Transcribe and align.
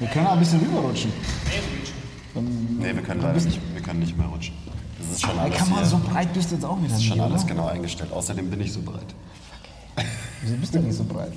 Wir 0.00 0.08
können 0.08 0.26
auch 0.26 0.32
ein 0.32 0.38
bisschen 0.40 0.60
rüberrutschen. 0.60 1.12
Nee, 2.78 2.94
wir 2.94 3.02
können 3.02 3.20
leider 3.20 3.40
nicht, 3.40 3.60
wir 3.74 3.82
können 3.82 4.00
nicht 4.00 4.16
mehr 4.16 4.26
rutschen. 4.26 4.54
Das 4.98 5.10
ist 5.12 5.20
schon 5.22 5.30
Ey, 5.32 5.38
alles, 5.40 5.56
kann 5.58 5.68
man 5.70 5.78
hier, 5.80 5.86
so 5.88 5.98
breit 5.98 6.32
bist 6.32 6.50
du 6.50 6.54
jetzt 6.56 6.64
auch 6.64 6.78
wieder 6.78 6.88
das 6.88 6.96
ist 6.98 6.98
nicht, 7.00 7.08
schon 7.10 7.20
alles 7.20 7.44
oder? 7.44 7.52
genau 7.54 7.66
eingestellt. 7.66 8.12
Außerdem 8.12 8.50
bin 8.50 8.60
ich 8.60 8.72
so 8.72 8.80
breit. 8.82 9.14
Wieso 10.42 10.56
bist 10.56 10.74
du 10.74 10.78
nicht 10.80 10.96
so 10.96 11.04
breit? 11.04 11.32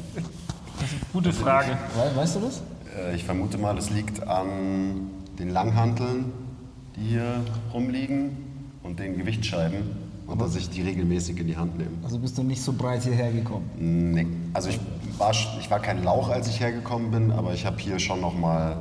Gute 1.11 1.33
Frage. 1.33 1.77
We 1.95 2.15
weißt 2.15 2.35
du 2.35 2.39
das? 2.41 2.61
Äh, 2.97 3.15
Ich 3.15 3.23
vermute 3.23 3.57
mal, 3.57 3.77
es 3.77 3.89
liegt 3.89 4.25
an 4.27 5.09
den 5.39 5.49
Langhanteln, 5.49 6.31
die 6.95 7.01
hier 7.09 7.41
rumliegen 7.73 8.37
und 8.83 8.99
den 8.99 9.17
Gewichtsscheiben 9.17 9.77
und 10.27 10.39
dass 10.41 10.55
ich 10.55 10.69
die 10.69 10.81
regelmäßig 10.83 11.37
in 11.39 11.47
die 11.47 11.57
Hand 11.57 11.77
nehme. 11.77 11.91
Also 12.03 12.19
bist 12.19 12.37
du 12.37 12.43
nicht 12.43 12.61
so 12.61 12.71
breit 12.73 13.03
hierher 13.03 13.31
gekommen. 13.31 13.69
Nee. 14.13 14.27
Also 14.53 14.69
ich 14.69 14.79
war, 15.17 15.31
ich 15.31 15.69
war 15.71 15.79
kein 15.79 16.03
Lauch, 16.03 16.29
als 16.29 16.47
ich 16.47 16.59
hergekommen 16.59 17.11
bin, 17.11 17.31
aber 17.31 17.53
ich 17.53 17.65
habe 17.65 17.77
hier 17.79 17.99
schon 17.99 18.21
noch 18.21 18.33
mal 18.33 18.77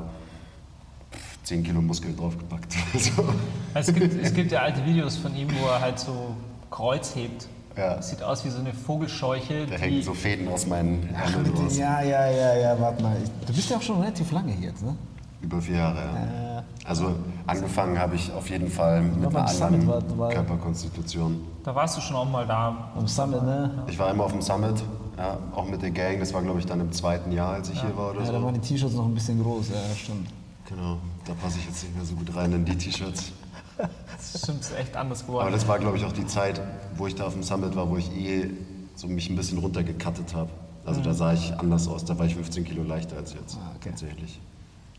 10 1.44 1.62
Kilo 1.64 1.80
Muskel 1.82 2.14
draufgepackt. 2.16 2.72
So. 2.98 3.24
Also 3.74 3.90
es, 3.92 3.98
gibt, 3.98 4.22
es 4.22 4.34
gibt 4.34 4.52
ja 4.52 4.60
alte 4.60 4.84
Videos 4.84 5.16
von 5.16 5.34
ihm, 5.34 5.48
wo 5.58 5.66
er 5.68 5.80
halt 5.80 5.98
so 5.98 6.34
Kreuz 6.70 7.14
hebt. 7.16 7.48
Ja. 7.74 7.94
Das 7.96 8.10
sieht 8.10 8.22
aus 8.22 8.44
wie 8.44 8.50
so 8.50 8.58
eine 8.60 8.74
Vogelscheuche, 8.74 9.64
Da 9.66 9.76
die 9.76 9.80
hängen 9.82 10.02
so 10.02 10.12
Fäden 10.12 10.46
aus 10.48 10.66
meinen 10.66 11.08
Ärmeln 11.14 11.54
raus. 11.56 11.78
ja, 11.78 12.02
ja, 12.02 12.26
ja, 12.30 12.54
ja, 12.54 12.78
warte 12.78 13.02
mal. 13.02 13.16
Ich- 13.24 13.46
Du 13.46 13.54
bist 13.54 13.70
ja 13.70 13.78
auch 13.78 13.82
schon 13.82 13.98
relativ 14.02 14.30
lange 14.30 14.52
hier 14.52 14.68
jetzt, 14.68 14.82
ne? 14.84 14.94
Über 15.40 15.58
vier 15.62 15.76
Jahre, 15.76 15.96
ja. 16.00 16.62
Also 16.84 17.14
angefangen 17.46 17.98
habe 17.98 18.14
ich 18.14 18.30
auf 18.30 18.50
jeden 18.50 18.68
Fall 18.70 19.00
mit 19.00 19.26
einer 19.34 19.48
anderen 19.48 19.86
war- 19.88 20.18
war- 20.18 20.28
Körperkonstitution. 20.28 21.40
da 21.64 21.74
warst 21.74 21.96
du 21.96 22.02
schon 22.02 22.16
auch 22.16 22.28
mal 22.30 22.46
da. 22.46 22.90
Am 22.94 23.08
Summit, 23.08 23.42
ne? 23.42 23.70
Ich 23.88 23.98
war 23.98 24.10
immer 24.10 24.24
auf 24.24 24.32
dem 24.32 24.42
Summit, 24.42 24.82
ja, 25.18 25.38
auch 25.54 25.66
mit 25.68 25.82
der 25.82 25.90
Gang. 25.90 26.18
Das 26.20 26.32
war, 26.34 26.42
glaube 26.42 26.58
ich, 26.60 26.66
dann 26.66 26.80
im 26.80 26.92
zweiten 26.92 27.32
Jahr, 27.32 27.54
als 27.54 27.68
ich 27.70 27.80
hier 27.80 27.96
war 27.96 28.10
oder 28.10 28.20
Ja, 28.24 28.32
da 28.32 28.38
so. 28.38 28.44
waren 28.44 28.54
die 28.54 28.60
T-Shirts 28.60 28.94
noch 28.94 29.06
ein 29.06 29.14
bisschen 29.14 29.42
groß, 29.42 29.68
ja, 29.70 29.94
stimmt. 29.96 30.28
Genau, 30.68 30.98
da 31.26 31.34
passe 31.34 31.58
ich 31.58 31.66
jetzt 31.66 31.82
nicht 31.84 31.94
mehr 31.96 32.04
so 32.04 32.14
gut 32.14 32.34
rein 32.34 32.52
in 32.52 32.64
die 32.64 32.76
T-Shirts. 32.76 33.32
Das 33.78 34.42
stimmt, 34.42 34.60
ist 34.60 34.78
echt 34.78 34.94
anders 34.96 35.20
Aber 35.22 35.26
geworden. 35.28 35.52
das 35.52 35.66
war, 35.66 35.78
glaube 35.78 35.96
ich, 35.96 36.04
auch 36.04 36.12
die 36.12 36.26
Zeit, 36.26 36.60
wo 36.96 37.06
ich 37.08 37.14
da 37.16 37.26
auf 37.26 37.32
dem 37.32 37.42
Summit 37.42 37.74
war, 37.74 37.88
wo 37.88 37.96
ich 37.96 38.14
eh 38.14 38.50
so 38.94 39.08
mich 39.08 39.28
ein 39.28 39.34
bisschen 39.34 39.58
runtergekattet 39.58 40.34
habe. 40.34 40.50
Also 40.84 41.00
da 41.00 41.14
sah 41.14 41.32
ich 41.32 41.52
anders 41.58 41.88
aus. 41.88 42.04
Da 42.04 42.16
war 42.18 42.26
ich 42.26 42.34
15 42.36 42.64
Kilo 42.64 42.82
leichter 42.84 43.16
als 43.16 43.32
jetzt, 43.32 43.56
Ah, 43.56 43.72
okay. 43.76 43.88
tatsächlich. 43.90 44.38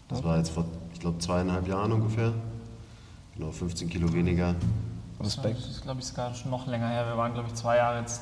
Das 0.09 0.23
war 0.23 0.37
jetzt 0.37 0.49
vor, 0.49 0.65
ich 0.91 0.99
glaube, 0.99 1.19
zweieinhalb 1.19 1.67
Jahren 1.67 1.91
ungefähr. 1.93 2.33
Genau, 3.37 3.51
15 3.51 3.89
Kilo 3.89 4.11
weniger. 4.11 4.55
Respekt. 5.21 5.57
Das 5.59 5.67
ist, 5.69 5.81
glaube 5.83 5.99
ich, 6.01 6.05
sogar 6.07 6.33
schon 6.35 6.51
noch 6.51 6.67
länger 6.67 6.89
her. 6.89 7.05
Wir 7.07 7.15
waren, 7.17 7.33
glaube 7.33 7.47
ich, 7.49 7.53
zwei 7.55 7.77
Jahre 7.77 7.99
jetzt 7.99 8.21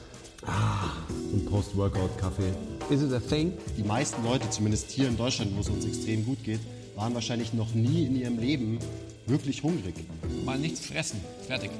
Und 1.31 1.45
Post-Workout-Kaffee. 1.49 2.51
Is 2.89 3.03
it 3.03 3.13
a 3.13 3.19
thing? 3.19 3.53
Die 3.77 3.83
meisten 3.83 4.23
Leute, 4.23 4.49
zumindest 4.49 4.89
hier 4.91 5.07
in 5.07 5.17
Deutschland, 5.17 5.55
wo 5.55 5.61
es 5.61 5.69
uns 5.69 5.85
extrem 5.85 6.25
gut 6.25 6.43
geht, 6.43 6.59
waren 6.95 7.13
wahrscheinlich 7.13 7.53
noch 7.53 7.73
nie 7.73 8.05
in 8.05 8.15
ihrem 8.15 8.39
Leben 8.39 8.79
wirklich 9.27 9.63
hungrig. 9.63 9.95
Mal 10.43 10.57
nichts 10.57 10.85
fressen. 10.85 11.21
Fertig. 11.47 11.71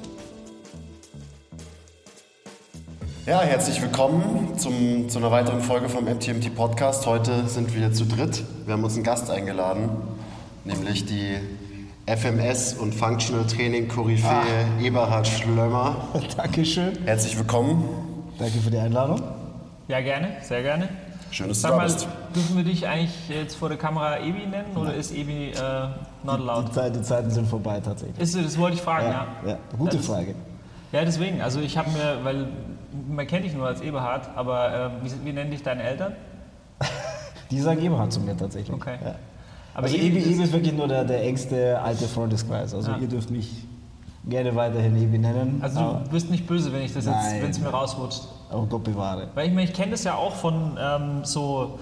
Ja, 3.26 3.40
herzlich 3.42 3.80
willkommen 3.80 4.58
zum, 4.58 5.08
zu 5.08 5.18
einer 5.18 5.30
weiteren 5.30 5.60
Folge 5.60 5.88
vom 5.88 6.06
MTMT 6.06 6.54
Podcast. 6.54 7.06
Heute 7.06 7.46
sind 7.46 7.74
wir 7.74 7.92
zu 7.92 8.04
dritt. 8.04 8.42
Wir 8.64 8.74
haben 8.74 8.82
uns 8.82 8.94
einen 8.94 9.04
Gast 9.04 9.30
eingeladen, 9.30 9.90
nämlich 10.64 11.04
die 11.04 11.36
FMS 12.06 12.74
und 12.74 12.94
Functional 12.94 13.46
Training 13.46 13.86
Koryphäe 13.86 14.66
Eberhard 14.80 15.28
Schlömer. 15.28 16.08
Dankeschön. 16.36 16.98
Herzlich 17.04 17.38
willkommen. 17.38 18.11
Danke 18.38 18.58
für 18.58 18.70
die 18.70 18.78
Einladung. 18.78 19.20
Ja, 19.88 20.00
gerne, 20.00 20.28
sehr 20.42 20.62
gerne. 20.62 20.88
Schön, 21.30 21.48
dass 21.48 21.58
du 21.58 21.62
Sag 21.62 21.70
da 21.72 21.76
mal, 21.78 21.84
bist. 21.84 22.06
dürfen 22.34 22.56
wir 22.56 22.64
dich 22.64 22.86
eigentlich 22.86 23.28
jetzt 23.28 23.56
vor 23.56 23.68
der 23.68 23.78
Kamera 23.78 24.18
Ebi 24.20 24.46
nennen 24.46 24.76
oder 24.76 24.94
ist 24.94 25.12
Ebi 25.14 25.50
äh, 25.50 25.52
not 26.24 26.38
Die, 26.38 26.42
allowed? 26.48 26.74
Zeit, 26.74 26.94
die 26.94 27.02
Zeiten 27.02 27.30
sind 27.30 27.46
vorbei 27.48 27.80
tatsächlich. 27.80 28.18
Ist, 28.18 28.36
das 28.36 28.58
wollte 28.58 28.76
ich 28.76 28.82
fragen, 28.82 29.06
ja. 29.06 29.26
ja, 29.46 29.58
gute 29.78 29.96
Das- 29.96 30.06
Frage. 30.06 30.34
Ja, 30.92 31.04
deswegen. 31.06 31.40
Also 31.40 31.60
ich 31.60 31.78
habe 31.78 31.90
mir, 31.90 32.18
weil 32.22 32.48
man 33.08 33.26
kennt 33.26 33.46
dich 33.46 33.54
nur 33.54 33.66
als 33.66 33.80
Eberhard, 33.80 34.28
aber 34.36 34.90
äh, 35.02 35.04
wie, 35.04 35.10
wie 35.26 35.32
nennen 35.32 35.50
dich 35.50 35.62
deine 35.62 35.82
Eltern? 35.84 36.12
Die 37.50 37.60
sagen 37.60 37.80
Eberhard 37.80 38.12
zu 38.12 38.20
mir 38.20 38.36
tatsächlich. 38.36 38.74
Okay. 38.74 38.96
Ja. 39.02 39.14
Aber 39.74 39.84
also 39.84 39.96
Ebi 39.96 40.08
Ebi, 40.08 40.18
ist- 40.18 40.26
Ebi 40.34 40.42
ist 40.44 40.52
wirklich 40.52 40.72
nur 40.74 40.88
der, 40.88 41.04
der 41.04 41.22
engste 41.24 41.80
alte 41.80 42.04
Freundeskreis. 42.08 42.74
Also 42.74 42.90
Ja. 42.90 42.98
ihr 42.98 43.08
dürft 43.08 43.30
mich 43.30 43.64
gerne 44.28 44.54
weiterhin 44.54 44.96
Ebi 44.96 45.18
nennen. 45.18 45.58
Also 45.62 46.00
du 46.04 46.10
bist 46.10 46.30
nicht 46.30 46.46
böse, 46.46 46.72
wenn 46.72 46.82
ich 46.82 46.92
das 46.94 47.06
jetzt, 47.06 47.14
Nein. 47.14 47.42
wenn 47.42 47.50
es 47.50 47.58
mir 47.60 47.68
rausrutscht. 47.68 48.22
aber 48.50 48.66
Gott 48.66 48.84
bewahre. 48.84 49.28
Weil 49.34 49.48
ich 49.48 49.52
meine, 49.54 49.68
ich 49.68 49.74
kenne 49.74 49.92
das 49.92 50.04
ja 50.04 50.14
auch 50.14 50.34
von 50.34 50.78
ähm, 50.80 51.24
so 51.24 51.78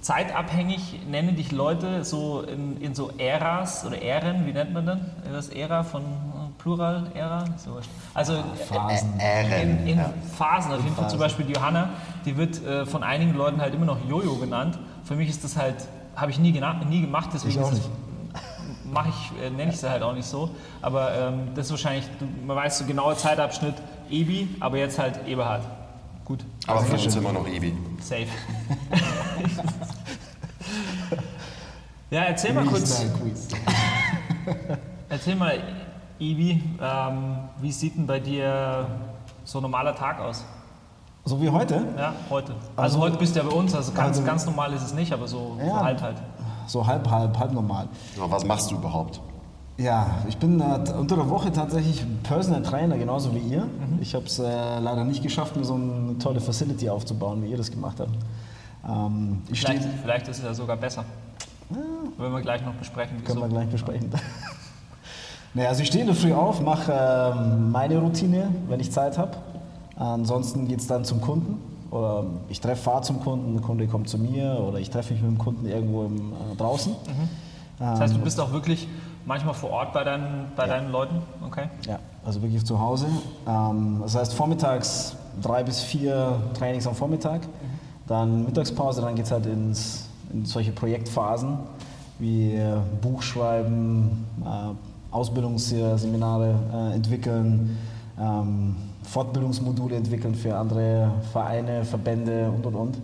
zeitabhängig 0.00 1.00
nennen 1.08 1.36
dich 1.36 1.52
Leute 1.52 2.04
so 2.04 2.42
in, 2.42 2.80
in 2.80 2.94
so 2.94 3.10
Äras 3.18 3.84
oder 3.86 4.00
Ähren, 4.02 4.46
wie 4.46 4.52
nennt 4.52 4.72
man 4.74 4.84
dann? 4.84 5.10
Das 5.30 5.48
Ära 5.48 5.84
von 5.84 6.02
äh, 6.02 6.04
Plural, 6.58 7.06
Ära? 7.14 7.44
So. 7.56 7.78
Also 8.12 8.34
Phasen. 8.68 9.14
Ähren. 9.20 9.78
in, 9.78 9.86
in 9.86 9.98
ja. 9.98 10.10
Phasen. 10.36 10.72
Auf 10.72 10.82
jeden 10.82 10.96
Fall 10.96 11.08
zum 11.08 11.18
Phasen. 11.18 11.18
Beispiel 11.20 11.46
die 11.46 11.52
Johanna, 11.52 11.90
die 12.24 12.36
wird 12.36 12.64
äh, 12.66 12.84
von 12.84 13.02
einigen 13.04 13.34
Leuten 13.34 13.60
halt 13.60 13.74
immer 13.74 13.86
noch 13.86 13.98
Jojo 14.08 14.34
genannt. 14.36 14.76
Für 15.04 15.14
mich 15.14 15.28
ist 15.28 15.44
das 15.44 15.56
halt, 15.56 15.76
habe 16.16 16.30
ich 16.32 16.38
nie, 16.40 16.52
nie 16.88 17.00
gemacht, 17.00 17.30
deswegen 17.32 17.54
Ich 17.54 17.60
auch 17.60 17.70
ist 17.70 17.78
es- 17.78 17.84
nicht. 17.86 17.90
Mache 18.92 19.08
ich, 19.08 19.42
äh, 19.42 19.50
nenne 19.50 19.72
ich 19.72 19.78
sie 19.80 19.88
halt 19.90 20.02
auch 20.02 20.12
nicht 20.14 20.26
so. 20.26 20.50
Aber 20.80 21.12
ähm, 21.14 21.48
das 21.54 21.66
ist 21.66 21.72
wahrscheinlich, 21.72 22.04
du, 22.18 22.26
man 22.46 22.56
weiß 22.56 22.78
so 22.78 22.84
genauer 22.84 23.16
Zeitabschnitt 23.16 23.74
Ebi, 24.10 24.56
aber 24.60 24.76
jetzt 24.76 24.98
halt 24.98 25.26
Eberhard. 25.26 25.62
Gut, 26.24 26.44
Aber 26.66 26.80
für 26.80 26.94
uns 26.94 27.16
immer 27.16 27.32
noch 27.32 27.46
Ebi. 27.48 27.74
safe. 28.00 28.26
ja, 32.10 32.22
erzähl 32.22 32.52
mal 32.52 32.64
kurz, 32.64 33.04
erzähl 35.08 35.34
mal, 35.34 35.58
Ebi, 36.20 36.62
ähm, 36.80 37.36
wie 37.60 37.72
sieht 37.72 37.96
denn 37.96 38.06
bei 38.06 38.20
dir 38.20 38.86
so 39.44 39.58
ein 39.58 39.62
normaler 39.62 39.94
Tag 39.96 40.20
aus? 40.20 40.44
So 41.24 41.40
wie 41.40 41.48
heute? 41.50 41.84
Ja, 41.96 42.12
heute. 42.30 42.52
Also, 42.76 42.78
Also- 42.98 43.00
heute 43.00 43.16
bist 43.18 43.34
du 43.34 43.40
ja 43.40 43.46
bei 43.46 43.52
uns, 43.54 43.74
also 43.74 43.92
ganz, 43.92 44.18
Also- 44.18 44.22
ganz 44.24 44.46
normal 44.46 44.72
ist 44.72 44.82
es 44.82 44.94
nicht, 44.94 45.12
aber 45.12 45.26
so, 45.26 45.56
so 45.60 45.66
Ja. 45.66 45.82
halb 45.82 46.00
halt. 46.00 46.16
So 46.66 46.86
halb, 46.86 47.08
halb, 47.10 47.38
halb 47.38 47.52
normal. 47.52 47.88
Aber 48.16 48.30
was 48.30 48.44
machst 48.44 48.70
du 48.70 48.76
überhaupt? 48.76 49.20
Ja, 49.78 50.18
ich 50.28 50.36
bin 50.36 50.60
äh, 50.60 50.64
unter 50.92 51.16
der 51.16 51.28
Woche 51.30 51.50
tatsächlich 51.50 52.04
Personal 52.22 52.62
Trainer, 52.62 52.98
genauso 52.98 53.34
wie 53.34 53.38
ihr. 53.38 53.62
Mhm. 53.62 53.98
Ich 54.00 54.14
habe 54.14 54.26
es 54.26 54.38
äh, 54.38 54.78
leider 54.78 55.04
nicht 55.04 55.22
geschafft, 55.22 55.56
mir 55.56 55.64
so 55.64 55.74
eine 55.74 56.18
tolle 56.18 56.40
Facility 56.40 56.88
aufzubauen, 56.88 57.42
wie 57.42 57.50
ihr 57.50 57.56
das 57.56 57.70
gemacht 57.70 57.98
habt. 57.98 58.12
Ähm, 58.86 59.42
ich 59.50 59.60
stehe, 59.60 59.80
Vielleicht, 59.80 59.98
vielleicht 60.02 60.28
ist 60.28 60.38
es 60.38 60.44
ja 60.44 60.54
sogar 60.54 60.76
besser. 60.76 61.04
Wenn 62.18 62.32
wir 62.32 62.40
gleich 62.42 62.62
noch 62.64 62.74
besprechen, 62.74 63.24
können 63.24 63.40
wir 63.40 63.48
gleich 63.48 63.68
besprechen. 63.68 64.10
naja, 65.54 65.70
also 65.70 65.82
ich 65.82 65.88
stehe 65.88 66.02
in 66.02 66.08
der 66.08 66.16
Früh 66.16 66.32
auf, 66.32 66.60
mache 66.60 66.92
ähm, 66.92 67.72
meine 67.72 67.98
Routine, 67.98 68.48
wenn 68.68 68.78
ich 68.78 68.92
Zeit 68.92 69.16
habe. 69.16 69.38
Ansonsten 69.96 70.68
geht 70.68 70.80
es 70.80 70.86
dann 70.86 71.04
zum 71.04 71.20
Kunden. 71.20 71.71
Oder 71.92 72.24
ich 72.48 72.60
treffe, 72.60 72.82
fahre 72.82 73.02
zum 73.02 73.20
Kunden, 73.20 73.52
der 73.52 73.62
Kunde 73.62 73.86
kommt 73.86 74.08
zu 74.08 74.18
mir 74.18 74.58
oder 74.66 74.78
ich 74.78 74.88
treffe 74.88 75.12
mich 75.12 75.22
mit 75.22 75.30
dem 75.30 75.38
Kunden 75.38 75.66
irgendwo 75.66 76.04
im, 76.06 76.32
äh, 76.32 76.56
draußen. 76.56 76.94
Das 77.78 78.00
heißt, 78.00 78.14
du 78.14 78.18
bist 78.20 78.40
auch 78.40 78.50
wirklich 78.50 78.88
manchmal 79.26 79.52
vor 79.52 79.70
Ort 79.70 79.92
bei 79.92 80.02
deinen, 80.02 80.46
bei 80.56 80.66
deinen 80.66 80.90
Leuten? 80.90 81.16
Okay. 81.46 81.68
Ja, 81.86 81.98
also 82.24 82.40
wirklich 82.40 82.64
zu 82.64 82.80
Hause. 82.80 83.08
Ähm, 83.46 83.98
das 84.02 84.14
heißt 84.14 84.32
vormittags 84.32 85.16
drei 85.42 85.62
bis 85.62 85.80
vier 85.80 86.40
Trainings 86.58 86.86
am 86.86 86.94
Vormittag, 86.94 87.42
dann 88.06 88.46
Mittagspause, 88.46 89.02
dann 89.02 89.14
geht 89.14 89.26
es 89.26 89.30
halt 89.30 89.44
ins, 89.44 90.08
in 90.32 90.46
solche 90.46 90.72
Projektphasen 90.72 91.58
wie 92.18 92.54
äh, 92.54 92.76
Buchschreiben, 93.02 94.24
äh, 94.44 95.14
Ausbildungsseminare 95.14 96.54
äh, 96.72 96.94
entwickeln, 96.94 97.76
ähm, 98.18 98.76
Fortbildungsmodule 99.12 99.96
entwickeln 99.96 100.34
für 100.34 100.56
andere 100.56 101.12
Vereine, 101.32 101.84
Verbände 101.84 102.50
und 102.50 102.64
und 102.66 102.74
und. 102.74 102.96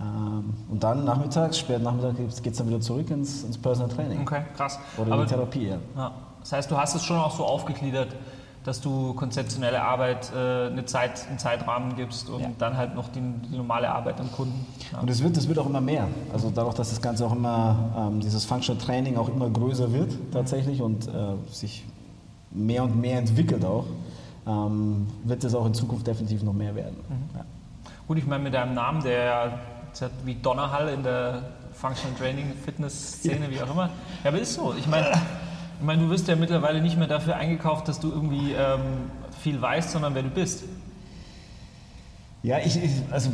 Ähm, 0.00 0.54
und 0.70 0.82
dann 0.82 1.04
nachmittags, 1.04 1.58
spät 1.58 1.82
Nachmittag 1.82 2.16
geht 2.16 2.52
es 2.52 2.58
dann 2.58 2.68
wieder 2.68 2.80
zurück 2.80 3.10
ins, 3.10 3.44
ins 3.44 3.58
Personal 3.58 3.94
Training 3.94 4.22
Okay, 4.22 4.40
krass. 4.56 4.78
oder 4.96 5.06
in 5.08 5.12
Aber, 5.12 5.22
die 5.24 5.28
Therapie. 5.30 5.66
Ja. 5.68 5.78
ja, 5.96 6.10
das 6.40 6.52
heißt, 6.52 6.70
du 6.70 6.76
hast 6.76 6.94
es 6.94 7.04
schon 7.04 7.16
auch 7.18 7.36
so 7.36 7.44
aufgegliedert, 7.44 8.08
dass 8.64 8.80
du 8.80 9.12
konzeptionelle 9.12 9.82
Arbeit 9.82 10.32
äh, 10.34 10.68
eine 10.68 10.84
Zeit, 10.86 11.26
einen 11.28 11.38
Zeitrahmen 11.38 11.94
gibst 11.96 12.30
und 12.30 12.40
Ja. 12.40 12.48
dann 12.58 12.76
halt 12.78 12.94
noch 12.94 13.08
die, 13.08 13.20
die 13.20 13.56
normale 13.56 13.90
Arbeit 13.90 14.18
am 14.20 14.32
Kunden. 14.32 14.66
Ja. 14.90 15.00
Und 15.00 15.10
es 15.10 15.22
wird, 15.22 15.36
es 15.36 15.46
wird 15.46 15.58
auch 15.58 15.66
immer 15.66 15.82
mehr. 15.82 16.08
Also 16.32 16.50
dadurch, 16.52 16.74
dass 16.74 16.88
das 16.88 17.00
Ganze 17.02 17.26
auch 17.26 17.32
immer, 17.32 17.76
ähm, 17.96 18.20
dieses 18.20 18.46
Functional 18.46 18.80
Training 18.82 19.16
auch 19.18 19.28
immer 19.28 19.50
größer 19.50 19.92
wird 19.92 20.12
tatsächlich 20.32 20.80
und 20.80 21.06
äh, 21.08 21.10
sich 21.52 21.84
mehr 22.50 22.82
und 22.84 22.98
mehr 23.00 23.18
entwickelt 23.18 23.64
auch, 23.64 23.84
ähm, 24.46 25.06
wird 25.24 25.44
es 25.44 25.54
auch 25.54 25.66
in 25.66 25.74
Zukunft 25.74 26.06
definitiv 26.06 26.42
noch 26.42 26.52
mehr 26.52 26.74
werden. 26.74 26.96
Ja. 27.34 27.44
Gut, 28.06 28.18
ich 28.18 28.26
meine, 28.26 28.44
mit 28.44 28.54
deinem 28.54 28.74
Namen, 28.74 29.02
der 29.02 29.24
ja 29.24 29.58
wie 30.24 30.34
Donnerhall 30.34 30.88
in 30.88 31.02
der 31.02 31.42
Functional 31.72 32.16
Training, 32.18 32.52
Fitness-Szene, 32.64 33.50
wie 33.50 33.60
auch 33.60 33.70
immer. 33.70 33.90
Ja, 34.22 34.30
aber 34.30 34.40
ist 34.40 34.54
so. 34.54 34.74
Ich 34.78 34.86
meine, 34.86 35.12
ich 35.78 35.84
meine, 35.84 36.02
du 36.02 36.10
wirst 36.10 36.28
ja 36.28 36.36
mittlerweile 36.36 36.80
nicht 36.80 36.98
mehr 36.98 37.08
dafür 37.08 37.36
eingekauft, 37.36 37.88
dass 37.88 38.00
du 38.00 38.10
irgendwie 38.10 38.52
ähm, 38.52 39.10
viel 39.40 39.60
weißt, 39.60 39.90
sondern 39.90 40.14
wer 40.14 40.22
du 40.22 40.30
bist. 40.30 40.64
Ja, 42.44 42.58
ich, 42.58 42.76
ich, 42.76 42.90
also, 43.10 43.30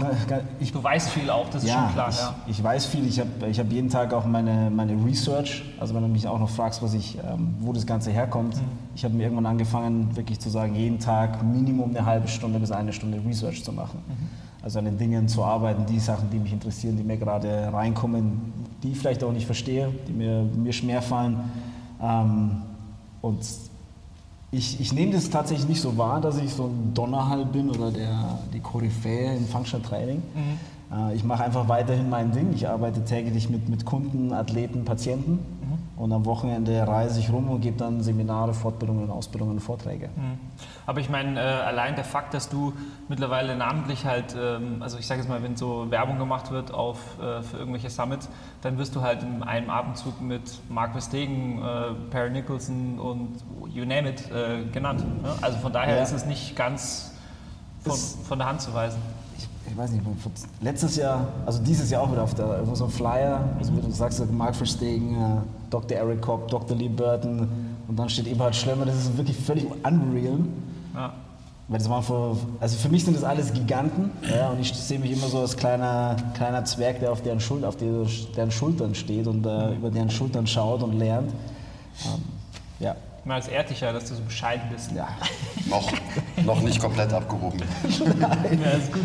ich 0.61 0.71
Du 0.71 0.85
weißt 0.85 1.11
viel 1.11 1.31
auch, 1.31 1.51
das 1.51 1.65
ist 1.65 1.71
ja, 1.71 1.83
schon 1.83 1.95
klar. 1.95 2.11
ich, 2.11 2.19
ja. 2.19 2.35
ich 2.47 2.63
weiß 2.63 2.87
viel. 2.87 3.05
Ich 3.09 3.19
habe 3.19 3.29
ich 3.51 3.59
hab 3.59 3.73
jeden 3.73 3.91
Tag 3.91 4.15
auch 4.15 4.25
meine, 4.25 4.71
meine 4.71 4.93
Research. 5.05 5.65
Also 5.81 5.97
wenn 5.97 6.03
du 6.03 6.09
mich 6.09 6.29
auch 6.29 6.39
noch 6.39 6.49
fragst, 6.49 6.81
was 6.81 6.95
ich, 6.95 7.19
ähm, 7.19 7.57
wo 7.59 7.73
das 7.73 7.87
Ganze 7.87 8.13
herkommt. 8.13 8.55
Mhm. 8.55 8.61
Ich 8.95 9.05
habe 9.05 9.15
mir 9.15 9.25
irgendwann 9.25 9.47
angefangen, 9.47 10.15
wirklich 10.15 10.39
zu 10.39 10.49
sagen, 10.49 10.77
jeden 10.77 11.01
Tag 11.01 11.43
Minimum 11.43 11.91
eine 11.91 12.07
halbe 12.07 12.29
Stunde 12.29 12.61
bis 12.61 12.71
eine 12.71 12.93
Stunde 12.93 13.21
Research 13.27 13.65
zu 13.65 13.73
machen. 13.73 13.99
Mhm. 14.07 14.29
Also 14.63 14.79
an 14.79 14.85
den 14.85 14.97
Dingen 14.97 15.27
zu 15.27 15.43
arbeiten, 15.43 15.87
die 15.87 15.99
Sachen, 15.99 16.31
die 16.31 16.39
mich 16.39 16.53
interessieren, 16.53 16.97
die 16.97 17.03
mir 17.03 17.17
gerade 17.17 17.69
reinkommen, 17.73 18.53
die 18.85 18.93
ich 18.93 18.99
vielleicht 18.99 19.25
auch 19.25 19.33
nicht 19.33 19.47
verstehe, 19.47 19.89
die 20.07 20.13
mir, 20.13 20.45
mir 20.55 20.73
schwer 20.73 21.03
fallen. 21.03 21.37
Ähm, 22.01 22.63
und 23.23 23.41
ich, 24.53 24.81
ich 24.81 24.93
nehme 24.93 25.13
das 25.13 25.31
tatsächlich 25.31 25.69
nicht 25.69 25.81
so 25.81 25.97
wahr, 25.97 26.21
dass 26.21 26.39
ich 26.39 26.53
so 26.53 26.65
ein 26.65 26.93
Donnerhall 26.95 27.45
bin 27.47 27.71
oder 27.71 27.91
der, 27.91 28.39
die 28.53 28.61
Koryphäe 28.61 29.37
im 29.37 29.47
Functional 29.47 29.87
Training. 29.87 30.23
Äh, 30.93 31.15
Ich 31.15 31.23
mache 31.25 31.45
einfach 31.45 31.69
weiterhin 31.69 32.11
mein 32.11 32.33
Ding. 32.33 32.53
Ich 32.55 32.69
arbeite 32.69 33.05
täglich 33.05 33.49
mit, 33.49 33.69
mit 33.69 33.85
Kunden, 33.85 34.33
Athleten, 34.33 34.85
Patienten. 34.85 35.39
Und 36.01 36.13
am 36.15 36.25
Wochenende 36.25 36.89
reise 36.89 37.21
ich 37.21 37.31
rum 37.31 37.51
und 37.51 37.61
gebe 37.61 37.77
dann 37.77 38.01
Seminare, 38.01 38.55
Fortbildungen, 38.55 39.11
Ausbildungen 39.11 39.53
und 39.53 39.61
Vorträge. 39.61 40.09
Aber 40.87 40.99
ich 40.99 41.11
meine, 41.11 41.39
äh, 41.39 41.43
allein 41.43 41.95
der 41.95 42.05
Fakt, 42.05 42.33
dass 42.33 42.49
du 42.49 42.73
mittlerweile 43.09 43.55
namentlich 43.55 44.07
halt, 44.07 44.35
ähm, 44.35 44.77
also 44.81 44.97
ich 44.97 45.07
sage 45.07 45.21
jetzt 45.21 45.29
mal, 45.29 45.43
wenn 45.43 45.57
so 45.57 45.91
Werbung 45.91 46.19
gemacht 46.19 46.51
wird 46.53 46.73
auf, 46.73 46.97
äh, 47.21 47.43
für 47.43 47.59
irgendwelche 47.59 47.91
Summits, 47.91 48.31
dann 48.63 48.79
wirst 48.79 48.97
du 48.97 49.03
halt 49.03 49.23
in 49.23 49.43
einem 49.43 49.69
Abendzug 49.69 50.23
mit 50.23 50.41
Mark 50.71 50.93
Verstegen, 50.93 51.61
äh, 51.63 51.93
Perry 52.11 52.31
Nicholson 52.31 52.99
und 52.99 53.35
you 53.69 53.85
name 53.85 54.09
it 54.09 54.25
äh, 54.31 54.65
genannt. 54.73 55.05
Ne? 55.23 55.35
Also 55.43 55.59
von 55.59 55.71
daher 55.71 55.97
Ja. 55.97 56.03
ist 56.03 56.13
es 56.13 56.25
nicht 56.25 56.57
ganz 56.57 57.13
von, 57.81 57.97
von 58.27 58.39
der 58.39 58.49
Hand 58.49 58.63
zu 58.63 58.73
weisen. 58.73 59.03
Ich, 59.71 59.77
weiß 59.77 59.93
nicht, 59.93 60.05
letztes 60.61 60.97
Jahr, 60.97 61.29
also 61.47 61.63
dieses 61.63 61.91
Jahr 61.91 62.03
auch 62.03 62.11
wieder 62.11 62.25
auf 62.25 62.35
der, 62.35 62.47
irgendwo 62.47 62.75
so 62.75 62.87
ein 62.87 62.91
Flyer, 62.91 63.41
also 63.57 63.77
wie 63.77 63.81
du 63.81 63.91
sagst, 63.93 64.21
Mark 64.33 64.57
Verstegen, 64.57 65.15
äh, 65.15 65.71
Dr. 65.71 65.97
Eric 65.97 66.21
Kopp, 66.23 66.49
Dr. 66.49 66.77
Lee 66.77 66.89
Burton 66.89 67.49
und 67.87 67.97
dann 67.97 68.09
steht 68.09 68.27
Eberhard 68.27 68.57
Schlemmer, 68.57 68.85
das 68.85 68.97
ist 68.97 69.17
wirklich 69.17 69.37
völlig 69.37 69.67
unreal. 69.85 70.41
Ja. 70.95 71.13
Weil 71.69 71.79
das 71.79 71.89
waren 71.89 72.03
vor, 72.03 72.37
also 72.59 72.77
für 72.77 72.89
mich 72.89 73.05
sind 73.05 73.17
das 73.17 73.23
alles 73.23 73.53
Giganten 73.53 74.11
ja, 74.29 74.49
und 74.49 74.59
ich 74.61 74.75
sehe 74.75 74.99
mich 74.99 75.13
immer 75.13 75.29
so 75.29 75.39
als 75.39 75.57
kleiner, 75.57 76.17
kleiner 76.35 76.65
Zwerg, 76.65 76.99
der 76.99 77.13
auf 77.13 77.23
deren, 77.23 77.39
Schul 77.39 77.65
auf 77.65 77.77
der, 77.77 78.07
deren 78.37 78.51
Schultern 78.51 78.97
steht 78.97 79.29
und 79.29 79.47
äh, 79.47 79.75
über 79.75 79.91
deren 79.91 80.11
Schultern 80.11 80.49
schaut 80.49 80.83
und 80.83 80.99
lernt. 80.99 81.31
Ähm, 82.07 82.23
ja. 82.81 82.97
Ehrt 83.27 83.71
dich 83.71 83.81
ja, 83.81 83.93
dass 83.93 84.05
du 84.07 84.15
so 84.15 84.23
bescheiden 84.23 84.69
bist. 84.71 84.93
ja. 84.93 85.09
Noch, 85.69 85.91
noch 86.45 86.61
nicht 86.63 86.81
komplett 86.81 87.13
abgehoben. 87.13 87.61
Ja, 88.21 88.71
ist 88.71 88.93
gut. 88.93 89.03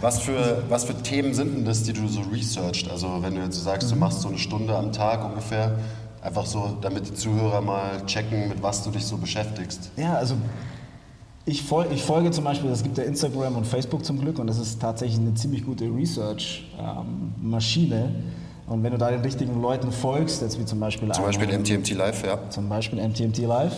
Was 0.00 0.20
für, 0.20 0.62
was 0.68 0.84
für 0.84 0.94
Themen 0.94 1.34
sind 1.34 1.56
denn 1.56 1.64
das, 1.64 1.82
die 1.82 1.92
du 1.92 2.06
so 2.06 2.20
researcht? 2.20 2.88
Also 2.90 3.20
wenn 3.20 3.34
du 3.34 3.42
jetzt 3.42 3.56
so 3.56 3.64
sagst, 3.64 3.90
du 3.90 3.96
machst 3.96 4.20
so 4.20 4.28
eine 4.28 4.38
Stunde 4.38 4.76
am 4.76 4.92
Tag 4.92 5.24
ungefähr, 5.24 5.76
einfach 6.22 6.46
so, 6.46 6.78
damit 6.80 7.08
die 7.08 7.14
Zuhörer 7.14 7.60
mal 7.60 8.06
checken, 8.06 8.48
mit 8.48 8.62
was 8.62 8.84
du 8.84 8.90
dich 8.90 9.04
so 9.04 9.16
beschäftigst. 9.16 9.90
Ja, 9.96 10.14
also 10.14 10.36
ich, 11.44 11.62
fol 11.62 11.86
ich 11.92 12.02
folge 12.02 12.30
zum 12.30 12.44
Beispiel, 12.44 12.70
es 12.70 12.84
gibt 12.84 12.96
ja 12.98 13.04
Instagram 13.04 13.56
und 13.56 13.66
Facebook 13.66 14.04
zum 14.04 14.20
Glück 14.20 14.38
und 14.38 14.46
das 14.46 14.58
ist 14.58 14.80
tatsächlich 14.80 15.18
eine 15.18 15.34
ziemlich 15.34 15.64
gute 15.64 15.84
Research-Maschine. 15.84 18.14
Und 18.68 18.82
wenn 18.82 18.92
du 18.92 18.98
da 18.98 19.10
den 19.10 19.20
richtigen 19.20 19.60
Leuten 19.60 19.92
folgst, 19.92 20.42
jetzt 20.42 20.58
wie 20.58 20.64
zum 20.64 20.80
Beispiel 20.80 21.10
Zum 21.12 21.24
einen- 21.24 21.38
Beispiel 21.38 21.58
MTMT 21.58 21.90
Live, 21.94 22.24
ja. 22.24 22.38
zum 22.50 22.68
Beispiel 22.68 23.00
MTMT 23.00 23.38
Live. 23.46 23.76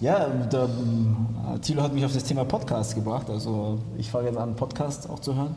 Ja, 0.00 0.26
der, 0.28 0.64
äh, 0.64 1.58
Thilo 1.60 1.82
hat 1.82 1.92
mich 1.92 2.04
auf 2.04 2.12
das 2.12 2.22
Thema 2.22 2.44
Podcast 2.44 2.94
gebracht. 2.94 3.28
Also 3.30 3.78
ich 3.96 4.08
fange 4.10 4.28
jetzt 4.28 4.38
an, 4.38 4.54
Podcast 4.54 5.10
auch 5.10 5.18
zu 5.18 5.34
hören. 5.34 5.56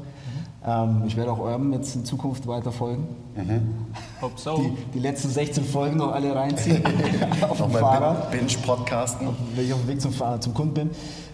Ähm, 0.65 1.03
ich 1.05 1.15
werde 1.15 1.31
auch 1.31 1.39
eurem 1.39 1.71
jetzt 1.73 1.95
in 1.95 2.05
Zukunft 2.05 2.47
weiter 2.47 2.71
folgen. 2.71 3.07
Hope 4.21 4.33
so. 4.37 4.57
Die, 4.57 4.73
die 4.95 4.99
letzten 4.99 5.29
16 5.29 5.63
Folgen 5.63 5.97
noch 5.97 6.11
alle 6.11 6.35
reinziehen 6.35 6.83
auf 7.49 7.57
dem 7.57 7.69
Fahrrad 7.71 8.31
Binge-Podcasten. 8.31 9.27
wenn 9.55 9.65
ich 9.65 9.73
auf 9.73 9.79
dem 9.81 9.87
Weg 9.89 10.01
zum, 10.01 10.11
zum 10.39 10.53
Kunden 10.55 10.73
bin. 10.73 10.89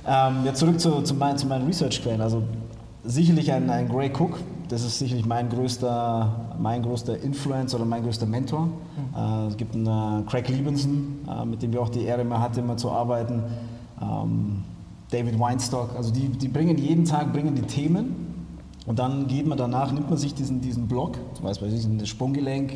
Ähm, 0.05 0.43
ja, 0.45 0.53
zurück 0.53 0.79
zu, 0.79 1.01
zu, 1.01 1.13
mein, 1.15 1.37
zu 1.37 1.47
meinen 1.47 1.65
Research-Quellen. 1.65 2.19
Also 2.21 2.43
sicherlich 3.05 3.51
ein, 3.53 3.69
ein 3.69 3.87
Gray 3.89 4.09
Cook, 4.17 4.37
das 4.69 4.83
ist 4.83 4.99
sicherlich 4.99 5.25
mein 5.25 5.49
größter, 5.49 6.55
mein 6.59 6.83
größter 6.83 7.19
Influencer 7.19 7.77
oder 7.77 7.85
mein 7.85 8.03
größter 8.03 8.25
Mentor. 8.25 8.69
Äh, 9.15 9.47
es 9.47 9.57
gibt 9.57 9.75
einen 9.75 9.87
äh, 9.87 10.29
Craig 10.29 10.47
Liebenson, 10.49 11.19
äh, 11.29 11.45
mit 11.45 11.61
dem 11.61 11.73
wir 11.73 11.81
auch 11.81 11.89
die 11.89 12.03
Ehre 12.03 12.21
immer 12.21 12.41
hatten, 12.41 12.59
immer 12.59 12.77
zu 12.77 12.91
arbeiten. 12.91 13.43
Ähm, 14.01 14.63
David 15.09 15.39
Weinstock, 15.39 15.95
also 15.95 16.11
die, 16.11 16.27
die 16.27 16.49
bringen 16.49 16.77
jeden 16.77 17.05
Tag 17.05 17.31
bringen 17.31 17.55
die 17.55 17.61
Themen 17.61 18.15
und 18.85 18.99
dann 18.99 19.27
geht 19.27 19.47
man 19.47 19.57
danach, 19.57 19.91
nimmt 19.91 20.09
man 20.09 20.17
sich 20.17 20.33
diesen, 20.33 20.61
diesen 20.61 20.87
Block, 20.87 21.17
zum 21.33 21.45
Beispiel 21.45 21.69
diesen 21.69 22.05
Sprunggelenk, 22.05 22.73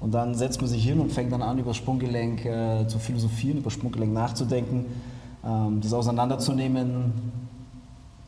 und 0.00 0.12
dann 0.12 0.34
setzt 0.34 0.60
man 0.60 0.68
sich 0.68 0.84
hin 0.84 1.00
und 1.00 1.12
fängt 1.12 1.32
dann 1.32 1.40
an, 1.40 1.58
über 1.58 1.70
das 1.70 1.78
Sprunggelenk 1.78 2.44
äh, 2.44 2.86
zu 2.86 2.98
philosophieren, 2.98 3.58
über 3.58 3.64
das 3.64 3.74
Sprunggelenk 3.74 4.12
nachzudenken, 4.12 4.84
ähm, 5.42 5.80
das 5.80 5.94
auseinanderzunehmen, 5.94 7.12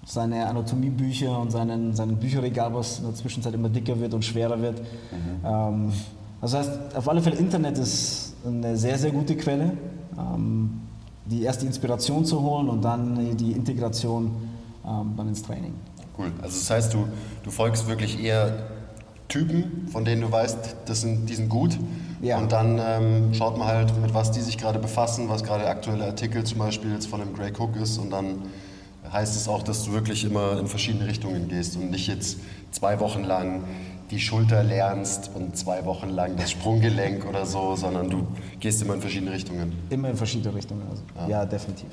seine 0.07 0.47
Anatomiebücher 0.47 1.39
und 1.39 1.51
seinen, 1.51 1.95
seinen 1.95 2.17
Bücherregal, 2.17 2.73
was 2.73 3.01
in 3.01 3.07
der 3.07 3.15
Zwischenzeit 3.15 3.53
immer 3.53 3.69
dicker 3.69 3.99
wird 4.01 4.15
und 4.15 4.25
schwerer 4.25 4.61
wird. 4.63 4.81
Ähm, 5.45 5.93
das 6.41 6.55
heißt, 6.55 6.97
auf 6.97 7.09
alle 7.09 7.21
Fälle 7.21 7.37
Internet 7.37 7.77
ist 7.77 8.35
eine 8.47 8.77
sehr, 8.77 8.97
sehr 8.99 9.11
gute 9.11 9.37
Quelle, 9.37 9.77
ähm, 10.17 10.81
die 11.25 11.43
erste 11.43 11.67
Inspiration 11.67 12.25
zu 12.25 12.41
holen 12.41 12.69
und 12.69 12.83
dann 12.83 13.37
die 13.37 13.51
Integration 13.53 14.31
ähm, 14.87 15.15
dann 15.17 15.29
ins 15.29 15.43
Training. 15.43 15.75
Cool. 16.17 16.31
Also 16.41 16.59
das 16.59 16.71
heißt, 16.71 16.95
du, 16.95 17.09
du 17.43 17.51
folgst 17.51 17.89
wirklich 17.89 18.23
eher 18.23 18.71
Typen, 19.27 19.89
von 19.91 20.05
denen 20.05 20.23
du 20.23 20.31
weißt, 20.31 20.77
das 20.87 21.01
sind, 21.01 21.29
die 21.29 21.35
sind 21.35 21.49
gut. 21.49 21.77
Ja. 22.23 22.39
Und 22.39 22.53
dann 22.53 22.81
ähm, 22.81 23.35
schaut 23.35 23.59
man 23.59 23.67
halt, 23.67 24.01
mit 24.01 24.15
was 24.15 24.31
die 24.31 24.41
sich 24.41 24.57
gerade 24.57 24.79
befassen, 24.79 25.29
was 25.29 25.43
gerade 25.43 25.67
aktuelle 25.67 26.05
Artikel 26.07 26.45
zum 26.45 26.59
Beispiel 26.59 26.93
jetzt 26.93 27.07
von 27.07 27.19
dem 27.19 27.35
Grey 27.35 27.51
Cook 27.51 27.75
ist. 27.77 27.99
Und 27.99 28.11
dann 28.11 28.43
heißt 29.13 29.37
es 29.37 29.49
auch, 29.49 29.63
dass 29.63 29.85
du 29.85 29.93
wirklich 29.93 30.25
immer 30.25 30.59
in 30.59 30.67
verschiedene 30.67 31.07
Richtungen 31.07 31.49
gehst 31.49 31.77
und 31.77 31.91
nicht 31.91 32.07
jetzt 32.07 32.39
zwei 32.71 33.01
Wochen 33.01 33.25
lang 33.25 33.65
die 34.11 34.21
Schulter 34.21 34.63
lernst 34.63 35.31
und 35.35 35.57
zwei 35.57 35.85
Wochen 35.85 36.11
lang 36.11 36.37
das 36.37 36.53
Sprunggelenk 36.53 37.27
oder 37.27 37.45
so, 37.45 37.75
sondern 37.75 38.09
du 38.09 38.27
gehst 38.61 38.81
immer 38.83 38.95
in 38.95 39.01
verschiedene 39.01 39.33
Richtungen. 39.33 39.73
Immer 39.91 40.11
in 40.11 40.17
verschiedene 40.17 40.55
Richtungen. 40.55 40.83
Also. 40.89 41.31
Ja. 41.31 41.45
definitiv. 41.45 41.89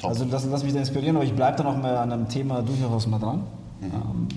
Top. 0.00 0.10
Also 0.10 0.24
lass, 0.24 0.46
lass 0.46 0.64
mich 0.64 0.72
da 0.72 0.78
inspirieren, 0.78 1.16
aber 1.16 1.24
ich 1.24 1.34
bleibe 1.34 1.58
dann 1.58 1.66
auch 1.66 1.76
mal 1.76 1.96
an 1.96 2.12
einem 2.12 2.28
Thema 2.28 2.62
durchaus 2.62 3.06
mal 3.06 3.18
dran. 3.18 3.42
Ähm, 3.82 4.28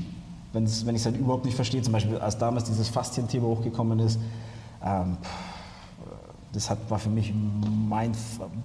wenn's, 0.51 0.85
wenn 0.85 0.95
ich 0.95 1.01
es 1.01 1.05
halt 1.05 1.17
überhaupt 1.17 1.45
nicht 1.45 1.55
verstehe, 1.55 1.81
zum 1.81 1.93
Beispiel 1.93 2.17
als 2.17 2.37
damals 2.37 2.65
dieses 2.65 2.89
Faszien-Thema 2.89 3.47
hochgekommen 3.47 3.99
ist, 3.99 4.19
ähm, 4.83 5.17
das 6.51 6.69
hat, 6.69 6.77
war 6.89 6.99
für 6.99 7.09
mich 7.09 7.33
mein 7.87 8.13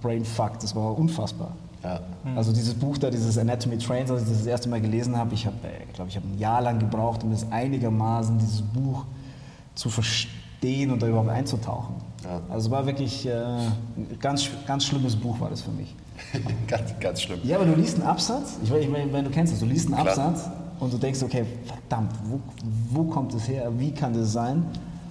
Brainfuck, 0.01 0.59
das 0.59 0.75
war 0.75 0.97
unfassbar. 0.97 1.53
Ja. 1.83 1.99
Also 2.35 2.53
dieses 2.53 2.73
Buch 2.75 2.97
da, 2.97 3.09
dieses 3.09 3.37
Anatomy 3.37 3.77
Trains, 3.77 4.11
als 4.11 4.21
ich 4.23 4.29
das 4.29 4.37
das 4.39 4.47
erste 4.47 4.69
Mal 4.69 4.81
gelesen 4.81 5.17
habe, 5.17 5.33
ich 5.33 5.45
habe, 5.45 5.55
glaube 5.93 6.09
ich, 6.09 6.15
habe 6.15 6.27
ein 6.27 6.37
Jahr 6.37 6.61
lang 6.61 6.79
gebraucht, 6.79 7.23
um 7.23 7.31
das 7.31 7.51
einigermaßen 7.51 8.37
dieses 8.37 8.61
Buch 8.61 9.05
zu 9.73 9.89
verstehen 9.89 10.91
und 10.91 11.01
da 11.01 11.07
überhaupt 11.07 11.29
einzutauchen. 11.29 11.95
Ja. 12.23 12.39
Also 12.49 12.67
es 12.67 12.71
war 12.71 12.85
wirklich 12.85 13.25
äh, 13.25 13.31
ein 13.33 13.67
ganz, 14.19 14.47
ganz 14.67 14.85
schlimmes 14.85 15.15
Buch 15.15 15.39
war 15.39 15.49
das 15.49 15.61
für 15.61 15.71
mich. 15.71 15.95
ganz, 16.67 16.93
ganz 16.99 17.21
schlimm. 17.21 17.39
Ja, 17.43 17.57
aber 17.57 17.65
du 17.65 17.73
liest 17.73 17.95
einen 17.95 18.07
Absatz, 18.07 18.57
ich 18.63 18.71
ich 18.71 18.89
meine, 18.89 19.23
du 19.23 19.29
kennst 19.31 19.53
es, 19.53 19.59
du 19.59 19.65
liest 19.65 19.87
einen 19.87 19.95
Klar. 19.95 20.07
Absatz 20.09 20.49
und 20.79 20.93
du 20.93 20.97
denkst, 20.97 21.23
okay, 21.23 21.45
verdammt, 21.65 22.11
wo, 22.25 22.39
wo 22.91 23.03
kommt 23.05 23.33
es 23.33 23.47
her, 23.47 23.71
wie 23.77 23.91
kann 23.91 24.13
das 24.13 24.31
sein? 24.33 24.63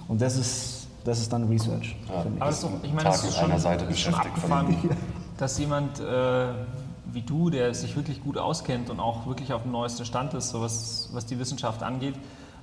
Und 0.07 0.21
das 0.21 0.37
ist, 0.37 0.87
das 1.03 1.19
ist 1.19 1.31
dann 1.33 1.47
Research 1.47 1.95
Ja. 2.07 2.21
für 2.21 2.29
mich. 2.29 2.41
Aber 2.41 2.49
das 2.49 2.55
ist 2.55 2.63
doch, 2.63 2.71
ich 2.83 2.93
meine, 2.93 3.03
Tag 3.03 3.11
das 3.13 3.23
ist 3.25 3.35
schon, 3.35 3.51
einer 3.51 3.59
Seite 3.59 3.85
das 3.85 3.93
ist 3.93 3.99
schon 3.99 4.11
beschäftigt 4.13 4.37
von 4.39 4.51
abgefahren, 4.51 4.89
dass 5.41 5.57
jemand 5.57 5.99
äh, 5.99 6.47
wie 7.13 7.21
du, 7.21 7.49
der 7.49 7.73
sich 7.73 7.95
wirklich 7.95 8.23
gut 8.23 8.37
auskennt 8.37 8.89
und 8.89 8.99
auch 8.99 9.25
wirklich 9.25 9.53
auf 9.53 9.63
dem 9.63 9.71
neuesten 9.71 10.05
Stand 10.05 10.33
ist, 10.33 10.49
so 10.49 10.61
was, 10.61 11.09
was 11.13 11.25
die 11.25 11.39
Wissenschaft 11.39 11.83
angeht, 11.83 12.15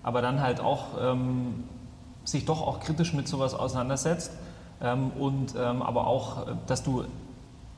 aber 0.02 0.22
dann 0.22 0.40
halt 0.40 0.60
auch 0.60 0.86
ähm, 1.00 1.64
sich 2.24 2.44
doch 2.44 2.62
auch 2.62 2.80
kritisch 2.80 3.12
mit 3.12 3.26
sowas 3.28 3.54
auseinandersetzt 3.54 4.30
ähm, 4.80 5.10
und 5.18 5.54
ähm, 5.58 5.82
aber 5.82 6.06
auch, 6.06 6.46
dass 6.66 6.82
du 6.82 7.04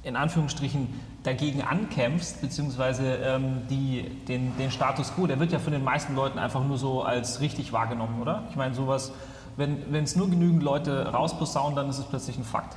in 0.03 0.17
Anführungsstrichen 0.17 0.89
dagegen 1.23 1.63
ankämpfst, 1.63 2.41
beziehungsweise 2.41 3.17
ähm, 3.17 3.63
die, 3.69 4.03
den, 4.29 4.57
den 4.59 4.71
Status 4.71 5.15
quo, 5.15 5.27
der 5.27 5.39
wird 5.39 5.53
ja 5.53 5.59
von 5.59 5.73
den 5.73 5.85
meisten 5.85 6.15
Leuten 6.15 6.39
einfach 6.39 6.65
nur 6.65 6.79
so 6.79 7.03
als 7.03 7.41
richtig 7.41 7.73
wahrgenommen, 7.73 8.21
oder? 8.21 8.45
Ich 8.51 8.57
meine, 8.57 8.75
sowas, 8.75 9.13
wenn 9.57 9.93
es 9.93 10.17
nur 10.17 10.31
genügend 10.31 10.63
Leute 10.63 11.09
rausposaunen, 11.09 11.77
dann 11.77 11.91
ist 11.91 11.99
es 11.99 12.05
plötzlich 12.05 12.39
ein 12.39 12.45
Fakt. 12.45 12.77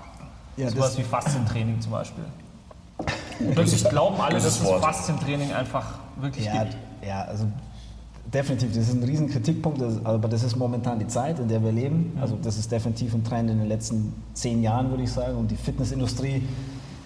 Ja, 0.57 0.69
sowas 0.69 0.97
wie 0.97 1.03
Faszientraining 1.03 1.81
zum 1.81 1.91
Beispiel. 1.91 2.23
Plötzlich 3.53 3.83
glauben 3.89 4.19
alle, 4.21 4.35
dass 4.35 4.43
das. 4.43 4.69
Faszientraining 4.69 5.51
einfach 5.51 5.99
wirklich 6.17 6.45
Ja, 6.45 6.63
gibt. 6.63 6.77
ja, 7.05 7.23
also 7.23 7.47
definitiv, 8.31 8.69
das 8.73 8.87
ist 8.89 8.93
ein 8.93 9.03
riesen 9.03 9.29
Kritikpunkt, 9.29 9.81
aber 10.03 10.27
das 10.27 10.43
ist 10.43 10.55
momentan 10.55 10.99
die 10.99 11.07
Zeit, 11.07 11.39
in 11.39 11.47
der 11.47 11.63
wir 11.63 11.71
leben. 11.71 12.17
Also 12.21 12.37
das 12.41 12.57
ist 12.57 12.71
definitiv 12.71 13.13
ein 13.13 13.23
Trend 13.23 13.49
in 13.49 13.59
den 13.59 13.67
letzten 13.67 14.13
zehn 14.33 14.61
Jahren, 14.61 14.89
würde 14.89 15.03
ich 15.03 15.11
sagen. 15.11 15.37
Und 15.37 15.51
die 15.51 15.55
Fitnessindustrie 15.55 16.43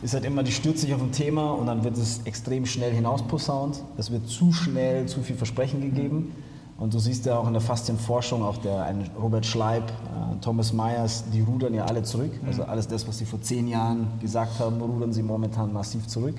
ist 0.01 0.13
halt 0.13 0.25
immer, 0.25 0.43
die 0.43 0.51
stürzt 0.51 0.81
sich 0.81 0.93
auf 0.93 1.01
ein 1.01 1.11
Thema 1.11 1.51
und 1.51 1.67
dann 1.67 1.83
wird 1.83 1.97
es 1.97 2.21
extrem 2.25 2.65
schnell 2.65 2.93
hinausposaunt. 2.93 3.81
Es 3.97 4.11
wird 4.11 4.27
zu 4.27 4.53
schnell 4.53 5.07
zu 5.07 5.21
viel 5.21 5.35
Versprechen 5.35 5.81
gegeben. 5.81 6.33
Und 6.79 6.93
du 6.93 6.99
siehst 6.99 7.25
ja 7.25 7.37
auch 7.39 7.47
in 7.47 7.53
der 7.53 7.61
Faszienforschung, 7.61 8.43
auch 8.43 8.57
der 8.57 8.83
ein 8.83 9.09
Robert 9.19 9.45
Schleib, 9.47 9.83
äh, 9.89 10.35
Thomas 10.41 10.73
Myers, 10.73 11.23
die 11.33 11.41
rudern 11.41 11.73
ja 11.73 11.85
alle 11.85 12.03
zurück. 12.03 12.31
Also 12.45 12.63
alles 12.63 12.87
das, 12.87 13.07
was 13.07 13.17
sie 13.17 13.25
vor 13.25 13.41
zehn 13.41 13.67
Jahren 13.67 14.07
gesagt 14.21 14.59
haben, 14.59 14.79
rudern 14.79 15.11
sie 15.11 15.23
momentan 15.23 15.73
massiv 15.73 16.05
zurück 16.07 16.35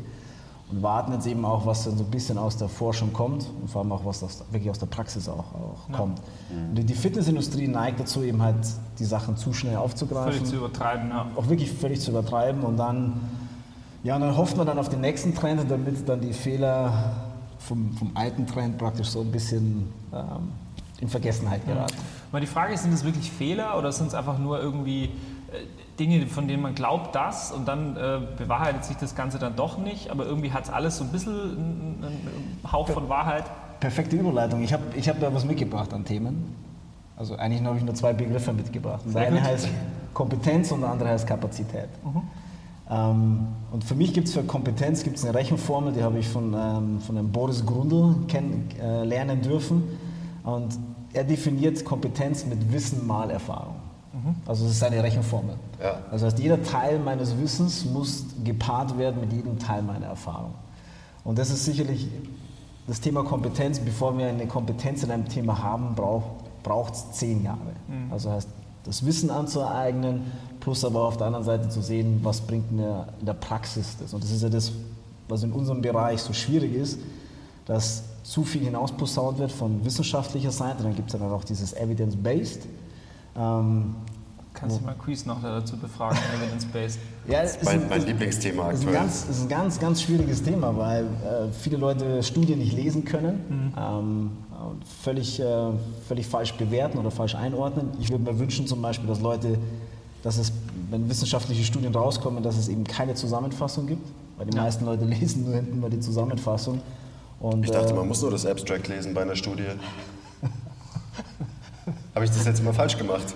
und 0.70 0.80
warten 0.82 1.12
jetzt 1.12 1.26
eben 1.26 1.44
auch, 1.44 1.66
was 1.66 1.84
dann 1.84 1.96
so 1.96 2.04
ein 2.04 2.10
bisschen 2.10 2.38
aus 2.38 2.56
der 2.56 2.68
Forschung 2.68 3.12
kommt 3.12 3.46
und 3.60 3.68
vor 3.68 3.80
allem 3.82 3.90
auch, 3.90 4.04
was 4.04 4.22
aus, 4.22 4.44
wirklich 4.52 4.70
aus 4.70 4.78
der 4.78 4.86
Praxis 4.86 5.28
auch, 5.28 5.38
auch 5.38 5.92
kommt. 5.96 6.20
Und 6.68 6.74
die- 6.76 6.84
die 6.84 6.94
Fitnessindustrie 6.94 7.66
neigt 7.66 7.98
dazu, 7.98 8.22
eben 8.22 8.40
halt 8.40 8.56
die 9.00 9.04
Sachen 9.06 9.36
zu 9.36 9.52
schnell 9.52 9.76
aufzugreifen, 9.76 10.32
Völlig 10.34 10.44
zu 10.48 10.56
übertreiben, 10.56 11.08
ja. 11.08 11.26
auch 11.34 11.48
wirklich 11.48 11.72
völlig 11.72 12.00
zu 12.00 12.10
übertreiben 12.12 12.62
und 12.62 12.76
dann, 12.76 13.14
ja, 14.04 14.14
und 14.14 14.20
dann 14.20 14.36
hofft 14.36 14.56
man 14.56 14.66
dann 14.68 14.78
auf 14.78 14.88
den 14.88 15.00
nächsten 15.00 15.34
Trend, 15.34 15.68
damit 15.68 16.08
dann 16.08 16.20
die 16.20 16.32
Fehler 16.34 16.92
vom, 17.58 17.92
vom 17.92 18.12
alten 18.14 18.46
Trend 18.46 18.78
praktisch 18.78 19.08
so 19.08 19.20
ein 19.20 19.32
bisschen 19.32 19.92
ähm, 20.12 20.52
in 21.00 21.08
Vergessenheit 21.08 21.66
geraten. 21.66 21.94
Aber 22.30 22.40
die 22.40 22.46
Frage 22.46 22.74
ist, 22.74 22.82
sind 22.82 22.92
es 22.92 23.04
wirklich 23.04 23.30
Fehler 23.30 23.78
oder 23.78 23.92
sind 23.92 24.08
es 24.08 24.14
einfach 24.14 24.38
nur 24.38 24.60
irgendwie 24.60 25.04
äh, 25.04 25.08
Dinge, 25.98 26.26
von 26.26 26.48
denen 26.48 26.62
man 26.62 26.74
glaubt 26.74 27.14
das 27.14 27.52
und 27.52 27.66
dann 27.66 27.96
äh, 27.96 28.20
bewahrheitet 28.36 28.84
sich 28.84 28.96
das 28.96 29.14
Ganze 29.14 29.38
dann 29.38 29.56
doch 29.56 29.78
nicht, 29.78 30.10
aber 30.10 30.26
irgendwie 30.26 30.52
hat 30.52 30.64
es 30.64 30.70
alles 30.70 30.98
so 30.98 31.04
ein 31.04 31.10
bisschen 31.10 31.34
einen, 31.34 32.04
einen 32.04 32.72
Hauch 32.72 32.88
von 32.88 33.08
Wahrheit. 33.08 33.44
Perfekte 33.80 34.16
Überleitung. 34.16 34.62
Ich 34.62 34.72
habe 34.72 34.82
ich 34.96 35.08
hab 35.08 35.20
da 35.20 35.32
was 35.32 35.44
mitgebracht 35.44 35.92
an 35.92 36.04
Themen. 36.04 36.54
Also 37.16 37.36
eigentlich 37.36 37.64
habe 37.64 37.76
ich 37.78 37.84
nur 37.84 37.94
zwei 37.94 38.12
Begriffe 38.12 38.52
mitgebracht. 38.52 39.02
Und 39.04 39.14
der 39.14 39.26
eine 39.26 39.42
heißt 39.42 39.68
Kompetenz 40.14 40.70
und 40.70 40.82
der 40.82 40.90
andere 40.90 41.08
heißt 41.10 41.26
Kapazität. 41.26 41.88
Ähm, 42.04 42.22
und 42.90 43.84
für 43.84 43.94
mich 43.94 44.14
gibt 44.14 44.28
es 44.28 44.34
für 44.34 44.42
Kompetenz 44.44 45.04
gibt's 45.04 45.24
eine 45.24 45.34
Rechenformel, 45.34 45.92
die 45.92 46.02
habe 46.02 46.18
ich 46.18 46.28
von, 46.28 46.54
ähm, 46.54 47.00
von 47.00 47.16
dem 47.16 47.30
Boris 47.30 47.66
Grundl 47.66 48.14
kenn, 48.28 48.68
äh, 48.80 49.04
lernen 49.04 49.42
dürfen. 49.42 49.82
Und 50.42 50.78
er 51.12 51.24
definiert 51.24 51.84
Kompetenz 51.84 52.46
mit 52.46 52.72
Wissen 52.72 53.06
mal 53.06 53.30
Erfahrung. 53.30 53.74
Also 54.46 54.66
es 54.66 54.72
ist 54.72 54.82
eine 54.82 55.02
Rechenformel. 55.02 55.56
Ja. 55.80 56.00
Also 56.10 56.26
heißt, 56.26 56.38
jeder 56.38 56.62
Teil 56.62 56.98
meines 56.98 57.38
Wissens 57.38 57.84
muss 57.84 58.24
gepaart 58.44 58.98
werden 58.98 59.20
mit 59.20 59.32
jedem 59.32 59.58
Teil 59.58 59.82
meiner 59.82 60.06
Erfahrung. 60.06 60.54
Und 61.24 61.38
das 61.38 61.50
ist 61.50 61.64
sicherlich 61.64 62.08
das 62.86 63.00
Thema 63.00 63.22
Kompetenz. 63.22 63.78
Bevor 63.78 64.16
wir 64.16 64.26
eine 64.26 64.46
Kompetenz 64.46 65.02
in 65.02 65.10
einem 65.10 65.28
Thema 65.28 65.62
haben, 65.62 65.94
braucht 65.94 66.94
es 66.94 67.12
zehn 67.12 67.44
Jahre. 67.44 67.58
Also 68.10 68.30
heißt, 68.30 68.48
das 68.84 69.04
Wissen 69.04 69.30
anzueignen, 69.30 70.32
plus 70.68 70.84
aber 70.84 71.02
auf 71.04 71.16
der 71.16 71.28
anderen 71.28 71.46
Seite 71.46 71.68
zu 71.70 71.80
sehen, 71.80 72.20
was 72.22 72.42
bringt 72.42 72.70
mir 72.70 73.06
in 73.20 73.24
der 73.26 73.32
Praxis 73.32 73.96
das. 73.98 74.12
Und 74.12 74.22
das 74.22 74.30
ist 74.30 74.42
ja 74.42 74.50
das, 74.50 74.70
was 75.26 75.42
in 75.42 75.50
unserem 75.52 75.80
Bereich 75.80 76.20
so 76.20 76.34
schwierig 76.34 76.74
ist, 76.74 76.98
dass 77.64 78.02
zu 78.22 78.44
viel 78.44 78.64
hinausposaunt 78.64 79.38
wird 79.38 79.50
von 79.50 79.82
wissenschaftlicher 79.82 80.50
Seite. 80.50 80.82
Dann 80.82 80.94
gibt 80.94 81.08
es 81.12 81.18
dann 81.18 81.30
auch 81.32 81.44
dieses 81.44 81.72
Evidence-Based. 81.72 82.66
Ähm, 83.34 83.94
Kannst 84.52 84.80
du 84.80 84.84
mal 84.84 84.94
Quiz 84.94 85.24
noch 85.24 85.40
dazu 85.40 85.78
befragen, 85.78 86.18
Evidence-Based? 86.38 86.98
ja, 87.28 87.40
Das 87.42 87.56
ist 87.56 87.64
mein, 87.64 87.82
ein- 87.84 87.88
mein 87.88 88.04
Lieblingsthema 88.06 88.70
ist 88.70 88.82
ein 88.82 88.88
aktuell. 88.88 88.94
ganz, 88.94 89.24
es 89.24 89.36
ist 89.38 89.42
ein 89.44 89.48
ganz, 89.48 89.78
ganz 89.80 90.02
schwieriges 90.02 90.42
Thema, 90.42 90.76
weil 90.76 91.04
äh, 91.04 91.50
viele 91.58 91.78
Leute 91.78 92.22
Studien 92.22 92.58
nicht 92.58 92.74
lesen 92.74 93.06
können, 93.06 93.72
ähm, 93.78 94.30
und 94.68 94.84
völlig, 94.86 95.40
äh, 95.40 95.46
völlig 96.08 96.26
falsch 96.26 96.52
bewerten 96.54 96.98
oder 96.98 97.10
falsch 97.10 97.36
einordnen. 97.36 97.88
Ich 98.00 98.10
würde 98.10 98.24
mir 98.24 98.38
wünschen 98.38 98.66
zum 98.66 98.82
Beispiel, 98.82 99.08
dass 99.08 99.20
Leute, 99.20 99.56
dass 100.28 100.36
es, 100.36 100.52
wenn 100.90 101.08
wissenschaftliche 101.08 101.64
Studien 101.64 101.94
rauskommen, 101.94 102.42
dass 102.42 102.58
es 102.58 102.68
eben 102.68 102.84
keine 102.84 103.14
Zusammenfassung 103.14 103.86
gibt, 103.86 104.06
weil 104.36 104.44
die 104.44 104.54
Ja. 104.54 104.64
meisten 104.64 104.84
Leute 104.84 105.04
lesen 105.06 105.46
nur 105.46 105.54
hinten 105.54 105.80
mal 105.80 105.88
die 105.88 106.00
Zusammenfassung. 106.00 106.82
Und, 107.40 107.64
Ich 107.64 107.70
dachte, 107.70 107.94
äh, 107.94 107.96
man 107.96 108.06
muss 108.06 108.20
nur 108.20 108.30
das 108.30 108.44
Abstract 108.44 108.88
lesen 108.88 109.14
bei 109.14 109.22
einer 109.22 109.36
Studie. 109.36 109.64
Habe 112.14 112.26
ich 112.26 112.30
das 112.30 112.44
jetzt 112.44 112.60
immer 112.60 112.74
falsch 112.74 112.98
gemacht? 112.98 113.34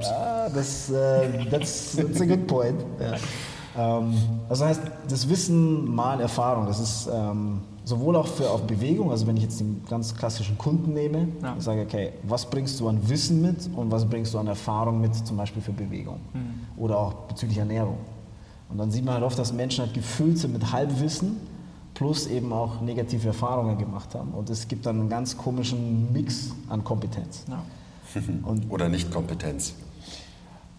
Ja, 0.00 0.48
das, 0.48 0.90
äh, 0.90 1.44
that's, 1.48 1.94
that's 1.96 2.20
a 2.20 2.24
good 2.24 2.44
point. 2.48 2.80
Ja. 3.00 3.14
Ähm, 3.76 4.14
also 4.48 4.64
heißt, 4.64 4.80
das 5.08 5.28
Wissen 5.28 5.94
mal 5.94 6.20
Erfahrung, 6.20 6.66
das 6.66 6.80
ist 6.80 7.08
ähm, 7.12 7.60
sowohl 7.84 8.16
auch 8.16 8.26
für 8.26 8.50
auf 8.50 8.62
Bewegung, 8.62 9.10
also 9.10 9.26
wenn 9.26 9.36
ich 9.36 9.42
jetzt 9.44 9.60
den 9.60 9.82
ganz 9.88 10.14
klassischen 10.16 10.58
Kunden 10.58 10.92
nehme, 10.92 11.28
Ja. 11.42 11.54
ich 11.56 11.64
sage, 11.64 11.82
okay, 11.82 12.12
was 12.24 12.48
bringst 12.48 12.78
du 12.80 12.88
an 12.88 12.98
Wissen 13.08 13.40
mit 13.42 13.68
und 13.74 13.90
was 13.90 14.04
bringst 14.04 14.34
du 14.34 14.38
an 14.38 14.46
Erfahrung 14.48 15.00
mit, 15.00 15.14
zum 15.14 15.36
Beispiel 15.36 15.62
für 15.62 15.72
Bewegung 15.72 16.20
oder 16.76 16.98
auch 16.98 17.14
bezüglich 17.28 17.58
Ernährung. 17.58 17.98
Und 18.68 18.78
dann 18.78 18.90
sieht 18.90 19.04
man 19.04 19.14
halt 19.14 19.24
oft, 19.24 19.38
dass 19.38 19.52
Menschen 19.52 19.84
halt 19.84 19.94
gefüllt 19.94 20.38
sind 20.38 20.52
mit 20.52 20.72
Halbwissen 20.72 21.38
plus 21.94 22.26
eben 22.28 22.52
auch 22.52 22.80
negative 22.80 23.28
Erfahrungen 23.28 23.76
gemacht 23.78 24.14
haben. 24.14 24.30
Und 24.32 24.48
es 24.48 24.68
gibt 24.68 24.86
dann 24.86 25.00
einen 25.00 25.08
ganz 25.08 25.36
komischen 25.36 26.12
Mix 26.12 26.52
an 26.68 26.84
Kompetenz. 26.84 27.44
Ja. 27.48 27.62
Und 28.44 28.66
Oder 28.70 28.88
Nichtkompetenz? 28.88 29.74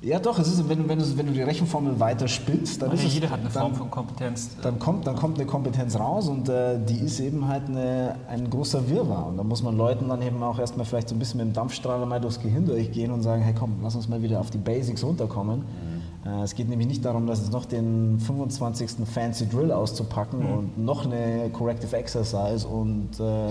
Ja, 0.02 0.20
doch, 0.20 0.40
es 0.40 0.48
ist, 0.48 0.68
wenn, 0.68 0.80
du- 0.84 0.90
wenn, 0.90 0.98
du, 0.98 1.18
wenn 1.18 1.28
du 1.28 1.32
die 1.34 1.44
Rechenformel 1.44 2.00
weiter 2.00 2.28
spielst, 2.28 2.82
dann 2.82 2.90
Also 2.90 3.04
ist 3.04 3.10
es, 3.10 3.14
jeder 3.16 3.30
hat 3.30 3.40
eine 3.42 3.50
dann, 3.50 3.62
Form 3.62 3.76
von 3.76 3.92
Kompetenz. 3.92 4.50
dann 4.62 4.80
kommt, 4.80 5.06
dann 5.06 5.16
kommt 5.16 5.38
eine 5.38 5.46
Kompetenz 5.46 5.98
raus 6.00 6.28
und 6.28 6.50
äh, 6.50 6.80
die 6.84 6.98
ist 7.00 7.20
eben 7.20 7.48
halt 7.48 7.68
eine, 7.70 8.16
ein 8.28 8.50
großer 8.50 8.90
Wirrwarr. 8.90 9.28
Und 9.28 9.38
da 9.38 9.44
muss 9.44 9.62
man 9.62 9.78
Leuten 9.78 10.10
dann 10.10 10.22
eben 10.24 10.42
auch 10.42 10.58
erstmal 10.58 10.86
vielleicht 10.86 11.10
so 11.10 11.16
ein 11.16 11.20
bisschen 11.20 11.38
mit 11.38 11.48
dem 11.48 11.54
Dampfstrahler 11.54 12.06
mal 12.08 12.20
durchs 12.20 12.40
Gehirn 12.40 12.66
durchgehen 12.66 13.12
und 13.12 13.22
sagen, 13.22 13.42
hey 13.44 13.54
komm, 13.58 13.76
lass 13.84 13.96
uns 13.96 14.10
mal 14.10 14.22
wieder 14.24 14.40
auf 14.40 14.50
die 14.50 14.58
Basics 14.58 15.04
runterkommen. 15.04 15.64
Äh, 16.26 16.42
es 16.44 16.56
geht 16.56 16.68
nämlich 16.70 16.88
nicht 16.88 17.06
darum, 17.06 17.28
dass 17.28 17.40
jetzt 17.40 17.52
noch 17.52 17.66
den 17.66 18.20
25. 18.20 18.92
Fancy 19.06 19.48
Drill 19.50 19.72
auszupacken 19.72 20.40
und 20.46 20.78
noch 20.84 21.06
eine 21.06 21.50
Corrective 21.54 21.96
Exercise 21.96 22.68
und 22.68 23.20
äh, 23.20 23.50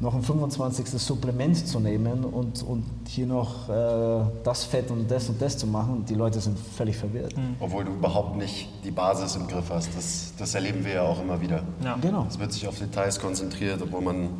noch 0.00 0.14
ein 0.14 0.22
25. 0.22 0.86
Supplement 0.98 1.66
zu 1.66 1.78
nehmen 1.78 2.24
und, 2.24 2.62
und 2.62 2.84
hier 3.06 3.26
noch 3.26 3.68
äh, 3.68 4.24
das 4.42 4.64
Fett 4.64 4.90
und 4.90 5.10
das 5.10 5.28
und 5.28 5.40
das 5.40 5.58
zu 5.58 5.66
machen. 5.66 6.06
Die 6.08 6.14
Leute 6.14 6.40
sind 6.40 6.58
völlig 6.58 6.96
verwirrt. 6.96 7.34
Obwohl 7.60 7.84
du 7.84 7.92
überhaupt 7.92 8.36
nicht 8.36 8.70
die 8.82 8.90
Basis 8.90 9.36
im 9.36 9.46
Griff 9.46 9.68
hast. 9.68 9.94
Das, 9.94 10.32
das 10.38 10.54
erleben 10.54 10.84
wir 10.86 10.94
ja 10.94 11.02
auch 11.02 11.20
immer 11.20 11.40
wieder. 11.42 11.62
Ja. 11.84 11.98
Genau. 12.00 12.26
Es 12.28 12.38
wird 12.38 12.52
sich 12.52 12.66
auf 12.66 12.78
Details 12.78 13.20
konzentriert, 13.20 13.82
obwohl 13.82 14.00
man 14.00 14.30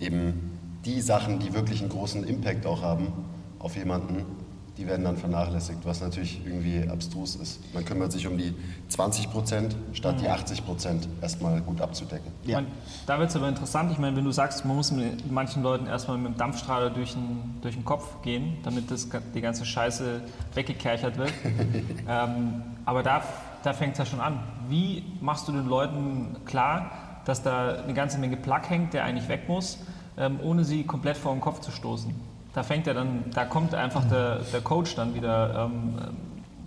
eben 0.00 0.50
die 0.84 1.00
Sachen, 1.00 1.38
die 1.38 1.54
wirklich 1.54 1.80
einen 1.80 1.90
großen 1.90 2.24
Impact 2.24 2.66
auch 2.66 2.82
haben 2.82 3.12
auf 3.60 3.76
jemanden, 3.76 4.24
die 4.78 4.86
werden 4.86 5.04
dann 5.04 5.16
vernachlässigt, 5.16 5.80
was 5.84 6.00
natürlich 6.00 6.44
irgendwie 6.44 6.86
abstrus 6.88 7.36
ist. 7.36 7.60
Man 7.74 7.84
kümmert 7.84 8.12
sich 8.12 8.26
um 8.26 8.36
die 8.36 8.54
20 8.88 9.30
Prozent 9.30 9.76
statt 9.92 10.20
die 10.20 10.28
80 10.28 10.66
Prozent 10.66 11.08
erstmal 11.22 11.60
gut 11.62 11.80
abzudecken. 11.80 12.30
Ja. 12.44 12.60
Man, 12.60 12.70
da 13.06 13.18
wird 13.18 13.30
es 13.30 13.36
aber 13.36 13.48
interessant. 13.48 13.90
Ich 13.92 13.98
meine, 13.98 14.16
wenn 14.16 14.24
du 14.24 14.32
sagst, 14.32 14.64
man 14.66 14.76
muss 14.76 14.92
mit 14.92 15.30
manchen 15.30 15.62
Leuten 15.62 15.86
erstmal 15.86 16.18
mit 16.18 16.32
dem 16.32 16.36
Dampfstrahler 16.36 16.90
durch 16.90 17.14
den, 17.14 17.54
durch 17.62 17.74
den 17.74 17.84
Kopf 17.84 18.20
gehen, 18.22 18.58
damit 18.64 18.90
das, 18.90 19.08
die 19.34 19.40
ganze 19.40 19.64
Scheiße 19.64 20.20
weggekerchert 20.54 21.16
wird. 21.16 21.32
ähm, 22.08 22.62
aber 22.84 23.02
da, 23.02 23.22
da 23.62 23.72
fängt 23.72 23.92
es 23.92 23.98
ja 23.98 24.06
schon 24.06 24.20
an. 24.20 24.40
Wie 24.68 25.04
machst 25.22 25.48
du 25.48 25.52
den 25.52 25.66
Leuten 25.66 26.36
klar, 26.44 26.90
dass 27.24 27.42
da 27.42 27.82
eine 27.82 27.94
ganze 27.94 28.18
Menge 28.18 28.36
Plug 28.36 28.60
hängt, 28.68 28.92
der 28.92 29.04
eigentlich 29.04 29.28
weg 29.28 29.48
muss, 29.48 29.78
ähm, 30.18 30.38
ohne 30.42 30.64
sie 30.64 30.84
komplett 30.84 31.16
vor 31.16 31.32
den 31.32 31.40
Kopf 31.40 31.60
zu 31.60 31.70
stoßen? 31.70 32.35
Da 32.56 32.62
fängt 32.62 32.86
er 32.86 32.94
dann, 32.94 33.22
da 33.34 33.44
kommt 33.44 33.74
einfach 33.74 34.06
der, 34.08 34.38
der 34.50 34.62
Coach 34.62 34.94
dann 34.94 35.14
wieder 35.14 35.66
ähm, 35.66 35.94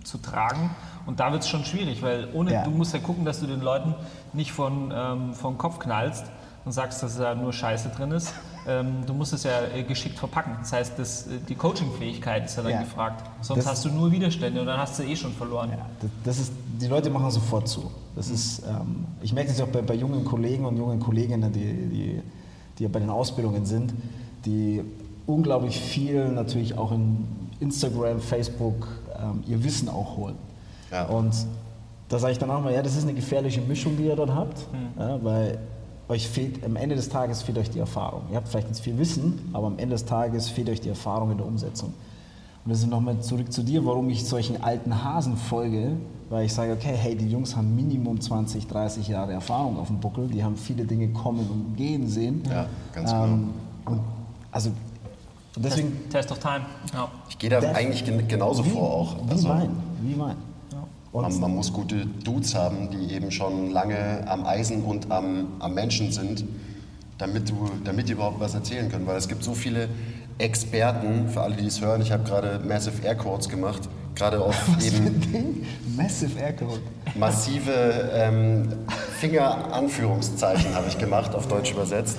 zu 0.04 0.18
tragen. 0.18 0.70
Und 1.04 1.18
da 1.18 1.32
wird 1.32 1.42
es 1.42 1.48
schon 1.48 1.64
schwierig, 1.64 2.00
weil 2.00 2.28
ohne, 2.32 2.52
Ja. 2.52 2.62
du 2.62 2.70
musst 2.70 2.94
ja 2.94 3.00
gucken, 3.00 3.24
dass 3.24 3.40
du 3.40 3.46
den 3.48 3.60
Leuten 3.60 3.96
nicht 4.32 4.52
von, 4.52 4.92
ähm, 4.94 5.34
vom 5.34 5.58
Kopf 5.58 5.80
knallst 5.80 6.26
und 6.64 6.70
sagst, 6.70 7.02
dass 7.02 7.16
da 7.18 7.34
nur 7.34 7.52
Scheiße 7.52 7.88
drin 7.88 8.12
ist. 8.12 8.32
Ähm, 8.68 8.98
du 9.04 9.14
musst 9.14 9.32
es 9.32 9.42
ja 9.42 9.50
äh, 9.74 9.82
geschickt 9.82 10.16
verpacken. 10.16 10.52
Das 10.60 10.72
heißt, 10.72 10.96
das, 10.96 11.26
äh, 11.26 11.40
die 11.48 11.56
Coaching-Fähigkeit 11.56 12.44
ist 12.44 12.56
ja 12.56 12.62
dann 12.62 12.70
Ja. 12.72 12.80
gefragt. 12.82 13.28
Sonst 13.40 13.64
Das- 13.64 13.72
hast 13.72 13.84
du 13.86 13.88
nur 13.88 14.12
Widerstände 14.12 14.60
und 14.60 14.68
dann 14.68 14.78
hast 14.78 14.96
du 14.96 15.02
eh 15.02 15.16
schon 15.16 15.32
verloren. 15.32 15.70
Ja, 15.70 15.86
das, 16.00 16.10
das 16.22 16.38
ist, 16.38 16.52
die 16.80 16.86
Leute 16.86 17.10
machen 17.10 17.32
sofort 17.32 17.66
zu. 17.66 17.90
Das 18.14 18.30
ist, 18.30 18.62
ähm, 18.64 19.06
ich 19.22 19.32
merke 19.32 19.48
das 19.48 19.58
ja 19.58 19.64
auch 19.64 19.70
bei, 19.70 19.82
bei 19.82 19.94
jungen 19.94 20.24
Kollegen 20.24 20.66
und 20.66 20.76
jungen 20.76 21.00
Kolleginnen, 21.00 21.52
die, 21.52 21.64
die, 21.88 22.22
die 22.78 22.82
ja 22.84 22.88
bei 22.88 23.00
den 23.00 23.10
Ausbildungen 23.10 23.64
sind, 23.66 23.92
die 24.44 24.84
unglaublich 25.34 25.78
viel 25.78 26.28
natürlich 26.28 26.76
auch 26.76 26.92
in 26.92 27.26
Instagram, 27.60 28.20
Facebook 28.20 28.88
ähm, 29.18 29.42
ihr 29.46 29.62
Wissen 29.62 29.88
auch 29.88 30.16
holen. 30.16 30.36
Ja. 30.90 31.06
Und 31.06 31.34
da 32.08 32.18
sage 32.18 32.32
ich 32.32 32.38
dann 32.38 32.50
auch 32.50 32.62
mal, 32.62 32.72
ja, 32.72 32.82
das 32.82 32.96
ist 32.96 33.04
eine 33.04 33.14
gefährliche 33.14 33.60
Mischung, 33.60 33.96
die 33.96 34.04
ihr 34.04 34.16
dort 34.16 34.34
habt, 34.34 34.66
ja, 34.98 35.22
weil 35.22 35.58
euch 36.08 36.28
fehlt, 36.28 36.64
am 36.64 36.74
Ende 36.74 36.96
des 36.96 37.08
Tages 37.08 37.42
fehlt 37.42 37.56
euch 37.58 37.70
die 37.70 37.78
Erfahrung. 37.78 38.22
Ihr 38.30 38.36
habt 38.36 38.48
vielleicht 38.48 38.66
jetzt 38.66 38.80
viel 38.80 38.98
Wissen, 38.98 39.48
aber 39.52 39.68
am 39.68 39.78
Ende 39.78 39.94
des 39.94 40.04
Tages 40.04 40.48
fehlt 40.48 40.68
euch 40.68 40.80
die 40.80 40.88
Erfahrung 40.88 41.30
in 41.30 41.38
der 41.38 41.46
Umsetzung. 41.46 41.94
Und 42.64 42.70
das 42.70 42.80
ist 42.80 42.88
nochmal 42.88 43.20
zurück 43.20 43.52
zu 43.52 43.62
dir, 43.62 43.84
warum 43.86 44.10
ich 44.10 44.24
solchen 44.26 44.62
alten 44.62 45.04
Hasen 45.04 45.36
folge, 45.36 45.92
weil 46.28 46.46
ich 46.46 46.52
sage, 46.52 46.72
okay, 46.72 46.94
hey, 46.94 47.16
die 47.16 47.28
Jungs 47.28 47.56
haben 47.56 47.74
Minimum 47.74 48.20
20, 48.20 48.66
30 48.66 49.08
Jahre 49.08 49.32
Erfahrung 49.32 49.78
auf 49.78 49.86
dem 49.86 50.00
Buckel, 50.00 50.26
die 50.26 50.42
haben 50.42 50.56
viele 50.56 50.84
Dinge 50.84 51.08
kommen 51.08 51.48
und 51.48 51.76
gehen 51.76 52.08
sehen. 52.08 52.42
Ja, 52.48 52.66
ganz 52.92 53.10
genau. 53.10 53.24
Ähm, 53.24 53.50
und 53.86 54.00
also 54.50 54.70
und 55.56 55.64
deswegen 55.64 55.92
Test, 56.10 56.28
Test 56.28 56.32
of 56.32 56.38
Time. 56.38 56.64
Ja. 56.94 57.08
Ich 57.28 57.38
gehe 57.38 57.50
da 57.50 57.60
Das- 57.60 57.74
eigentlich 57.76 58.04
gen 58.04 58.26
genauso 58.28 58.64
wie, 58.64 58.70
vor 58.70 58.90
auch. 58.90 59.16
wie 59.26 59.30
Also, 59.30 59.48
wie 60.02 60.18
Wein. 60.18 60.36
Und 61.12 61.22
man, 61.22 61.40
man 61.40 61.54
muss 61.56 61.72
gute 61.72 62.06
Dudes 62.06 62.54
haben, 62.54 62.88
die 62.90 63.12
eben 63.14 63.32
schon 63.32 63.72
lange 63.72 64.22
am 64.28 64.46
Eisen 64.46 64.84
und 64.84 65.10
am, 65.10 65.48
am 65.58 65.74
Menschen 65.74 66.12
sind, 66.12 66.44
damit, 67.18 67.50
du, 67.50 67.68
damit 67.84 68.08
die 68.08 68.12
überhaupt 68.12 68.38
was 68.38 68.54
erzählen 68.54 68.88
können. 68.88 69.08
Weil 69.08 69.16
es 69.16 69.26
gibt 69.26 69.42
so 69.42 69.52
viele 69.54 69.88
Experten, 70.38 71.28
für 71.28 71.40
alle, 71.40 71.56
die 71.56 71.66
es 71.66 71.80
hören, 71.80 72.00
ich 72.00 72.12
habe 72.12 72.22
gerade 72.22 72.60
Massive 72.64 73.02
Air 73.04 73.16
Quotes 73.16 73.48
gemacht, 73.48 73.88
gerade 74.14 74.40
auf 74.40 74.54
eben 74.80 75.20
Ding, 75.32 75.66
Massive 75.96 76.38
Air 76.38 76.52
Code. 76.52 76.80
massive 77.16 77.72
ähm, 78.14 78.68
Finger-Anführungszeichen 79.18 80.74
habe 80.74 80.86
ich 80.88 80.96
gemacht, 80.98 81.34
auf 81.34 81.48
Deutsch 81.48 81.72
übersetzt. 81.72 82.18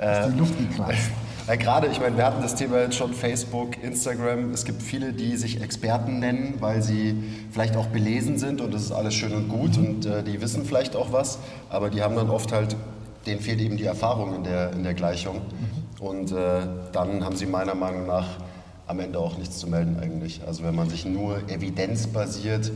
Ist 0.00 0.32
die 0.34 0.38
Luft 0.38 0.54
gekratzt. 0.56 1.10
Ja, 1.46 1.56
gerade, 1.56 1.88
ich 1.88 2.00
meine, 2.00 2.16
wir 2.16 2.24
hatten 2.24 2.42
das 2.42 2.54
Thema 2.54 2.80
jetzt 2.80 2.94
schon 2.96 3.12
Facebook, 3.12 3.82
Instagram. 3.82 4.52
Es 4.52 4.64
gibt 4.64 4.82
viele, 4.82 5.12
die 5.12 5.36
sich 5.36 5.60
Experten 5.60 6.20
nennen, 6.20 6.54
weil 6.60 6.82
sie 6.82 7.16
vielleicht 7.50 7.76
auch 7.76 7.86
belesen 7.86 8.38
sind 8.38 8.60
und 8.60 8.72
das 8.72 8.82
ist 8.82 8.92
alles 8.92 9.14
schön 9.14 9.32
und 9.32 9.48
gut 9.48 9.76
und 9.76 10.06
äh, 10.06 10.22
die 10.22 10.40
wissen 10.40 10.64
vielleicht 10.64 10.94
auch 10.94 11.12
was, 11.12 11.38
aber 11.68 11.90
die 11.90 12.02
haben 12.02 12.14
dann 12.14 12.30
oft 12.30 12.52
halt, 12.52 12.76
denen 13.26 13.40
fehlt 13.40 13.60
eben 13.60 13.76
die 13.76 13.84
Erfahrung 13.84 14.34
in 14.36 14.44
der, 14.44 14.72
in 14.72 14.84
der 14.84 14.94
Gleichung. 14.94 15.40
Und 15.98 16.32
äh, 16.32 16.60
dann 16.92 17.24
haben 17.24 17.36
sie 17.36 17.46
meiner 17.46 17.74
Meinung 17.74 18.06
nach 18.06 18.38
am 18.86 19.00
Ende 19.00 19.18
auch 19.18 19.36
nichts 19.36 19.58
zu 19.58 19.66
melden 19.68 19.98
eigentlich. 20.00 20.40
Also 20.46 20.62
wenn 20.64 20.74
man 20.74 20.88
sich 20.88 21.04
nur 21.04 21.48
evidenzbasiert, 21.48 22.70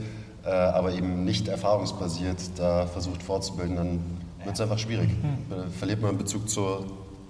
äh, 0.44 0.50
aber 0.50 0.92
eben 0.92 1.24
nicht 1.24 1.48
erfahrungsbasiert 1.48 2.38
da 2.56 2.86
versucht 2.86 3.22
fortzubilden, 3.22 3.76
dann 3.76 4.00
wird 4.44 4.54
es 4.54 4.60
einfach 4.60 4.78
schwierig. 4.78 5.10
Äh, 5.50 5.70
Verliert 5.78 6.02
man 6.02 6.18
Bezug 6.18 6.48
zur, 6.48 6.84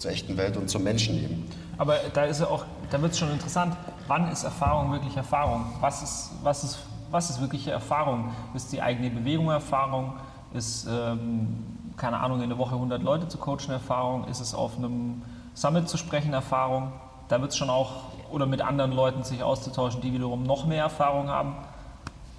zur 0.04 0.12
echten 0.12 0.36
Welt 0.36 0.58
und 0.58 0.68
zum 0.68 0.82
Menschen 0.82 1.16
eben. 1.16 1.44
Aber 1.78 1.96
da 2.12 2.24
ist 2.24 2.40
ja 2.40 2.46
auch, 2.46 2.66
da 2.90 3.00
wird 3.00 3.12
es 3.12 3.18
schon 3.18 3.30
interessant, 3.30 3.74
wann 4.06 4.30
ist 4.30 4.44
Erfahrung 4.44 4.92
wirklich 4.92 5.16
Erfahrung? 5.16 5.64
Was 5.80 6.02
ist, 6.02 6.30
was 6.42 6.62
ist, 6.62 6.78
was 7.10 7.30
ist 7.30 7.40
wirkliche 7.40 7.70
Erfahrung? 7.70 8.30
Ist 8.52 8.70
die 8.70 8.82
eigene 8.82 9.08
Bewegung 9.08 9.48
Erfahrung? 9.48 10.12
Ist, 10.52 10.86
ähm, 10.86 11.64
keine 11.96 12.18
Ahnung, 12.18 12.42
in 12.42 12.50
der 12.50 12.58
Woche 12.58 12.74
100 12.74 13.02
Leute 13.02 13.28
zu 13.28 13.38
coachen 13.38 13.70
Erfahrung? 13.70 14.28
Ist 14.28 14.40
es 14.40 14.54
auf 14.54 14.76
einem 14.76 15.22
Summit 15.54 15.88
zu 15.88 15.96
sprechen 15.96 16.34
Erfahrung? 16.34 16.92
Da 17.28 17.40
wird 17.40 17.52
es 17.52 17.56
schon 17.56 17.70
auch, 17.70 18.12
oder 18.30 18.44
mit 18.44 18.60
anderen 18.60 18.92
Leuten 18.92 19.24
sich 19.24 19.42
auszutauschen, 19.42 20.02
die 20.02 20.12
wiederum 20.12 20.42
noch 20.42 20.66
mehr 20.66 20.82
Erfahrung 20.82 21.28
haben. 21.28 21.54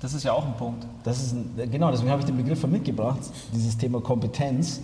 Das 0.01 0.13
ist 0.13 0.23
ja 0.23 0.33
auch 0.33 0.45
ein 0.45 0.55
Punkt. 0.55 0.85
Das 1.03 1.19
ist 1.19 1.33
ein, 1.33 1.71
genau, 1.71 1.89
deswegen 1.89 2.11
habe 2.11 2.19
ich 2.19 2.27
den 2.27 2.37
Begriff 2.37 2.63
mitgebracht, 2.67 3.21
dieses 3.51 3.75
Thema 3.75 4.01
Kompetenz. 4.01 4.81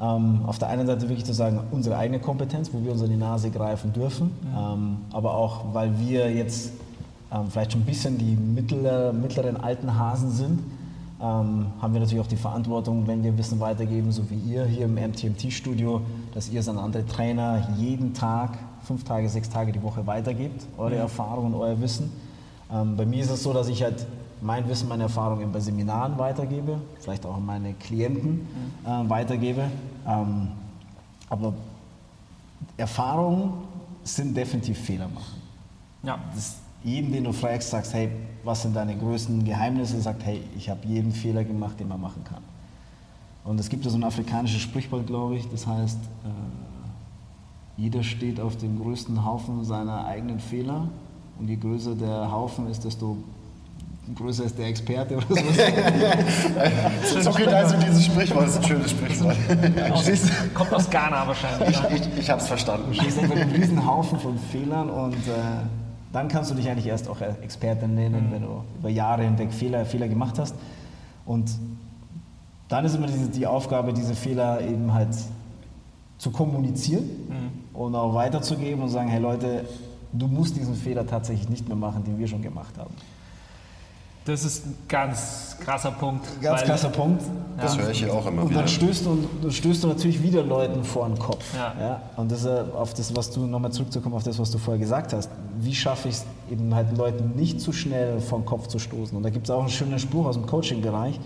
Ähm, 0.00 0.40
auf 0.46 0.58
der 0.58 0.68
einen 0.68 0.86
Seite 0.86 1.02
wirklich 1.02 1.26
zu 1.26 1.34
sagen, 1.34 1.60
unsere 1.70 1.96
eigene 1.96 2.20
Kompetenz, 2.20 2.72
wo 2.72 2.82
wir 2.82 2.92
uns 2.92 3.02
in 3.02 3.10
die 3.10 3.16
Nase 3.16 3.50
greifen 3.50 3.92
dürfen, 3.92 4.30
ähm, 4.56 4.96
aber 5.12 5.34
auch, 5.34 5.74
weil 5.74 5.98
wir 5.98 6.32
jetzt 6.32 6.72
ähm, 7.30 7.48
vielleicht 7.50 7.72
schon 7.72 7.82
ein 7.82 7.86
bisschen 7.86 8.16
die 8.16 8.34
mittler, 8.34 9.12
mittleren 9.12 9.58
alten 9.58 9.98
Hasen 9.98 10.30
sind, 10.30 10.60
ähm, 11.20 11.66
haben 11.82 11.92
wir 11.92 12.00
natürlich 12.00 12.24
auch 12.24 12.28
die 12.28 12.36
Verantwortung, 12.36 13.06
wenn 13.06 13.22
wir 13.22 13.36
Wissen 13.36 13.60
weitergeben, 13.60 14.10
so 14.10 14.30
wie 14.30 14.36
ihr 14.36 14.64
hier 14.64 14.86
im 14.86 14.94
MTMT-Studio, 14.94 16.00
dass 16.32 16.48
ihr 16.48 16.60
es 16.60 16.68
an 16.68 16.78
andere 16.78 17.04
Trainer 17.04 17.68
jeden 17.76 18.14
Tag, 18.14 18.58
fünf 18.82 19.04
Tage, 19.04 19.28
sechs 19.28 19.50
Tage 19.50 19.70
die 19.70 19.82
Woche 19.82 20.06
weitergebt, 20.06 20.66
eure 20.78 20.96
Erfahrungen 20.96 21.52
und 21.52 21.60
euer 21.60 21.78
Wissen. 21.82 22.10
Ähm, 22.72 22.96
bei 22.96 23.04
mir 23.04 23.22
ist 23.22 23.30
es 23.30 23.42
so, 23.42 23.52
dass 23.52 23.68
ich 23.68 23.82
halt 23.82 24.06
mein 24.40 24.66
Wissen, 24.68 24.88
meine 24.88 25.04
Erfahrungen 25.04 25.52
bei 25.52 25.60
Seminaren 25.60 26.16
weitergebe, 26.18 26.80
vielleicht 27.00 27.26
auch 27.26 27.36
an 27.36 27.44
meine 27.44 27.74
Klienten 27.74 28.46
äh, 28.86 29.08
weitergebe. 29.08 29.64
Ähm, 30.06 30.48
aber 31.28 31.54
Erfahrungen 32.76 33.52
sind 34.02 34.36
definitiv 34.36 34.78
Fehler 34.78 35.08
machen. 35.08 35.40
Ja. 36.02 36.18
Das, 36.34 36.56
jeden, 36.82 37.12
den 37.12 37.24
du 37.24 37.32
fragst, 37.32 37.70
sagst, 37.70 37.92
hey, 37.92 38.10
was 38.42 38.62
sind 38.62 38.74
deine 38.74 38.96
größten 38.96 39.44
Geheimnisse, 39.44 40.00
sagt, 40.00 40.24
hey, 40.24 40.42
ich 40.56 40.70
habe 40.70 40.86
jeden 40.86 41.12
Fehler 41.12 41.44
gemacht, 41.44 41.78
den 41.78 41.88
man 41.88 42.00
machen 42.00 42.24
kann. 42.24 42.42
Und 43.44 43.60
es 43.60 43.68
gibt 43.68 43.84
ja 43.84 43.90
so 43.90 43.98
ein 43.98 44.04
afrikanisches 44.04 44.62
Sprichwort, 44.62 45.06
glaube 45.06 45.36
ich, 45.36 45.48
das 45.50 45.66
heißt, 45.66 45.98
äh, 45.98 47.80
jeder 47.80 48.02
steht 48.02 48.40
auf 48.40 48.56
dem 48.56 48.80
größten 48.80 49.24
Haufen 49.24 49.64
seiner 49.64 50.04
eigenen 50.06 50.40
Fehler 50.40 50.88
und 51.38 51.48
je 51.48 51.56
größer 51.56 51.94
der 51.94 52.30
Haufen 52.30 52.68
ist, 52.68 52.84
desto 52.84 53.16
größer 54.14 54.44
ist 54.44 54.58
der 54.58 54.66
Experte 54.66 55.16
oder 55.16 55.26
sowas. 55.28 55.42
So 57.22 57.30
geht 57.32 57.48
also 57.48 57.76
dieses 57.76 58.06
Sprichwort, 58.06 58.44
das 58.44 58.50
ist 58.50 58.56
ein 58.58 58.64
schönes 58.64 58.90
Sprichwort. 58.90 59.36
Aus, 59.90 60.10
kommt 60.54 60.72
aus 60.72 60.90
Ghana 60.90 61.26
wahrscheinlich. 61.26 61.76
Ja. 61.76 61.88
Ich, 61.90 62.18
ich 62.18 62.30
habe 62.30 62.40
es 62.40 62.48
verstanden. 62.48 62.86
Du 62.88 62.94
stehst 62.94 63.18
einfach 63.18 63.36
einem 63.36 63.52
riesen 63.52 63.86
Haufen 63.86 64.18
von 64.18 64.38
Fehlern 64.38 64.90
und 64.90 65.14
äh, 65.14 65.30
dann 66.12 66.28
kannst 66.28 66.50
du 66.50 66.54
dich 66.54 66.68
eigentlich 66.68 66.86
erst 66.86 67.08
auch 67.08 67.20
Expertin 67.20 67.94
nennen, 67.94 68.28
wenn 68.30 68.42
du 68.42 68.64
über 68.78 68.88
Jahre 68.88 69.22
hinweg 69.22 69.52
Fehler, 69.52 69.84
Fehler 69.84 70.08
gemacht 70.08 70.38
hast. 70.38 70.54
Und 71.24 71.50
dann 72.68 72.84
ist 72.84 72.94
immer 72.94 73.06
diese, 73.06 73.28
die 73.28 73.46
Aufgabe, 73.46 73.92
diese 73.92 74.14
Fehler 74.14 74.60
eben 74.60 74.92
halt 74.92 75.14
zu 76.18 76.30
kommunizieren 76.30 77.04
und 77.72 77.94
auch 77.94 78.14
weiterzugeben 78.14 78.82
und 78.82 78.88
sagen, 78.88 79.08
hey 79.08 79.20
Leute, 79.20 79.64
du 80.12 80.26
musst 80.26 80.56
diesen 80.56 80.74
Fehler 80.74 81.06
tatsächlich 81.06 81.48
nicht 81.48 81.68
mehr 81.68 81.76
machen, 81.76 82.04
den 82.04 82.18
wir 82.18 82.28
schon 82.28 82.42
gemacht 82.42 82.76
haben. 82.76 82.94
Das 84.30 84.44
ist 84.44 84.64
ein 84.64 84.76
ganz 84.86 85.56
krasser 85.58 85.90
Punkt. 85.90 86.24
Ganz 86.40 86.62
krasser 86.62 86.88
Punkt. 86.90 87.20
Das 87.60 87.76
höre 87.76 87.90
ich 87.90 87.98
hier 87.98 88.14
auch 88.14 88.24
immer 88.26 88.42
Und 88.42 88.50
wieder. 88.50 88.60
dann 88.60 88.68
stößt 88.68 89.04
du, 89.04 89.28
dann 89.42 89.50
stößt 89.50 89.82
du 89.82 89.88
natürlich 89.88 90.22
wieder 90.22 90.44
Leuten 90.44 90.84
vor 90.84 91.08
den 91.08 91.18
Kopf. 91.18 91.44
Ja. 91.56 92.00
Und 92.16 92.30
das 92.30 92.44
ist 92.44 92.46
auf 92.46 92.94
das, 92.94 93.14
was 93.16 93.32
du 93.32 93.46
nochmal 93.46 93.72
zurückzukommen 93.72 94.14
auf 94.14 94.22
das, 94.22 94.38
was 94.38 94.52
du 94.52 94.58
vorher 94.58 94.78
gesagt 94.78 95.12
hast. 95.12 95.30
Wie 95.58 95.74
schaffe 95.74 96.08
ich 96.08 96.14
es 96.14 96.24
eben 96.48 96.72
halt 96.74 96.96
Leuten 96.96 97.32
nicht 97.34 97.60
zu 97.60 97.72
schnell 97.72 98.20
vor 98.20 98.38
den 98.38 98.46
Kopf 98.46 98.68
zu 98.68 98.78
stoßen? 98.78 99.16
Und 99.16 99.24
da 99.24 99.30
gibt 99.30 99.46
es 99.46 99.50
auch 99.50 99.60
einen 99.60 99.68
schönen 99.68 99.98
Spruch 99.98 100.26
aus 100.26 100.36
dem 100.36 100.46
Coaching-Bereich, 100.46 101.18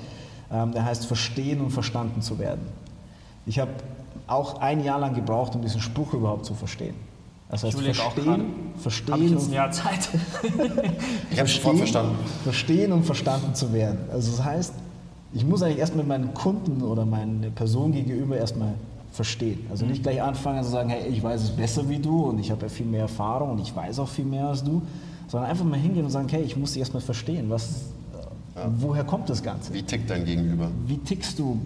ähm, 0.51 0.73
der 0.73 0.87
heißt 0.87 1.05
verstehen 1.05 1.61
und 1.61 1.71
verstanden 1.71 2.23
zu 2.23 2.39
werden. 2.39 2.63
Ich 3.45 3.59
habe 3.59 3.71
auch 4.27 4.61
ein 4.63 4.83
Jahr 4.83 4.99
lang 4.99 5.15
gebraucht, 5.15 5.55
um 5.55 5.61
diesen 5.61 5.83
Spruch 5.83 6.15
überhaupt 6.15 6.47
zu 6.47 6.55
verstehen. 6.55 6.95
Das 7.55 7.63
heißt, 7.63 7.75
Ich 7.75 7.81
überlege 7.81 8.03
auch 8.03 8.13
verstehen, 8.13 8.25
gerade. 8.25 8.43
Habe 8.43 8.75
ich 8.75 8.83
verstehen 8.83 9.23
jetzt 9.23 9.43
ein 9.43 9.47
und 9.47 9.53
Jahr 9.53 9.71
Zeit? 9.71 10.09
Ich 11.31 11.39
habe 11.39 11.49
sofort 11.49 11.77
verstanden. 11.77 12.17
Verstehen 12.43 12.93
und 12.93 13.05
verstanden 13.05 13.55
zu 13.55 13.73
werden. 13.73 13.99
Also 14.13 14.33
das 14.33 14.45
heißt, 14.45 14.75
ich 15.33 15.45
muss 15.45 15.63
eigentlich 15.63 15.79
erstmal 15.79 16.05
meinen 16.05 16.35
Kunden 16.35 16.83
oder 16.83 17.07
meine 17.07 17.51
Person 17.51 17.93
gegenüber 17.93 18.37
erstmal 18.37 18.75
verstehen. 19.13 19.67
Also 19.71 19.87
nicht 19.87 20.03
gleich 20.03 20.21
anfangen 20.21 20.65
zu 20.65 20.71
sagen, 20.71 20.89
hey, 20.89 21.09
ich 21.09 21.23
weiß 21.23 21.43
es 21.43 21.51
besser 21.51 21.89
wie 21.89 21.99
du 22.01 22.25
und 22.25 22.41
ich 22.41 22.51
habe 22.51 22.63
ja 22.63 22.69
viel 22.69 22.87
mehr 22.87 23.03
Erfahrung 23.03 23.53
und 23.53 23.61
ich 23.61 23.75
weiß 23.75 24.01
auch 24.01 24.09
viel 24.09 24.25
mehr 24.25 24.49
als 24.49 24.65
du, 24.65 24.83
sondern 25.29 25.49
einfach 25.49 25.65
mal 25.65 25.79
hingehen 25.79 26.05
und 26.05 26.11
sagen, 26.11 26.29
hey, 26.29 26.43
ich 26.43 26.57
muss 26.57 26.73
dich 26.73 26.81
erstmal 26.81 27.03
verstehen, 27.03 27.51
was, 27.51 27.85
äh, 28.57 28.67
woher 28.79 29.05
kommt 29.05 29.31
das 29.31 29.41
Ganze? 29.41 29.73
Wie 29.73 29.83
tickt 29.85 30.11
dein 30.11 30.25
Gegenüber? 30.25 30.73
Wie 30.89 30.99
tickst 30.99 31.39
du? 31.39 31.61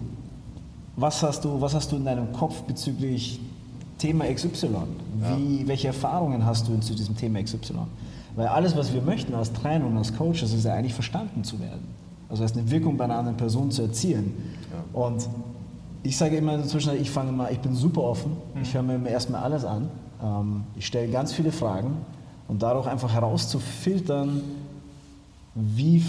Was 0.96 1.22
hast 1.22 1.46
du, 1.46 1.58
was 1.62 1.74
hast 1.74 1.90
du 1.92 1.96
in 1.96 2.04
deinem 2.04 2.30
Kopf 2.34 2.60
bezüglich 2.62 3.40
Thema 3.98 4.32
XY? 4.32 4.68
Wie, 5.36 5.66
Welche 5.66 5.88
Erfahrungen 5.88 6.44
hast 6.46 6.68
du 6.68 6.78
zu 6.78 6.94
diesem 6.94 7.16
Thema 7.16 7.42
XY? 7.42 7.74
Weil 8.36 8.46
alles, 8.46 8.76
was 8.76 8.92
wir 8.92 9.02
möchten 9.02 9.34
als 9.34 9.52
Trainer 9.52 9.86
und 9.86 9.96
als 9.96 10.16
Coaches, 10.16 10.52
ist 10.52 10.64
ja 10.64 10.74
eigentlich 10.74 10.94
verstanden 10.94 11.44
zu 11.44 11.58
werden. 11.60 11.88
Also 12.28 12.42
erst 12.42 12.56
eine 12.56 12.70
Wirkung 12.70 12.96
bei 12.96 13.04
einer 13.04 13.16
anderen 13.16 13.36
Person 13.36 13.70
zu 13.70 13.82
erzielen. 13.82 14.34
Und 14.92 15.28
ich 16.02 16.16
sage 16.16 16.36
immer 16.36 16.54
inzwischen, 16.54 16.94
ich 17.00 17.10
fange 17.10 17.30
immer, 17.30 17.50
ich 17.50 17.58
bin 17.58 17.74
super 17.74 18.02
offen. 18.02 18.36
Ich 18.62 18.74
höre 18.74 18.82
mir 18.82 18.94
immer 18.94 19.08
erstmal 19.08 19.42
alles 19.42 19.64
an. 19.64 19.88
Ähm, 20.22 20.64
ich 20.76 20.86
stelle 20.86 21.10
ganz 21.10 21.32
viele 21.32 21.50
Fragen 21.50 21.96
und 22.46 22.62
dadurch 22.62 22.86
einfach 22.86 23.12
herauszufiltern, 23.12 24.42
wie, 25.54 26.02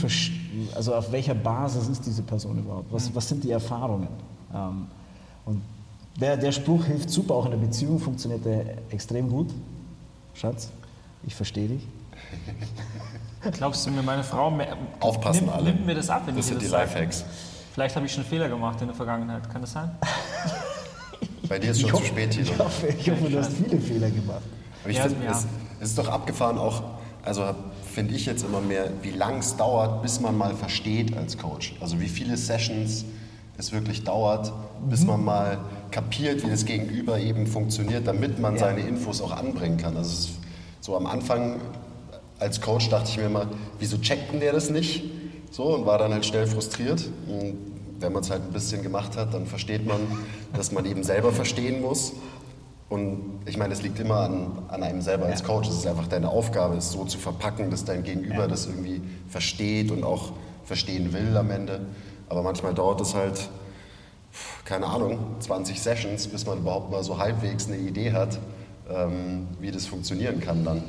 also 0.76 0.94
auf 0.94 1.12
welcher 1.12 1.34
Basis 1.34 1.88
ist 1.88 2.06
diese 2.06 2.22
Person 2.22 2.60
überhaupt? 2.60 2.92
Was, 2.94 3.14
was 3.16 3.28
sind 3.28 3.44
die 3.44 3.52
Erfahrungen? 3.52 4.08
Ähm, 4.54 4.86
und 5.46 5.62
der, 6.18 6.38
der 6.38 6.52
Spruch 6.52 6.86
hilft 6.86 7.10
super, 7.10 7.36
auch 7.36 7.46
in 7.46 7.52
der 7.52 7.58
Beziehung 7.58 8.00
funktioniert 8.00 8.46
der 8.46 8.64
extrem 8.90 9.30
gut. 9.30 9.50
Schatz, 10.34 10.70
ich 11.26 11.36
verstehe 11.36 11.68
dich. 11.68 11.88
Glaubst 13.54 13.86
du 13.86 13.92
mir, 13.92 14.02
meine 14.04 14.24
Frau 14.24 14.52
mehr, 14.52 14.76
Aufpassen 15.00 15.46
nimmt, 15.46 15.56
alle. 15.56 15.64
nimmt 15.66 15.86
mir 15.86 15.96
das 15.96 16.10
ab, 16.10 16.24
wenn 16.26 16.36
Das 16.36 16.46
ich 16.46 16.50
sind 16.52 16.62
die 16.62 16.66
das 16.66 16.72
sage? 16.72 16.84
Lifehacks. 16.86 17.26
Vielleicht 17.74 17.96
habe 17.96 18.06
ich 18.06 18.12
schon 18.14 18.24
Fehler 18.26 18.50
gemacht 18.50 18.82
in 18.82 18.88
der 18.88 18.96
Vergangenheit. 18.96 19.50
Kann 19.50 19.62
das 19.62 19.72
sein? 19.72 19.92
Bei 21.48 21.58
dir 21.58 21.72
ist 21.72 21.80
schon 21.82 21.90
Ich 21.90 21.96
zu 21.96 22.00
hoffe- 22.02 22.08
spät, 22.08 22.32
Tilo. 22.32 22.52
Ich 22.52 22.60
hoffe, 22.60 22.88
ich 22.88 23.10
hoffe 23.10 23.30
du 23.30 23.40
hast 23.40 23.54
viele 23.54 23.80
Fehler 23.80 24.10
gemacht. 24.10 24.42
Aber 24.84 24.90
ich 24.92 24.98
Ja, 24.98 25.04
finde, 25.04 25.26
ja. 25.26 25.32
es, 25.32 25.46
es 25.80 25.90
ist 25.90 25.98
doch 25.98 26.10
abgefahren 26.10 26.58
auch, 26.58 26.84
also 27.24 27.44
finde 27.94 28.14
ich 28.16 28.26
jetzt 28.26 28.44
immer 28.44 28.60
mehr, 28.62 28.90
wie 29.02 29.12
lang 29.12 29.38
es 29.40 29.56
dauert, 29.56 30.02
bis 30.02 30.20
man 30.20 30.38
mal 30.38 30.54
versteht 30.56 31.16
als 31.18 31.38
Coach. 31.38 31.76
Also 31.80 32.00
wie 32.00 32.10
viele 32.10 32.36
Sessions 32.38 33.06
es 33.58 33.72
wirklich 33.72 34.04
dauert, 34.04 34.52
bis 34.90 35.06
man 35.06 35.24
mal 35.24 35.58
kapiert, 35.92 36.46
wie 36.46 36.50
das 36.50 36.66
Gegenüber 36.66 37.20
eben 37.20 37.48
funktioniert, 37.48 38.08
damit 38.08 38.40
man 38.40 38.58
seine 38.58 38.82
Infos 38.82 39.22
auch 39.22 39.32
anbringen 39.32 39.78
kann. 39.78 39.98
Also 39.98 40.30
so 40.82 40.96
am 40.96 41.06
Anfang 41.06 41.60
als 42.40 42.62
Coach 42.62 42.90
dachte 42.90 43.10
ich 43.10 43.18
mir 43.18 43.26
immer, 43.26 43.48
wieso 43.80 43.98
checkt 43.98 44.32
denn 44.32 44.40
der 44.40 44.54
das 44.54 44.70
nicht? 44.70 45.04
So 45.52 45.76
und 45.76 45.86
war 45.86 45.98
dann 45.98 46.14
halt 46.14 46.26
schnell 46.26 46.48
frustriert. 46.48 47.10
Und 47.28 47.58
wenn 48.00 48.14
man 48.14 48.24
es 48.24 48.30
halt 48.30 48.44
ein 48.44 48.54
bisschen 48.54 48.82
gemacht 48.82 49.18
hat, 49.18 49.34
dann 49.34 49.46
versteht 49.46 49.86
man, 49.86 50.00
dass 50.54 50.72
man 50.72 50.86
eben 50.86 51.04
selber 51.04 51.32
verstehen 51.32 51.82
muss. 51.82 52.14
Und 52.88 53.42
ich 53.46 53.58
meine, 53.58 53.74
es 53.74 53.84
liegt 53.84 54.00
immer 54.00 54.22
an, 54.22 54.64
an 54.70 54.82
einem 54.84 55.02
selber 55.02 55.26
als 55.26 55.44
Coach. 55.44 55.70
Es 55.70 55.76
ist 55.76 55.88
einfach 55.88 56.08
deine 56.08 56.30
Aufgabe, 56.30 56.76
es 56.76 56.92
so 56.92 57.06
zu 57.06 57.18
verpacken, 57.20 57.70
dass 57.70 57.86
dein 57.86 58.04
Gegenüber 58.04 58.48
das 58.48 58.66
irgendwie 58.66 59.02
versteht 59.28 59.92
und 59.92 60.04
auch 60.04 60.32
verstehen 60.64 61.14
will 61.14 61.36
am 61.38 61.52
Ende. 61.52 61.82
Aber 62.30 62.42
manchmal 62.42 62.74
dauert 62.74 63.02
es 63.02 63.14
halt, 63.14 63.50
keine 64.66 64.86
Ahnung, 64.88 65.20
20 65.40 65.82
Sessions, 65.82 66.28
bis 66.28 66.46
man 66.46 66.60
überhaupt 66.60 66.92
mal 66.92 67.04
so 67.04 67.18
halbwegs 67.18 67.68
eine 67.68 67.78
Idee 67.78 68.14
hat, 68.14 68.40
ähm, 68.90 69.48
wie 69.60 69.72
das 69.72 69.86
funktionieren 69.86 70.40
kann 70.40 70.64
dann. 70.64 70.84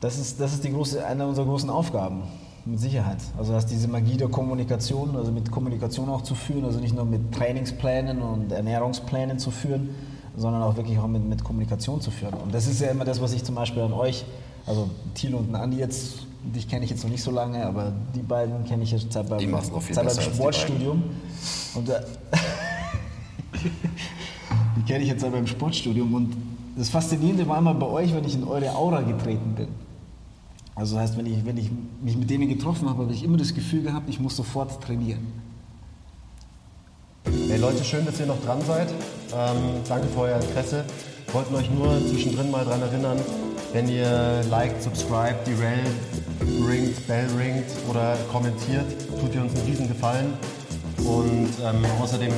Das 0.00 0.18
ist, 0.18 0.40
das 0.40 0.52
ist 0.52 0.64
die 0.64 0.70
große, 0.70 1.04
eine 1.04 1.26
unserer 1.26 1.46
großen 1.46 1.70
Aufgaben, 1.70 2.22
mit 2.64 2.78
Sicherheit. 2.78 3.18
Also 3.36 3.52
dass 3.52 3.66
diese 3.66 3.88
Magie 3.88 4.16
der 4.16 4.28
Kommunikation, 4.28 5.16
also 5.16 5.32
mit 5.32 5.50
Kommunikation 5.50 6.08
auch 6.08 6.22
zu 6.22 6.34
führen, 6.34 6.64
also 6.64 6.78
nicht 6.78 6.94
nur 6.94 7.04
mit 7.04 7.32
Trainingsplänen 7.32 8.20
und 8.20 8.52
Ernährungsplänen 8.52 9.38
zu 9.38 9.50
führen, 9.50 9.94
sondern 10.36 10.62
auch 10.62 10.76
wirklich 10.76 10.98
auch 10.98 11.08
mit, 11.08 11.24
mit 11.28 11.42
Kommunikation 11.42 12.00
zu 12.00 12.10
führen. 12.10 12.34
Und 12.34 12.54
das 12.54 12.66
ist 12.66 12.80
ja 12.80 12.88
immer 12.88 13.04
das, 13.04 13.20
was 13.20 13.32
ich 13.32 13.42
zum 13.42 13.54
Beispiel 13.54 13.82
an 13.82 13.92
euch, 13.92 14.24
also 14.66 14.88
Thilo 15.14 15.38
und 15.38 15.54
Andi 15.54 15.78
jetzt, 15.78 16.27
dich 16.42 16.68
kenne 16.68 16.84
ich 16.84 16.90
jetzt 16.90 17.02
noch 17.02 17.10
nicht 17.10 17.22
so 17.22 17.30
lange, 17.30 17.64
aber 17.64 17.92
die 18.14 18.22
beiden 18.22 18.64
kenne 18.64 18.84
ich 18.84 18.92
jetzt 18.92 19.12
seit 19.12 19.28
beim, 19.28 19.40
seit 19.90 20.06
beim 20.06 20.20
Sportstudium. 20.20 21.02
Und 21.74 21.88
äh, 21.88 22.00
die 24.76 24.82
kenne 24.82 25.02
ich 25.02 25.08
jetzt 25.08 25.20
seit 25.20 25.32
beim 25.32 25.46
Sportstudium 25.46 26.14
und 26.14 26.36
das 26.76 26.88
Faszinierende 26.90 27.46
war 27.48 27.58
immer 27.58 27.74
bei 27.74 27.86
euch, 27.86 28.14
wenn 28.14 28.24
ich 28.24 28.34
in 28.34 28.44
eure 28.44 28.70
Aura 28.74 29.00
getreten 29.00 29.54
bin. 29.56 29.68
Also 30.76 30.94
das 30.94 31.04
heißt, 31.04 31.18
wenn 31.18 31.26
ich, 31.26 31.44
wenn 31.44 31.56
ich 31.56 31.70
mich 32.02 32.16
mit 32.16 32.30
denen 32.30 32.48
getroffen 32.48 32.88
habe, 32.88 33.02
habe 33.02 33.12
ich 33.12 33.24
immer 33.24 33.36
das 33.36 33.52
Gefühl 33.52 33.82
gehabt, 33.82 34.08
ich 34.08 34.20
muss 34.20 34.36
sofort 34.36 34.80
trainieren. 34.80 35.26
Hey 37.48 37.58
Leute, 37.58 37.82
schön, 37.82 38.06
dass 38.06 38.20
ihr 38.20 38.26
noch 38.26 38.40
dran 38.44 38.60
seid. 38.64 38.88
Ähm, 39.34 39.56
danke 39.88 40.06
für 40.06 40.20
euer 40.20 40.40
Interesse. 40.40 40.84
Wollten 41.32 41.54
euch 41.56 41.68
nur 41.70 41.98
zwischendrin 42.06 42.50
mal 42.50 42.64
daran 42.64 42.82
erinnern, 42.82 43.18
wenn 43.72 43.88
ihr 43.88 44.42
liked, 44.50 44.82
subscribt, 44.82 45.46
die 45.46 45.54
Rail 45.54 45.84
ringt, 46.68 47.06
Bell 47.06 47.26
ringt 47.38 47.66
oder 47.88 48.16
kommentiert, 48.32 48.86
tut 49.20 49.34
ihr 49.34 49.42
uns 49.42 49.54
einen 49.56 49.66
riesen 49.66 49.88
Gefallen. 49.88 50.32
Und 50.98 51.48
ähm, 51.64 51.84
außerdem 52.02 52.32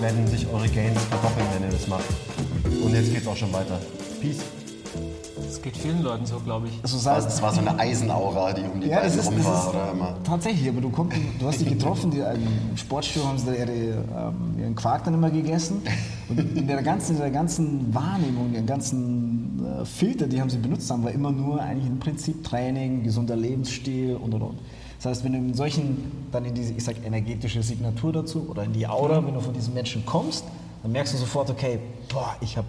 werden 0.00 0.26
sich 0.26 0.46
eure 0.52 0.68
Gains 0.68 0.98
verdoppeln, 1.04 1.46
wenn 1.54 1.68
ihr 1.68 1.72
das 1.72 1.86
macht. 1.88 2.04
Und 2.82 2.92
jetzt 2.94 3.12
geht's 3.12 3.26
auch 3.26 3.36
schon 3.36 3.52
weiter. 3.52 3.78
Peace. 4.20 4.38
Das 5.36 5.62
geht 5.62 5.76
vielen 5.76 6.02
Leuten 6.02 6.26
so, 6.26 6.38
glaube 6.40 6.68
ich. 6.68 6.78
Also 6.82 6.98
das 7.02 7.34
es 7.34 7.42
war 7.42 7.52
so 7.52 7.60
eine 7.60 7.78
Eisenaura, 7.78 8.52
die 8.52 8.62
um 8.62 8.80
die 8.80 8.88
Ja, 8.88 9.00
beiden 9.00 9.18
ist, 9.18 9.26
rum 9.26 9.44
war. 9.44 9.70
Oder 9.70 9.92
immer. 9.92 10.16
tatsächlich, 10.24 10.68
aber 10.68 10.80
du, 10.80 10.90
kommst, 10.90 11.16
du 11.38 11.46
hast 11.46 11.60
die 11.60 11.64
getroffen, 11.64 12.10
die, 12.10 12.18
im 12.18 12.76
Sportstudio 12.76 13.28
haben 13.28 13.38
sie 13.38 13.46
da 13.46 13.52
ihre, 13.52 13.72
ähm, 13.72 14.04
ihren 14.58 14.74
Quark 14.74 15.04
dann 15.04 15.14
immer 15.14 15.30
gegessen 15.30 15.82
und 16.28 16.38
in 16.38 16.66
der 16.66 16.82
ganzen, 16.82 17.12
in 17.16 17.22
der 17.22 17.30
ganzen 17.30 17.94
Wahrnehmung, 17.94 18.52
den 18.52 18.66
ganzen 18.66 19.17
äh, 19.80 19.84
Filter, 19.84 20.26
die 20.26 20.40
haben 20.40 20.50
sie 20.50 20.58
benutzt 20.58 20.90
haben, 20.90 21.04
war 21.04 21.12
immer 21.12 21.30
nur 21.30 21.60
eigentlich 21.60 21.86
im 21.86 21.98
Prinzip 21.98 22.44
Training, 22.44 23.02
gesunder 23.02 23.36
Lebensstil 23.36 24.16
und 24.16 24.34
und 24.34 24.42
und. 24.42 24.58
Das 24.98 25.06
heißt, 25.06 25.24
wenn 25.24 25.32
du 25.32 25.38
in 25.38 25.54
solchen, 25.54 26.10
dann 26.32 26.44
in 26.44 26.54
diese, 26.54 26.72
ich 26.72 26.82
sag, 26.82 26.96
energetische 27.04 27.62
Signatur 27.62 28.12
dazu 28.12 28.46
oder 28.48 28.64
in 28.64 28.72
die 28.72 28.86
Aura, 28.86 29.24
wenn 29.24 29.34
du 29.34 29.40
von 29.40 29.54
diesen 29.54 29.72
Menschen 29.72 30.04
kommst, 30.04 30.44
dann 30.82 30.90
merkst 30.92 31.14
du 31.14 31.18
sofort, 31.18 31.50
okay, 31.50 31.78
boah, 32.12 32.34
ich 32.40 32.56
habe 32.56 32.66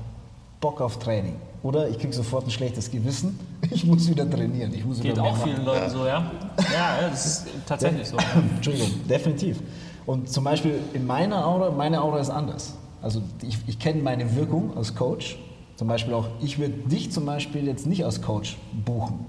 Bock 0.61 0.79
auf 0.81 0.99
Training. 0.99 1.35
Oder 1.63 1.89
ich 1.89 1.97
kriege 1.97 2.13
sofort 2.13 2.45
ein 2.45 2.51
schlechtes 2.51 2.91
Gewissen, 2.91 3.39
ich 3.71 3.83
muss 3.83 4.07
wieder 4.09 4.29
trainieren. 4.29 4.73
Ich 4.73 4.85
muss 4.85 5.01
Geht 5.01 5.13
wieder 5.13 5.23
auch 5.23 5.31
machen. 5.31 5.51
vielen 5.51 5.65
Leuten 5.65 5.89
so, 5.89 6.05
ja? 6.05 6.31
Ja, 6.71 7.01
ja, 7.01 7.09
das 7.09 7.25
ist 7.25 7.47
tatsächlich 7.65 8.07
so. 8.07 8.17
Entschuldigung, 8.55 8.89
definitiv. 9.09 9.59
Und 10.05 10.29
zum 10.29 10.43
Beispiel 10.43 10.79
in 10.93 11.07
meiner 11.07 11.45
Aura, 11.45 11.71
meine 11.71 12.01
Aura 12.01 12.19
ist 12.19 12.29
anders. 12.29 12.73
Also 13.01 13.21
ich, 13.41 13.57
ich 13.67 13.79
kenne 13.79 14.01
meine 14.01 14.35
Wirkung 14.35 14.75
als 14.75 14.93
Coach. 14.93 15.37
Zum 15.79 15.87
Beispiel 15.87 16.13
auch, 16.13 16.27
ich 16.41 16.59
würde 16.59 16.73
dich 16.73 17.09
zum 17.09 17.25
Beispiel 17.25 17.65
jetzt 17.65 17.85
nicht 17.87 18.03
als 18.03 18.21
Coach 18.21 18.57
buchen, 18.83 19.25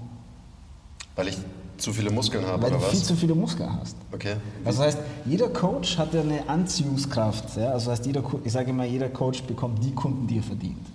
Weil 1.15 1.29
ich 1.29 1.37
zu 1.77 1.93
viele 1.93 2.11
Muskeln 2.11 2.45
habe, 2.45 2.63
weil 2.63 2.71
oder 2.71 2.79
du 2.81 2.85
viel 2.87 2.99
was? 2.99 3.07
zu 3.07 3.15
viele 3.15 3.33
Muskeln 3.33 3.69
hast. 3.79 3.95
Okay. 4.11 4.35
Also 4.65 4.83
das 4.83 4.95
heißt, 4.95 5.05
jeder 5.25 5.47
Coach 5.47 5.97
hat 5.97 6.13
ja 6.13 6.19
eine 6.19 6.49
Anziehungskraft. 6.49 7.55
Ja? 7.55 7.71
Also 7.71 7.89
das 7.89 7.99
heißt, 7.99 8.05
jeder, 8.05 8.21
ich 8.43 8.51
sage 8.51 8.71
immer, 8.71 8.83
jeder 8.83 9.07
Coach 9.07 9.43
bekommt 9.43 9.81
die 9.81 9.93
Kunden, 9.93 10.27
die 10.27 10.39
er 10.39 10.43
verdient. 10.43 10.85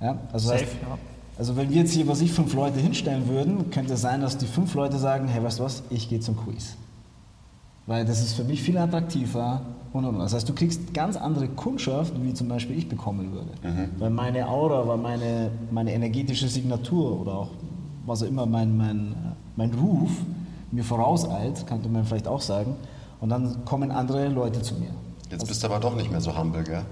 Ja? 0.00 0.16
Also, 0.32 0.50
Safe, 0.50 0.60
heißt, 0.60 0.72
ja. 0.80 0.98
also 1.36 1.56
wenn 1.56 1.70
wir 1.70 1.78
jetzt 1.78 1.92
hier, 1.94 2.06
was 2.06 2.20
ich 2.20 2.30
fünf 2.30 2.54
Leute 2.54 2.78
hinstellen 2.78 3.26
würden, 3.26 3.72
könnte 3.72 3.94
es 3.94 4.00
sein, 4.00 4.20
dass 4.20 4.38
die 4.38 4.46
fünf 4.46 4.74
Leute 4.74 4.96
sagen, 5.00 5.26
hey, 5.26 5.42
weißt 5.42 5.58
du 5.58 5.64
was, 5.64 5.82
ich 5.90 6.08
gehe 6.08 6.20
zum 6.20 6.36
Quiz. 6.36 6.76
Weil 7.88 8.04
das 8.04 8.20
ist 8.20 8.34
für 8.34 8.44
mich 8.44 8.62
viel 8.62 8.76
attraktiver 8.76 9.62
und 9.94 10.04
und. 10.04 10.18
Das 10.18 10.34
heißt, 10.34 10.46
du 10.46 10.54
kriegst 10.54 10.92
ganz 10.92 11.16
andere 11.16 11.48
Kundschaft, 11.48 12.12
wie 12.22 12.34
zum 12.34 12.46
Beispiel 12.46 12.76
ich 12.76 12.86
bekommen 12.86 13.32
würde. 13.32 13.48
Weil 13.98 14.10
meine 14.10 14.46
Aura, 14.46 14.86
weil 14.86 14.98
meine, 14.98 15.50
meine 15.70 15.94
energetische 15.94 16.48
Signatur 16.48 17.18
oder 17.18 17.32
auch 17.32 17.48
was 18.04 18.22
auch 18.22 18.26
immer 18.26 18.44
mein, 18.44 18.76
mein, 18.76 19.14
mein 19.56 19.72
Ruf 19.72 20.10
mir 20.70 20.84
vorauseilt, 20.84 21.66
könnte 21.66 21.88
man 21.88 22.04
vielleicht 22.04 22.28
auch 22.28 22.42
sagen. 22.42 22.76
Und 23.20 23.30
dann 23.30 23.64
kommen 23.64 23.90
andere 23.90 24.28
Leute 24.28 24.60
zu 24.60 24.74
mir. 24.74 24.90
Jetzt 25.30 25.48
bist 25.48 25.62
du 25.62 25.68
aber 25.68 25.80
doch 25.80 25.96
nicht 25.96 26.10
mehr 26.10 26.20
so 26.20 26.38
humble, 26.38 26.62
gell? 26.62 26.82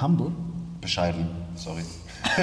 Humble. 0.00 0.32
Bescheiden, 0.80 1.28
sorry. 1.54 1.82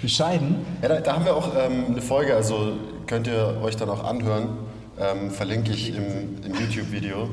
Bescheiden. 0.00 0.56
Ja, 0.80 0.88
da, 0.88 1.00
da 1.00 1.14
haben 1.14 1.26
wir 1.26 1.36
auch 1.36 1.48
ähm, 1.54 1.84
eine 1.88 2.00
Folge, 2.00 2.34
also 2.34 2.72
könnt 3.06 3.26
ihr 3.26 3.60
euch 3.62 3.76
dann 3.76 3.90
auch 3.90 4.02
anhören. 4.02 4.69
Ähm, 5.00 5.30
verlinke 5.30 5.72
ich 5.72 5.94
im, 5.96 6.42
im 6.44 6.54
YouTube-Video, 6.60 7.28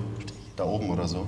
da 0.56 0.64
oben 0.64 0.90
oder 0.90 1.06
so. 1.08 1.28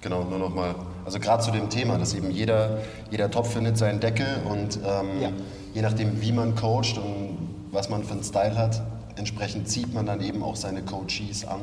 Genau, 0.00 0.24
nur 0.24 0.38
nochmal. 0.38 0.74
Also 1.04 1.20
gerade 1.20 1.42
zu 1.42 1.50
dem 1.50 1.68
Thema, 1.68 1.98
dass 1.98 2.14
eben 2.14 2.30
jeder, 2.30 2.78
jeder 3.10 3.30
Topf 3.30 3.52
findet 3.52 3.76
seinen 3.76 4.00
Deckel 4.00 4.26
und 4.48 4.76
ähm, 4.76 5.20
Ja. 5.20 5.30
je 5.74 5.82
nachdem, 5.82 6.22
wie 6.22 6.32
man 6.32 6.54
coacht 6.54 6.96
und 6.96 7.36
was 7.70 7.90
man 7.90 8.02
für 8.02 8.14
einen 8.14 8.24
Style 8.24 8.56
hat, 8.56 8.82
entsprechend 9.16 9.68
zieht 9.68 9.92
man 9.92 10.06
dann 10.06 10.22
eben 10.22 10.42
auch 10.42 10.56
seine 10.56 10.82
Coaches 10.82 11.46
an. 11.46 11.60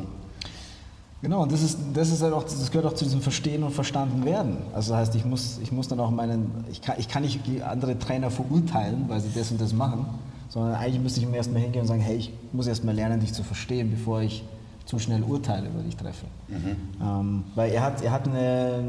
Genau, 1.24 1.44
und 1.44 1.52
das, 1.52 1.62
ist, 1.62 1.78
das, 1.94 2.10
ist 2.12 2.22
halt 2.22 2.34
auch, 2.34 2.44
das 2.44 2.72
gehört 2.72 2.92
auch 2.92 2.96
zu 2.96 3.06
diesem 3.06 3.22
Verstehen 3.22 3.64
und 3.64 3.72
Verstanden 3.72 4.26
werden. 4.26 4.58
Also 4.74 4.92
das 4.92 5.02
heißt, 5.02 5.16
ich 5.16 5.26
muss, 5.26 5.60
ich 5.62 5.72
muss 5.72 5.88
dann 5.88 6.00
auch 6.00 6.10
meinen, 6.10 6.66
ich 6.72 6.82
kann, 6.82 6.96
ich 6.98 7.08
kann 7.08 7.22
nicht 7.24 7.40
andere 7.64 7.98
Trainer 7.98 8.32
verurteilen, 8.32 9.06
weil 9.08 9.20
sie 9.20 9.30
das 9.34 9.52
und 9.52 9.62
das 9.62 9.74
machen, 9.74 10.06
sondern 10.52 10.76
eigentlich 10.76 11.02
müsste 11.02 11.20
ich 11.22 11.28
mir 11.28 11.38
erstmal 11.38 11.62
hingehen 11.62 11.82
und 11.82 11.88
sagen, 11.88 12.02
hey, 12.02 12.18
ich 12.18 12.32
muss 12.52 12.68
erstmal 12.68 12.94
lernen, 12.94 13.20
dich 13.22 13.34
zu 13.34 13.42
verstehen, 13.44 13.90
bevor 13.90 14.22
ich 14.22 14.44
zu 14.86 15.00
schnell 15.00 15.24
Urteile 15.24 15.70
über 15.70 15.82
dich 15.82 15.96
treffe. 15.96 16.26
Ähm, 17.02 17.44
weil 17.56 17.72
er 17.72 17.82
hat, 17.84 18.02
er 18.02 18.12
hat 18.12 18.28
eine, 18.28 18.84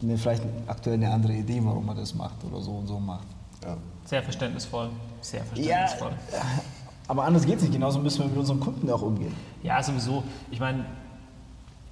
eine, 0.00 0.16
vielleicht 0.18 0.42
aktuell 0.68 0.94
eine 0.94 1.10
andere 1.12 1.32
Idee, 1.32 1.60
warum 1.64 1.88
er 1.88 1.96
das 1.96 2.14
macht 2.14 2.44
oder 2.44 2.60
so 2.60 2.70
und 2.72 2.86
so 2.86 2.98
macht. 3.00 3.26
Ja. 3.64 3.76
Sehr 4.04 4.22
verständnisvoll. 4.22 4.90
Sehr 5.20 5.40
Ja, 5.56 5.86
verständnisvoll. 5.86 6.12
aber 7.08 7.24
anders 7.24 7.44
geht 7.44 7.56
es 7.56 7.62
nicht. 7.62 7.72
Genauso 7.72 7.98
müssen 7.98 8.20
wir 8.20 8.26
mit 8.28 8.36
unseren 8.38 8.60
Kunden 8.60 8.88
auch 8.90 9.02
umgehen. 9.02 9.34
Ja, 9.64 9.82
sowieso. 9.82 10.22
Ich 10.52 10.60
meine, 10.60 10.84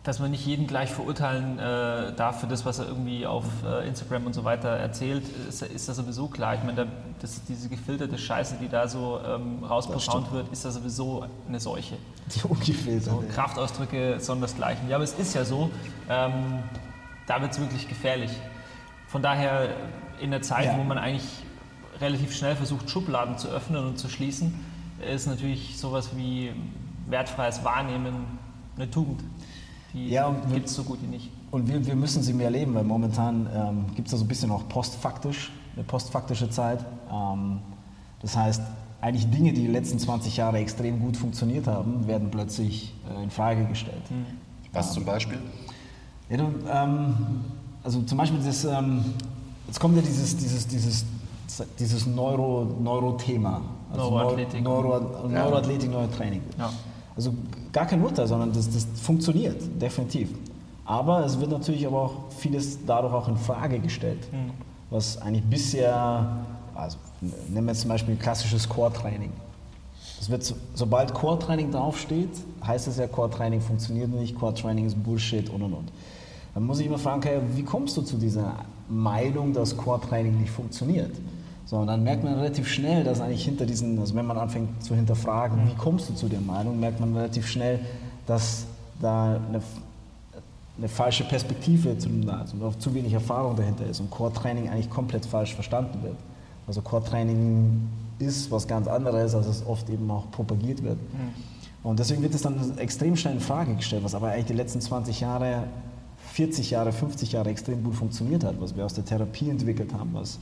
dass 0.04 0.18
man 0.18 0.30
nicht 0.30 0.44
jeden 0.44 0.66
gleich 0.66 0.92
verurteilen 0.92 1.58
äh, 1.58 2.12
darf 2.14 2.40
für 2.40 2.46
das, 2.46 2.66
was 2.66 2.78
er 2.78 2.86
irgendwie 2.86 3.26
auf 3.26 3.44
äh, 3.64 3.88
Instagram 3.88 4.26
und 4.26 4.34
so 4.34 4.44
weiter 4.44 4.68
erzählt, 4.68 5.24
ist, 5.48 5.62
ist 5.62 5.88
das 5.88 5.96
sowieso 5.96 6.28
klar. 6.28 6.54
Ich 6.54 6.62
meine, 6.62 6.84
da, 6.84 6.86
das, 7.22 7.42
diese 7.44 7.70
gefilterte 7.70 8.18
Scheiße, 8.18 8.56
die 8.60 8.68
da 8.68 8.86
so 8.86 9.18
ähm, 9.26 9.64
rausposaunt 9.64 10.30
wird, 10.30 10.52
ist 10.52 10.66
da 10.66 10.70
sowieso 10.70 11.24
eine 11.48 11.58
Seuche. 11.58 11.96
Die 12.34 12.46
ungefilterte. 12.46 13.10
So, 13.10 13.24
Kraftausdrücke 13.34 14.20
sondersgleichen. 14.20 14.90
Ja, 14.90 14.96
aber 14.96 15.04
es 15.04 15.14
ist 15.14 15.34
ja 15.34 15.42
so, 15.46 15.70
ähm, 16.10 16.58
da 17.26 17.40
wird 17.40 17.52
es 17.52 17.60
wirklich 17.60 17.88
gefährlich. 17.88 18.30
Von 19.08 19.22
daher 19.22 19.70
in 20.20 20.30
der 20.30 20.42
Zeit, 20.42 20.66
Ja. 20.66 20.76
wo 20.76 20.84
man 20.84 20.98
eigentlich 20.98 21.44
relativ 21.98 22.36
schnell 22.36 22.56
versucht, 22.56 22.90
Schubladen 22.90 23.38
zu 23.38 23.48
öffnen 23.48 23.86
und 23.86 23.98
zu 23.98 24.10
schließen, 24.10 24.52
ist 25.10 25.26
natürlich 25.26 25.78
sowas 25.78 26.10
wie 26.14 26.52
wertfreies 27.08 27.64
Wahrnehmen 27.64 28.26
eine 28.76 28.90
Tugend. 28.90 29.22
Die 29.94 30.08
Ja, 30.10 30.26
und 30.26 30.46
wir- 30.48 30.56
gibt 30.56 30.66
es 30.68 30.74
so 30.74 30.82
gut 30.82 30.98
wie 31.02 31.06
nicht. 31.06 31.30
Und 31.50 31.68
wir, 31.68 31.86
wir 31.86 31.94
müssen 31.94 32.22
sie 32.22 32.32
mehr 32.32 32.50
leben, 32.50 32.74
weil 32.74 32.84
momentan 32.84 33.48
ähm, 33.54 33.84
gibt 33.94 34.08
es 34.08 34.12
da 34.12 34.18
so 34.18 34.24
ein 34.24 34.28
bisschen 34.28 34.50
auch 34.50 34.68
postfaktisch, 34.68 35.52
eine 35.76 35.84
postfaktische 35.84 36.50
Zeit. 36.50 36.84
Ähm, 37.12 37.60
das 38.20 38.36
heißt, 38.36 38.60
eigentlich 39.00 39.30
Dinge, 39.30 39.52
die 39.52 39.60
die 39.62 39.66
letzten 39.68 39.98
20 39.98 40.36
Jahre 40.36 40.58
extrem 40.58 40.98
gut 41.00 41.16
funktioniert 41.16 41.66
haben, 41.68 42.06
werden 42.08 42.30
plötzlich 42.30 42.92
äh, 43.18 43.22
in 43.22 43.30
Frage 43.30 43.64
gestellt. 43.66 44.02
Was 44.72 44.92
zum 44.92 45.04
Beispiel? 45.04 45.38
Ja, 46.28 46.38
du, 46.38 46.44
ähm, 46.68 47.14
also 47.84 48.02
zum 48.02 48.18
Beispiel 48.18 48.40
das, 48.44 48.64
ähm, 48.64 49.04
jetzt 49.68 49.78
kommt 49.78 49.94
ja 49.96 50.02
dieses, 50.02 50.36
dieses, 50.36 50.66
dieses 50.66 51.04
dieses 51.78 52.06
Neuro, 52.06 52.64
Neuro-Thema. 52.82 53.60
Also 53.92 54.10
Neuroathletik. 54.10 54.62
Neuro, 54.64 55.28
Neuroathletik, 55.28 55.90
Neurotraining. 55.90 56.40
Ja. 56.58 56.70
Also 57.16 57.32
gar 57.72 57.86
kein 57.86 58.02
Urteil, 58.02 58.26
sondern 58.26 58.52
das, 58.52 58.68
das 58.70 58.86
funktioniert, 59.00 59.56
definitiv. 59.80 60.30
Aber 60.84 61.24
es 61.24 61.38
wird 61.40 61.50
natürlich 61.50 61.86
aber 61.86 62.02
auch 62.02 62.12
vieles 62.36 62.78
dadurch 62.84 63.12
auch 63.14 63.28
in 63.28 63.36
Frage 63.36 63.78
gestellt, 63.78 64.18
was 64.90 65.16
eigentlich 65.22 65.44
bisher, 65.44 66.36
also 66.74 66.98
nehmen 67.48 67.66
wir 67.66 67.72
jetzt 67.72 67.82
zum 67.82 67.88
Beispiel 67.90 68.16
klassisches 68.16 68.68
Core-Training. 68.68 69.30
Das 70.18 70.28
wird, 70.28 70.42
so- 70.44 70.56
sobald 70.74 71.14
Core-Training 71.14 71.70
draufsteht, 71.70 72.30
heißt 72.66 72.88
es 72.88 72.98
ja, 72.98 73.06
Core-Training 73.06 73.60
funktioniert 73.60 74.10
nicht, 74.10 74.34
Core-Training 74.38 74.86
ist 74.86 75.02
Bullshit 75.02 75.48
und 75.50 75.62
und 75.62 75.72
und. 75.72 75.92
Dann 76.54 76.64
muss 76.66 76.78
ich 76.80 76.86
immer 76.86 76.98
fragen, 76.98 77.18
okay, 77.18 77.38
wie 77.54 77.62
kommst 77.62 77.96
du 77.96 78.02
zu 78.02 78.16
dieser 78.16 78.54
Meinung, 78.88 79.52
dass 79.52 79.76
Core-Training 79.76 80.38
nicht 80.38 80.50
funktioniert? 80.50 81.12
So, 81.66 81.76
und 81.76 81.86
dann 81.86 82.02
merkt 82.02 82.24
man 82.24 82.34
relativ 82.34 82.68
schnell, 82.68 83.04
dass 83.04 83.20
eigentlich 83.20 83.44
hinter 83.44 83.64
diesen, 83.64 83.98
also 83.98 84.14
wenn 84.14 84.26
man 84.26 84.36
anfängt 84.36 84.82
zu 84.82 84.94
hinterfragen, 84.94 85.66
wie 85.66 85.74
kommst 85.74 86.10
du 86.10 86.14
zu 86.14 86.28
der 86.28 86.40
Meinung, 86.40 86.78
merkt 86.78 87.00
man 87.00 87.14
relativ 87.16 87.46
schnell, 87.46 87.80
dass 88.26 88.66
da 89.00 89.40
eine, 89.48 89.62
eine 90.76 90.88
falsche 90.88 91.24
Perspektive 91.24 91.96
zu, 91.96 92.08
also 92.28 92.70
zu 92.78 92.94
wenig 92.94 93.12
Erfahrung 93.12 93.56
dahinter 93.56 93.86
ist 93.86 94.00
und 94.00 94.10
Core-Training 94.10 94.68
eigentlich 94.68 94.90
komplett 94.90 95.24
falsch 95.24 95.54
verstanden 95.54 96.02
wird. 96.02 96.16
Also 96.66 96.82
Core-Training 96.82 97.88
ist 98.18 98.50
was 98.50 98.68
ganz 98.68 98.86
anderes, 98.86 99.34
als 99.34 99.46
es 99.46 99.66
oft 99.66 99.88
eben 99.88 100.10
auch 100.10 100.30
propagiert 100.30 100.82
wird. 100.82 100.98
Und 101.82 101.98
deswegen 101.98 102.22
wird 102.22 102.34
es 102.34 102.42
dann 102.42 102.78
extrem 102.78 103.16
schnell 103.16 103.34
in 103.34 103.40
Frage 103.40 103.74
gestellt, 103.74 104.04
was 104.04 104.14
aber 104.14 104.28
eigentlich 104.28 104.46
die 104.46 104.54
letzten 104.54 104.80
20 104.80 105.20
Jahre, 105.20 105.64
40 106.32 106.70
Jahre, 106.70 106.92
50 106.92 107.32
Jahre 107.32 107.50
extrem 107.50 107.84
gut 107.84 107.94
funktioniert 107.94 108.44
hat, 108.44 108.60
was 108.60 108.74
wir 108.76 108.84
aus 108.84 108.94
der 108.94 109.04
Therapie 109.04 109.50
entwickelt 109.50 109.92
haben, 109.92 110.10
was 110.12 110.38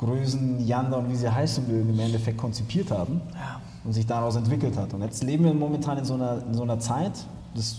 Größen, 0.00 0.66
Yanda 0.66 0.96
und 0.96 1.10
wie 1.10 1.14
sie 1.16 1.30
heißen 1.30 1.68
mögen, 1.68 1.90
im 1.90 2.00
Endeffekt 2.00 2.38
konzipiert 2.38 2.90
haben 2.90 3.20
Ja. 3.34 3.60
und 3.84 3.92
sich 3.92 4.06
daraus 4.06 4.34
entwickelt 4.34 4.76
hat. 4.78 4.94
Und 4.94 5.02
jetzt 5.02 5.22
leben 5.22 5.44
wir 5.44 5.52
momentan 5.52 5.98
in 5.98 6.04
so 6.06 6.14
einer, 6.14 6.42
in 6.46 6.54
so 6.54 6.62
einer 6.62 6.78
Zeit, 6.78 7.12
das 7.54 7.76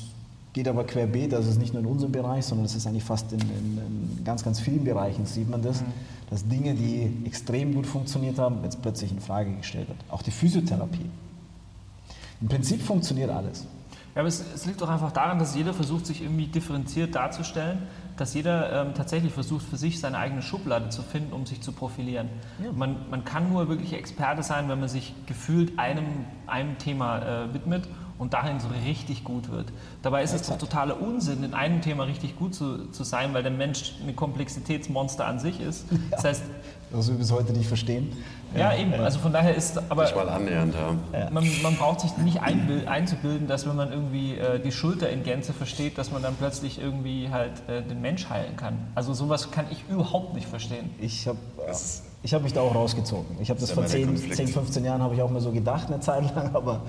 geht 0.53 0.67
aber 0.67 0.83
querbeet, 0.83 1.33
also 1.33 1.47
es 1.49 1.55
ist 1.55 1.59
nicht 1.61 1.73
nur 1.73 1.81
in 1.81 1.89
unserem 1.89 2.11
Bereich, 2.11 2.45
sondern 2.45 2.65
es 2.65 2.75
ist 2.75 2.85
eigentlich 2.85 3.03
fast 3.03 3.31
in, 3.33 3.39
in, 3.39 3.77
in 4.17 4.23
ganz, 4.23 4.43
ganz 4.43 4.59
vielen 4.59 4.83
Bereichen 4.83 5.25
sieht 5.25 5.49
man 5.49 5.63
das, 5.63 5.83
dass 6.29 6.47
Dinge, 6.47 6.75
die 6.75 7.11
extrem 7.25 7.73
gut 7.73 7.87
funktioniert 7.87 8.37
haben, 8.37 8.57
jetzt 8.63 8.81
plötzlich 8.83 9.11
in 9.11 9.19
Frage 9.19 9.51
gestellt 9.55 9.87
wird. 9.87 9.97
Auch 10.11 10.21
die 10.21 10.31
Physiotherapie. 10.31 11.09
Im 12.39 12.47
Prinzip 12.47 12.83
funktioniert 12.83 13.31
alles. 13.31 13.65
Ja, 14.13 14.19
aber 14.21 14.27
es, 14.27 14.43
es 14.53 14.65
liegt 14.65 14.79
doch 14.81 14.89
einfach 14.89 15.11
daran, 15.11 15.39
dass 15.39 15.55
jeder 15.55 15.73
versucht, 15.73 16.05
sich 16.05 16.21
irgendwie 16.21 16.47
differenziert 16.47 17.15
darzustellen, 17.15 17.79
dass 18.17 18.33
jeder 18.33 18.81
ähm, 18.81 18.93
tatsächlich 18.93 19.33
versucht, 19.33 19.65
für 19.65 19.77
sich 19.77 19.99
seine 19.99 20.17
eigene 20.17 20.41
Schublade 20.41 20.89
zu 20.89 21.01
finden, 21.01 21.33
um 21.33 21.45
sich 21.45 21.61
zu 21.61 21.71
profilieren. 21.71 22.29
Ja. 22.63 22.71
Man, 22.71 23.09
man 23.09 23.25
kann 23.25 23.51
nur 23.51 23.69
wirklich 23.69 23.93
Experte 23.93 24.43
sein, 24.43 24.69
wenn 24.69 24.79
man 24.79 24.89
sich 24.89 25.13
gefühlt 25.25 25.79
einem, 25.79 26.25
einem 26.47 26.77
Thema 26.77 27.19
äh, 27.19 27.53
widmet 27.53 27.87
und 28.21 28.33
darin 28.33 28.59
so 28.59 28.67
richtig 28.85 29.23
gut 29.23 29.49
wird. 29.49 29.73
Dabei 30.03 30.21
ist 30.21 30.33
es 30.33 30.47
doch 30.47 30.57
totaler 30.57 31.01
Unsinn, 31.01 31.43
in 31.43 31.55
einem 31.55 31.81
Thema 31.81 32.03
richtig 32.03 32.37
gut 32.37 32.53
zu, 32.53 32.91
zu 32.91 33.03
sein, 33.03 33.33
weil 33.33 33.41
der 33.41 33.51
Mensch 33.51 33.95
ein 34.07 34.15
Komplexitätsmonster 34.15 35.25
an 35.25 35.39
sich 35.39 35.59
ist. 35.59 35.87
Das 36.11 36.23
heißt, 36.25 36.43
Was 36.91 37.07
wir 37.07 37.15
bis 37.15 37.31
heute 37.31 37.53
nicht 37.53 37.67
verstehen. 37.67 38.11
ja, 38.55 38.75
eben, 38.75 38.93
also 38.93 39.19
von 39.19 39.31
daher 39.31 39.55
ist, 39.55 39.77
aber 39.89 40.03
Nicht 40.03 40.15
mal 40.15 40.27
annähernd, 40.29 40.75
ja. 41.13 41.29
man, 41.29 41.47
man 41.63 41.75
braucht 41.77 42.01
sich 42.01 42.17
nicht 42.17 42.41
einzubilden, 42.41 43.47
dass 43.47 43.67
wenn 43.67 43.77
man 43.77 43.91
irgendwie 43.91 44.35
äh, 44.35 44.59
die 44.59 44.71
Schulter 44.71 45.09
in 45.09 45.23
Gänze 45.23 45.53
versteht, 45.53 45.97
dass 45.97 46.11
man 46.11 46.21
dann 46.21 46.35
plötzlich 46.35 46.81
irgendwie 46.81 47.29
halt 47.29 47.53
äh, 47.69 47.81
den 47.81 48.01
Mensch 48.01 48.29
heilen 48.29 48.57
kann. 48.57 48.77
Also 48.93 49.13
sowas 49.13 49.51
kann 49.51 49.65
ich 49.71 49.85
überhaupt 49.89 50.33
nicht 50.35 50.47
verstehen. 50.47 50.89
Ich 50.99 51.27
habe 51.27 51.37
ich 52.23 52.33
hab 52.33 52.43
mich 52.43 52.53
da 52.53 52.61
auch 52.61 52.75
rausgezogen. 52.75 53.37
Ich 53.39 53.49
habe 53.49 53.59
das 53.59 53.69
ist 53.69 53.75
vor 53.75 53.83
immer 53.83 53.91
der 53.91 54.01
10, 54.01 54.07
Konflikt. 54.07 54.35
10, 54.35 54.47
15 54.47 54.85
Jahren 54.85 55.01
habe 55.01 55.15
ich 55.15 55.21
auch 55.21 55.31
mal 55.31 55.41
so 55.41 55.51
gedacht, 55.51 55.87
eine 55.87 55.99
Zeit 56.01 56.35
lang, 56.35 56.49
aber 56.55 56.81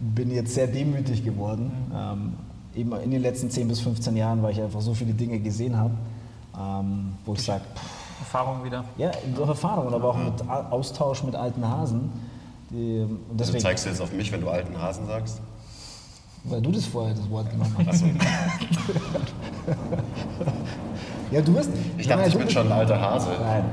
bin 0.00 0.30
jetzt 0.30 0.54
sehr 0.54 0.66
demütig 0.66 1.24
geworden. 1.24 1.72
Ähm, 1.94 2.32
eben 2.74 2.92
in 3.00 3.10
den 3.10 3.22
letzten 3.22 3.50
10 3.50 3.68
bis 3.68 3.80
15 3.80 4.16
Jahren, 4.16 4.42
weil 4.42 4.52
ich 4.52 4.60
einfach 4.60 4.80
so 4.80 4.94
viele 4.94 5.14
Dinge 5.14 5.38
gesehen 5.38 5.76
habe, 5.76 5.94
ähm, 6.58 7.14
wo 7.24 7.34
ich 7.34 7.42
sage, 7.42 7.62
Erfahrung 8.34 8.64
wieder. 8.64 8.84
ja, 8.98 9.12
durch 9.36 9.48
Erfahrung, 9.48 9.94
aber 9.94 10.08
auch 10.08 10.16
mit 10.16 10.48
Austausch 10.48 11.22
mit 11.22 11.36
alten 11.36 11.66
Hasen. 11.68 12.10
Die, 12.70 13.00
und 13.02 13.10
Also 13.12 13.18
deswegen, 13.38 13.60
zeigst 13.62 13.84
du 13.84 13.90
jetzt 13.90 14.00
auf 14.00 14.12
mich, 14.12 14.32
wenn 14.32 14.40
du 14.40 14.48
alten 14.48 14.76
Hasen 14.80 15.06
sagst? 15.06 15.40
weil 16.46 16.60
du 16.60 16.70
das 16.72 16.84
vorher 16.84 17.14
das 17.14 17.30
Wort 17.30 17.48
genommen 17.50 17.74
hast. 17.78 17.88
Achso, 17.88 18.04
Ja, 21.30 21.40
du 21.40 21.54
bist. 21.54 21.70
ich 21.96 22.06
dachte, 22.06 22.26
ich 22.26 22.32
du 22.32 22.38
bin 22.38 22.46
bist- 22.46 22.58
schon 22.58 22.66
ein 22.66 22.72
alter 22.72 23.00
Hase. 23.00 23.28
Nein. 23.40 23.64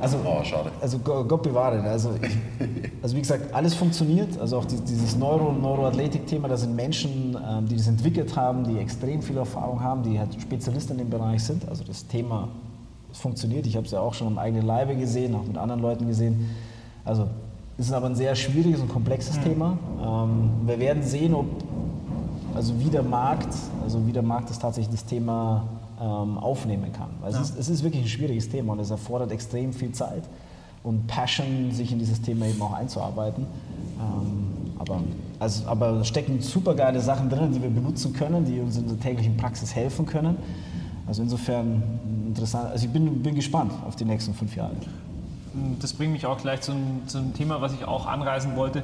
Also, 0.00 0.16
Oh, 0.24 0.42
schade. 0.42 0.70
Also 0.80 0.98
Go- 1.00 1.22
Gott 1.24 1.42
bewahre. 1.42 1.80
Also, 1.82 2.12
ich, 2.22 2.36
also 3.02 3.14
wie 3.16 3.20
gesagt, 3.20 3.52
alles 3.54 3.74
funktioniert. 3.74 4.38
Also 4.40 4.56
auch 4.58 4.64
die, 4.64 4.76
dieses 4.76 5.16
Neuro 5.16 5.52
Neuroathletik-Thema, 5.52 6.48
da 6.48 6.56
sind 6.56 6.74
Menschen, 6.74 7.36
ähm, 7.46 7.68
die 7.68 7.76
das 7.76 7.88
entwickelt 7.88 8.34
haben, 8.36 8.64
die 8.64 8.78
extrem 8.78 9.20
viel 9.22 9.36
Erfahrung 9.36 9.82
haben, 9.82 10.02
die 10.02 10.18
halt 10.18 10.34
Spezialisten 10.40 10.92
in 10.92 10.98
dem 11.00 11.10
Bereich 11.10 11.42
sind. 11.44 11.68
Also 11.68 11.84
das 11.84 12.06
Thema 12.06 12.48
es 13.14 13.20
funktioniert. 13.20 13.66
Ich 13.66 13.76
habe 13.76 13.86
es 13.86 13.92
ja 13.92 14.00
auch 14.00 14.12
schon 14.12 14.26
am 14.26 14.38
eigenen 14.38 14.66
Leibe 14.66 14.96
gesehen, 14.96 15.34
auch 15.34 15.44
mit 15.44 15.56
anderen 15.56 15.80
Leuten 15.80 16.06
gesehen. 16.06 16.50
Also 17.04 17.28
es 17.78 17.86
ist 17.86 17.92
aber 17.92 18.06
ein 18.06 18.16
sehr 18.16 18.34
schwieriges 18.34 18.80
und 18.80 18.88
komplexes 18.88 19.40
Thema. 19.40 19.78
Ähm, 20.02 20.50
wir 20.66 20.78
werden 20.78 21.02
sehen, 21.02 21.34
ob 21.34 21.46
also 22.54 22.78
wie 22.78 22.90
der 22.90 23.02
Markt, 23.02 23.52
also 23.82 24.06
wie 24.06 24.12
der 24.12 24.22
Markt 24.22 24.50
das 24.50 24.58
tatsächlich 24.58 24.94
das 24.94 25.04
Thema 25.04 25.64
ähm, 26.00 26.38
aufnehmen 26.38 26.92
kann. 26.92 27.08
Weil 27.20 27.32
es, 27.32 27.40
ist, 27.40 27.58
es 27.58 27.68
ist 27.68 27.82
wirklich 27.82 28.02
ein 28.02 28.08
schwieriges 28.08 28.48
Thema 28.48 28.72
und 28.72 28.80
es 28.80 28.90
erfordert 28.90 29.32
extrem 29.32 29.72
viel 29.72 29.92
Zeit 29.92 30.24
und 30.82 31.06
Passion, 31.06 31.70
sich 31.72 31.90
in 31.90 31.98
dieses 31.98 32.20
Thema 32.20 32.46
eben 32.46 32.60
auch 32.62 32.72
einzuarbeiten. 32.72 33.46
Ähm, 33.98 34.72
aber, 34.78 35.00
also, 35.38 35.66
aber 35.66 36.00
es 36.00 36.08
stecken 36.08 36.40
super 36.40 36.74
geile 36.74 37.00
Sachen 37.00 37.28
drin, 37.30 37.52
die 37.52 37.62
wir 37.62 37.70
benutzen 37.70 38.12
können, 38.12 38.44
die 38.44 38.60
uns 38.60 38.76
in 38.76 38.86
der 38.86 39.00
täglichen 39.00 39.36
Praxis 39.36 39.74
helfen 39.74 40.04
können. 40.04 40.36
Also 41.06 41.22
insofern 41.22 41.82
interessant. 42.34 42.70
Also 42.70 42.86
ich 42.86 42.92
bin, 42.92 43.22
bin 43.22 43.34
gespannt 43.34 43.72
auf 43.86 43.96
die 43.96 44.04
nächsten 44.04 44.34
fünf 44.34 44.56
Jahre. 44.56 44.74
Das 45.80 45.92
bringt 45.92 46.12
mich 46.12 46.26
auch 46.26 46.38
gleich 46.38 46.62
zum, 46.62 47.02
zum 47.06 47.32
Thema, 47.32 47.60
was 47.60 47.72
ich 47.72 47.84
auch 47.84 48.06
anreißen 48.06 48.56
wollte. 48.56 48.82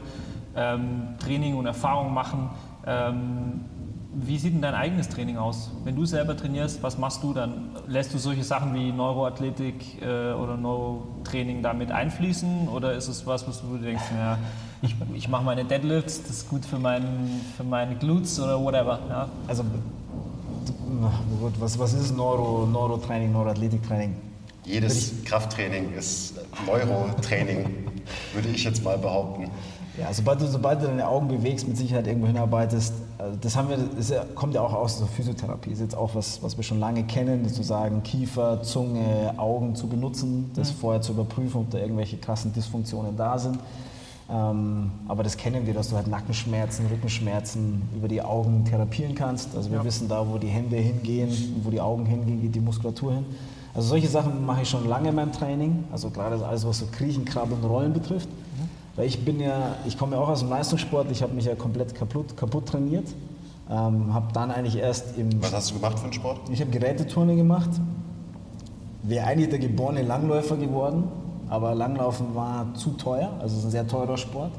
Ähm, 0.57 1.09
Training 1.19 1.57
und 1.57 1.67
Erfahrung 1.67 2.15
machen. 2.15 2.51
Ähm, 2.87 3.65
wie 4.13 4.39
sieht 4.39 4.55
denn 4.55 4.63
dein 4.63 4.75
eigenes 4.75 5.09
Training 5.09 5.37
aus? 5.37 5.71
Wenn 5.85 5.95
du 5.95 6.05
selber 6.05 6.37
trainierst, 6.37 6.83
was 6.83 6.99
machst 6.99 7.23
du 7.23 7.33
dann? 7.33 7.71
Lässt 7.87 8.13
du 8.13 8.19
solche 8.19 8.43
Sachen 8.43 8.75
wie 8.75 8.91
Neuroathletik 8.91 10.03
äh, 10.03 10.33
oder 10.33 10.57
Neurotraining 10.57 11.63
damit 11.63 11.93
einfließen? 11.93 12.69
Oder 12.69 12.95
ist 12.95 13.09
es 13.09 13.27
was, 13.27 13.47
was 13.47 13.61
du 13.61 13.77
denkst, 13.79 14.03
ja, 14.19 14.39
ich, 14.83 14.97
ich 15.15 15.29
mache 15.29 15.45
meine 15.45 15.65
Deadlifts, 15.65 16.23
das 16.23 16.31
ist 16.31 16.49
gut 16.49 16.65
für, 16.65 16.79
meinen, 16.79 17.41
für 17.57 17.65
meine 17.65 17.95
Glutes 17.97 18.41
oder 18.41 18.61
whatever? 18.61 18.99
Ja? 19.09 19.29
Also 19.47 19.65
gut, 21.41 21.53
was, 21.59 21.79
was 21.79 21.93
ist 21.93 22.17
Neuro, 22.17 22.67
Neurotraining, 22.67 23.33
Neuroathletiktraining? 23.33 24.15
Jedes 24.65 25.25
Krafttraining 25.25 25.93
ist 25.95 26.35
Neurotraining, 26.67 27.87
würde 28.35 28.49
ich 28.49 28.65
jetzt 28.65 28.85
mal 28.85 28.99
behaupten. 28.99 29.51
Ja, 29.99 30.13
sobald 30.13 30.41
du, 30.41 30.47
sobald 30.47 30.83
du 30.83 30.87
deine 30.87 31.07
Augen 31.07 31.29
bewegst, 31.29 31.67
mit 31.67 31.77
Sicherheit 31.77 32.07
irgendwo 32.07 32.27
hinarbeitest, 32.29 32.95
also 33.19 33.37
das 33.41 33.57
haben 33.57 33.69
wir, 33.69 33.77
das 33.77 34.13
kommt 34.35 34.55
ja 34.55 34.63
auch 34.63 34.73
aus 34.73 34.99
der 34.99 35.09
Physiotherapie. 35.09 35.71
Das 35.71 35.81
ist 35.81 35.85
jetzt 35.85 35.97
auch 35.97 36.15
was, 36.15 36.43
was 36.43 36.57
wir 36.57 36.65
schon 36.65 36.79
lange 36.79 37.05
kennen, 37.05 37.47
sozusagen 37.47 38.03
Kiefer, 38.03 38.63
Zunge, 38.63 39.35
Augen 39.37 39.75
zu 39.75 39.89
benutzen, 39.89 40.51
das 40.55 40.71
vorher 40.71 41.03
zu 41.03 41.13
überprüfen, 41.13 41.63
ob 41.63 41.71
da 41.71 41.79
irgendwelche 41.79 42.17
krassen 42.17 42.53
Dysfunktionen 42.53 43.17
da 43.17 43.39
sind. 43.39 43.59
Ähm, 44.33 44.91
aber 45.09 45.23
das 45.25 45.37
kennen 45.37 45.67
wir, 45.67 45.75
dass 45.75 45.89
du 45.91 45.97
halt 45.97 46.07
Nackenschmerzen, 46.07 46.87
Rückenschmerzen 46.87 47.83
über 47.97 48.07
die 48.07 48.23
Augen 48.23 48.65
therapieren 48.65 49.15
kannst. 49.15 49.57
Also 49.57 49.71
wir 49.71 49.79
Ja. 49.79 49.85
wissen 49.85 50.09
da, 50.09 50.25
wo 50.29 50.39
die 50.39 50.47
Hände 50.49 50.77
hingehen, 50.77 51.31
wo 51.65 51.71
die 51.71 51.81
Augen 51.81 52.07
hingehen, 52.07 52.41
geht 52.41 52.55
die 52.55 52.61
Muskulatur 52.61 53.15
hin. 53.15 53.25
Also 53.75 53.89
solche 53.89 54.09
Sachen 54.09 54.45
mache 54.47 54.63
ich 54.63 54.69
schon 54.69 54.89
lange 54.89 55.09
in 55.09 55.15
meinem 55.17 55.33
Training. 55.33 55.85
Also 55.93 56.11
gerade 56.11 56.45
alles, 56.47 56.67
was 56.67 56.79
so 56.79 56.87
Kriechen, 56.93 57.25
Krabbeln, 57.25 57.63
Rollen 57.65 57.93
betrifft. 57.93 58.29
Weil 58.97 59.07
ich 59.07 59.25
bin 59.25 59.41
ja, 59.41 59.75
ich 59.87 59.97
komme 59.99 60.17
ja 60.17 60.23
auch 60.23 60.29
aus 60.29 60.41
dem 60.41 60.51
Leistungssport, 60.51 61.11
ich 61.11 61.23
habe 61.23 61.33
mich 61.33 61.45
ja 61.47 61.55
komplett 61.55 61.95
kaputt, 61.95 62.37
kaputt 62.37 62.67
trainiert. 62.67 63.07
Ähm, 63.71 64.13
habe 64.13 64.27
dann 64.33 64.51
eigentlich 64.51 64.77
erst 64.77 65.17
im, 65.17 65.41
Was 65.43 65.53
hast 65.53 65.71
du 65.71 65.75
gemacht 65.77 65.99
für 65.99 66.05
einen 66.05 66.13
Sport? 66.13 66.41
ich 66.53 66.61
habe 66.61 66.71
Geräteturnen 66.73 67.37
gemacht. 67.37 67.71
Wäre 69.03 69.27
eigentlich 69.27 69.49
der 69.49 69.59
geborene 69.61 70.03
Langläufer 70.03 70.57
geworden, 70.57 71.05
aber 71.51 71.75
Langlaufen 71.75 72.35
war 72.35 72.67
zu 72.75 72.91
teuer, 72.93 73.31
also 73.41 73.53
es 73.55 73.61
ist 73.61 73.65
ein 73.67 73.71
sehr 73.73 73.87
teurer 73.87 74.17
Sport. 74.17 74.53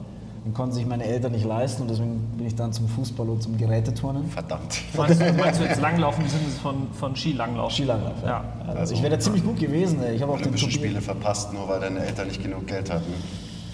Den 0.43 0.55
konnten 0.55 0.73
sich 0.73 0.87
meine 0.87 1.03
Eltern 1.05 1.33
nicht 1.33 1.45
leisten 1.45 1.83
und 1.83 1.87
deswegen 1.91 2.17
bin 2.35 2.47
ich 2.47 2.55
dann 2.55 2.73
zum 2.73 2.87
Fußball 2.87 3.29
und 3.29 3.43
zum 3.43 3.57
Geräteturnen. 3.59 4.25
Verdammt. 4.27 4.81
Meinst, 4.97 5.21
du, 5.21 5.33
meinst 5.33 5.59
du 5.59 5.65
jetzt 5.65 5.79
Langlaufen 5.79 6.23
im 6.23 6.29
Sinne 6.31 6.43
von, 6.63 6.75
von 6.93 7.15
Skilanglauf? 7.15 7.71
Skilanglauf, 7.71 8.15
ja. 8.23 8.27
Ja. 8.27 8.43
Also, 8.65 8.79
Also- 8.79 8.93
ich 8.95 9.03
wäre 9.03 9.13
da 9.15 9.19
ziemlich 9.19 9.43
gut 9.43 9.59
gewesen. 9.59 10.01
ey. 10.03 10.15
Ich 10.15 10.21
habe 10.23 10.31
auch 10.31 10.37
den 10.37 10.45
Olympische 10.47 10.65
Tobi, 10.65 10.77
Spiele 10.77 10.99
verpasst, 11.01 11.53
nur 11.53 11.67
weil 11.69 11.79
deine 11.79 11.99
Eltern 11.99 12.27
nicht 12.27 12.41
genug 12.41 12.65
Geld 12.65 12.91
hatten. 12.91 13.13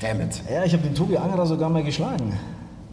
Damn 0.02 0.20
it. 0.22 0.42
ja, 0.54 0.66
ich 0.66 0.74
habe 0.74 0.84
den 0.84 0.94
Tobi 0.94 1.16
Angerer 1.18 1.46
sogar 1.46 1.70
mal 1.70 1.84
geschlagen. 1.84 2.34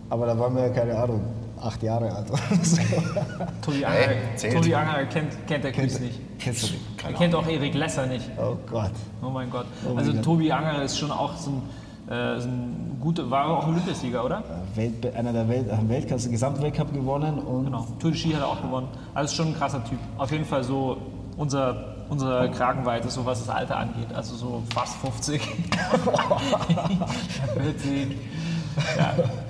Aber 0.08 0.26
da 0.26 0.38
waren 0.38 0.54
wir, 0.54 0.68
keine 0.70 0.96
Ahnung, 0.96 1.22
acht 1.64 1.82
Jahre 1.82 2.12
alt. 2.12 2.26
Tobi 3.62 3.84
Hey, 3.84 4.06
Anger, 4.06 4.36
zählt. 4.36 4.54
Tobi 4.54 4.74
Anger 4.74 5.04
kennt, 5.06 5.46
kennt 5.46 5.64
der 5.64 5.72
Quiz 5.72 5.98
nicht. 6.00 6.20
Kennst 6.38 6.62
du 6.68 6.72
nicht? 6.72 6.84
Er 7.04 7.12
kennt 7.14 7.34
auch 7.34 7.46
Erik 7.46 7.74
Lesser 7.74 8.06
nicht. 8.06 8.30
Oh 8.38 8.56
Gott. 8.70 8.92
Oh 9.22 9.30
mein 9.30 9.50
Gott. 9.50 9.66
mein 9.86 9.98
Also 9.98 10.12
Gott. 10.12 10.22
Tobi 10.22 10.52
Anger 10.52 10.82
ist 10.82 10.98
schon 10.98 11.10
auch 11.10 11.36
so 11.36 11.50
ein, 12.08 12.12
äh, 12.12 12.40
so 12.40 12.48
ein 12.48 12.96
guter, 13.00 13.30
war 13.30 13.46
auch 13.46 13.66
Olympiasieger, 13.66 14.24
oder? 14.24 14.42
Welt, 14.74 15.14
einer 15.16 15.32
der 15.32 15.48
Welt, 15.48 15.70
hat 15.70 15.88
Weltklasse, 15.88 16.30
Gesamtweltcup 16.30 16.92
gewonnen 16.92 17.38
und 17.38 17.64
Genau. 17.66 17.86
Tour 17.98 18.10
de 18.10 18.18
Ski 18.20 18.32
hat 18.32 18.40
er 18.42 18.48
auch 18.48 18.60
gewonnen. 18.62 18.88
Also 19.14 19.34
schon 19.34 19.48
ein 19.48 19.54
krasser 19.56 19.82
Typ. 19.84 19.98
Auf 20.18 20.30
jeden 20.30 20.44
Fall 20.44 20.62
so 20.64 20.96
unser, 21.36 21.94
unsere 22.08 22.50
Kragenweite, 22.50 23.08
so 23.08 23.24
was 23.24 23.40
das 23.40 23.48
Alter 23.54 23.76
angeht. 23.78 24.12
Also 24.14 24.34
so 24.36 24.62
fast 24.74 24.96
50. 24.96 25.40
40. 27.54 28.08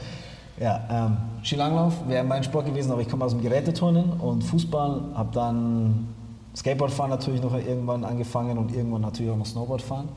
Ja, 0.61 0.81
ähm, 0.89 1.17
Skilanglauf 1.45 2.09
wäre 2.09 2.25
mein 2.25 2.43
Sport 2.43 2.67
gewesen, 2.67 2.91
aber 2.91 3.03
ich 3.03 3.09
komme 3.09 3.25
aus 3.25 3.33
dem 3.33 3.43
Geräteturnen 3.43 4.13
und 4.13 4.43
Fußball, 4.43 5.03
habe 5.15 5.29
dann 5.33 6.09
Skateboardfahren 6.57 7.11
natürlich 7.11 7.43
noch 7.43 7.55
irgendwann 7.55 8.03
angefangen 8.05 8.57
und 8.57 8.75
irgendwann 8.75 9.03
natürlich 9.03 9.31
auch 9.31 9.37
noch 9.37 9.47
Snowboardfahren. 9.47 10.09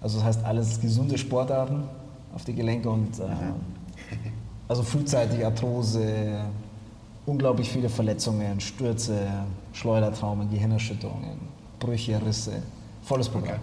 Also 0.00 0.18
das 0.18 0.26
heißt 0.26 0.44
alles 0.44 0.80
gesunde 0.80 1.18
Sportarten 1.18 1.84
auf 2.34 2.44
die 2.44 2.54
Gelenke 2.54 2.88
und 2.88 3.18
äh, 3.18 3.24
also 4.66 4.82
frühzeitig 4.82 5.44
Arthrose, 5.44 6.40
unglaublich 7.26 7.68
viele 7.68 7.90
Verletzungen, 7.90 8.58
Stürze, 8.58 9.26
Schleudertraumen, 9.74 10.50
Gehirnerschütterungen, 10.50 11.38
Brüche, 11.78 12.18
Risse, 12.24 12.62
volles 13.02 13.28
Programm. 13.28 13.60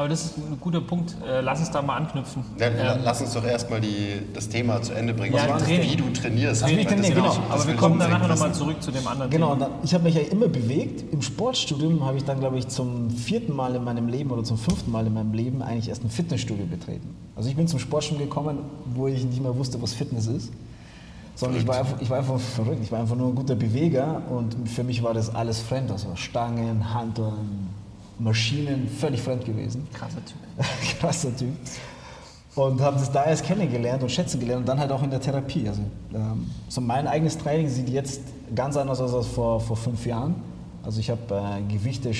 Aber 0.00 0.08
das 0.08 0.24
ist 0.24 0.38
ein 0.38 0.56
guter 0.58 0.80
Punkt. 0.80 1.14
Äh, 1.28 1.42
Lass 1.42 1.60
uns 1.60 1.70
da 1.70 1.82
mal 1.82 1.96
anknüpfen. 1.98 2.42
Dann 2.56 2.74
la- 2.74 2.94
Ähm, 2.94 3.00
lass 3.04 3.20
uns 3.20 3.34
doch 3.34 3.44
erstmal 3.44 3.82
die, 3.82 4.14
das 4.32 4.48
Thema 4.48 4.80
zu 4.80 4.94
Ende 4.94 5.12
bringen, 5.12 5.36
Ja, 5.36 5.42
Also, 5.52 5.66
wie 5.66 5.94
du 5.94 6.10
trainierst. 6.10 6.66
Wie 6.66 6.72
ich 6.72 6.86
trainiere, 6.86 7.06
das- 7.20 7.34
genau. 7.34 7.42
das 7.50 7.60
aber 7.60 7.66
wir 7.66 7.74
kommen 7.76 8.00
ich 8.00 8.06
danach 8.06 8.26
nochmal 8.26 8.54
zurück 8.54 8.82
zu 8.82 8.90
dem 8.92 9.06
anderen 9.06 9.30
Genau, 9.30 9.54
dann, 9.56 9.72
ich 9.82 9.92
habe 9.92 10.04
mich 10.04 10.14
ja 10.14 10.22
immer 10.22 10.48
bewegt. 10.48 11.04
Im 11.12 11.20
Sportstudium 11.20 12.02
habe 12.06 12.16
ich 12.16 12.24
dann, 12.24 12.40
glaube 12.40 12.56
ich, 12.58 12.68
zum 12.68 13.10
vierten 13.10 13.54
Mal 13.54 13.74
in 13.74 13.84
meinem 13.84 14.08
Leben 14.08 14.30
oder 14.30 14.42
zum 14.42 14.56
fünften 14.56 14.90
Mal 14.90 15.06
in 15.06 15.12
meinem 15.12 15.34
Leben 15.34 15.60
eigentlich 15.60 15.90
erst 15.90 16.02
ein 16.02 16.08
Fitnessstudio 16.10 16.64
betreten. 16.64 17.14
Also 17.36 17.50
ich 17.50 17.56
bin 17.56 17.68
zum 17.68 17.78
Sportstudium 17.78 18.26
gekommen, 18.30 18.58
wo 18.94 19.06
ich 19.06 19.22
nicht 19.22 19.42
mehr 19.42 19.54
wusste, 19.54 19.82
was 19.82 19.92
Fitness 19.92 20.26
ist. 20.28 20.50
Sondern 21.34 21.60
ich 21.60 21.66
war, 21.68 21.76
einfach, 21.76 22.00
ich 22.00 22.08
war 22.08 22.18
einfach 22.18 22.38
verrückt, 22.38 22.80
ich 22.82 22.90
war 22.90 23.00
einfach 23.00 23.16
nur 23.16 23.28
ein 23.28 23.34
guter 23.34 23.54
Beweger 23.54 24.22
und 24.30 24.56
für 24.68 24.82
mich 24.82 25.02
war 25.02 25.12
das 25.12 25.34
alles 25.34 25.60
fremd. 25.60 25.90
Also 25.90 26.08
Stangen, 26.14 26.92
Hanteln, 26.94 27.68
Maschinen, 28.20 28.88
völlig 28.88 29.22
fremd 29.22 29.44
gewesen. 29.44 29.86
Krasser 29.92 30.24
Typ. 30.24 30.36
krasser 31.00 31.36
Typ. 31.36 31.48
Und 32.54 32.80
habe 32.80 32.98
das 32.98 33.10
da 33.10 33.24
erst 33.24 33.44
kennengelernt 33.44 34.02
und 34.02 34.10
schätzen 34.10 34.40
gelernt 34.40 34.60
und 34.60 34.68
dann 34.68 34.78
halt 34.78 34.90
auch 34.92 35.02
in 35.02 35.10
der 35.10 35.20
Therapie. 35.20 35.68
Also, 35.68 35.82
ähm, 36.12 36.50
so 36.68 36.80
mein 36.80 37.06
eigenes 37.06 37.38
Training 37.38 37.68
sieht 37.68 37.88
jetzt 37.88 38.22
ganz 38.54 38.76
anders 38.76 39.00
aus 39.00 39.14
als 39.14 39.26
vor, 39.26 39.60
vor 39.60 39.76
fünf 39.76 40.04
Jahren. 40.04 40.34
Also 40.82 41.00
ich 41.00 41.10
habe 41.10 41.20
äh, 41.30 41.72
Gewichte 41.72 42.12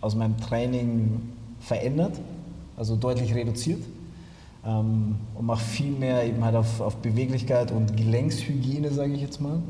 aus 0.00 0.14
meinem 0.14 0.38
Training 0.38 1.20
verändert, 1.60 2.18
also 2.76 2.96
deutlich 2.96 3.34
reduziert 3.34 3.82
ähm, 4.64 5.16
und 5.34 5.46
mache 5.46 5.64
viel 5.64 5.90
mehr 5.90 6.24
eben 6.24 6.44
halt 6.44 6.54
auf, 6.56 6.80
auf 6.80 6.96
Beweglichkeit 6.96 7.70
und 7.70 7.96
Gelenkshygiene, 7.96 8.90
sage 8.92 9.12
ich 9.12 9.20
jetzt 9.22 9.40
mal. 9.40 9.60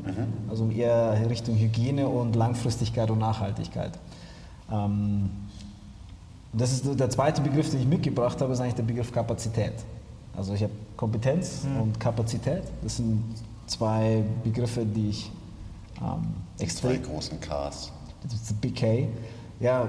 Also 0.49 0.69
eher 0.69 1.29
Richtung 1.29 1.57
Hygiene 1.57 2.07
und 2.07 2.35
Langfristigkeit 2.35 3.09
und 3.09 3.19
Nachhaltigkeit. 3.19 3.91
Ähm, 4.71 5.29
das 6.53 6.71
ist 6.73 6.99
der 6.99 7.09
zweite 7.09 7.41
Begriff, 7.41 7.69
den 7.69 7.81
ich 7.81 7.87
mitgebracht 7.87 8.41
habe, 8.41 8.53
ist 8.53 8.59
eigentlich 8.59 8.75
der 8.75 8.83
Begriff 8.83 9.11
Kapazität. 9.11 9.73
Also 10.35 10.53
ich 10.53 10.63
habe 10.63 10.73
Kompetenz 10.97 11.65
und 11.79 11.99
Kapazität. 11.99 12.63
Das 12.81 12.97
sind 12.97 13.23
zwei 13.67 14.23
Begriffe, 14.43 14.85
die 14.85 15.09
ich 15.09 15.31
ähm, 16.01 16.33
Zwei 16.57 16.63
extrem... 16.63 17.03
großen 17.03 17.39
Ks. 17.39 17.91
Das 18.23 18.33
ist 18.33 18.61
Big 18.61 18.75
K. 18.75 19.07
Ja, 19.59 19.87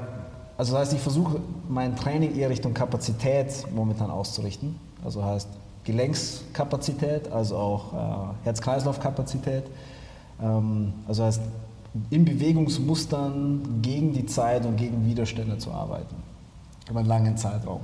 also 0.56 0.72
das 0.72 0.82
heißt, 0.82 0.92
ich 0.94 1.00
versuche 1.00 1.40
mein 1.68 1.96
Training 1.96 2.36
eher 2.36 2.50
Richtung 2.50 2.74
Kapazität 2.74 3.66
momentan 3.74 4.10
auszurichten. 4.10 4.76
Also 5.04 5.24
heißt 5.24 5.48
Gelenkskapazität, 5.84 7.30
also 7.32 7.56
auch 7.56 7.92
äh, 7.92 8.44
Herz-Kreislauf-Kapazität. 8.44 9.64
Ähm, 10.40 10.92
also 11.08 11.24
heißt 11.24 11.40
in 12.10 12.24
Bewegungsmustern 12.24 13.80
gegen 13.82 14.12
die 14.12 14.26
Zeit 14.26 14.64
und 14.64 14.76
gegen 14.76 15.06
Widerstände 15.06 15.58
zu 15.58 15.70
arbeiten. 15.70 16.16
Über 16.88 17.00
einen 17.00 17.08
langen 17.08 17.36
Zeitraum. 17.36 17.80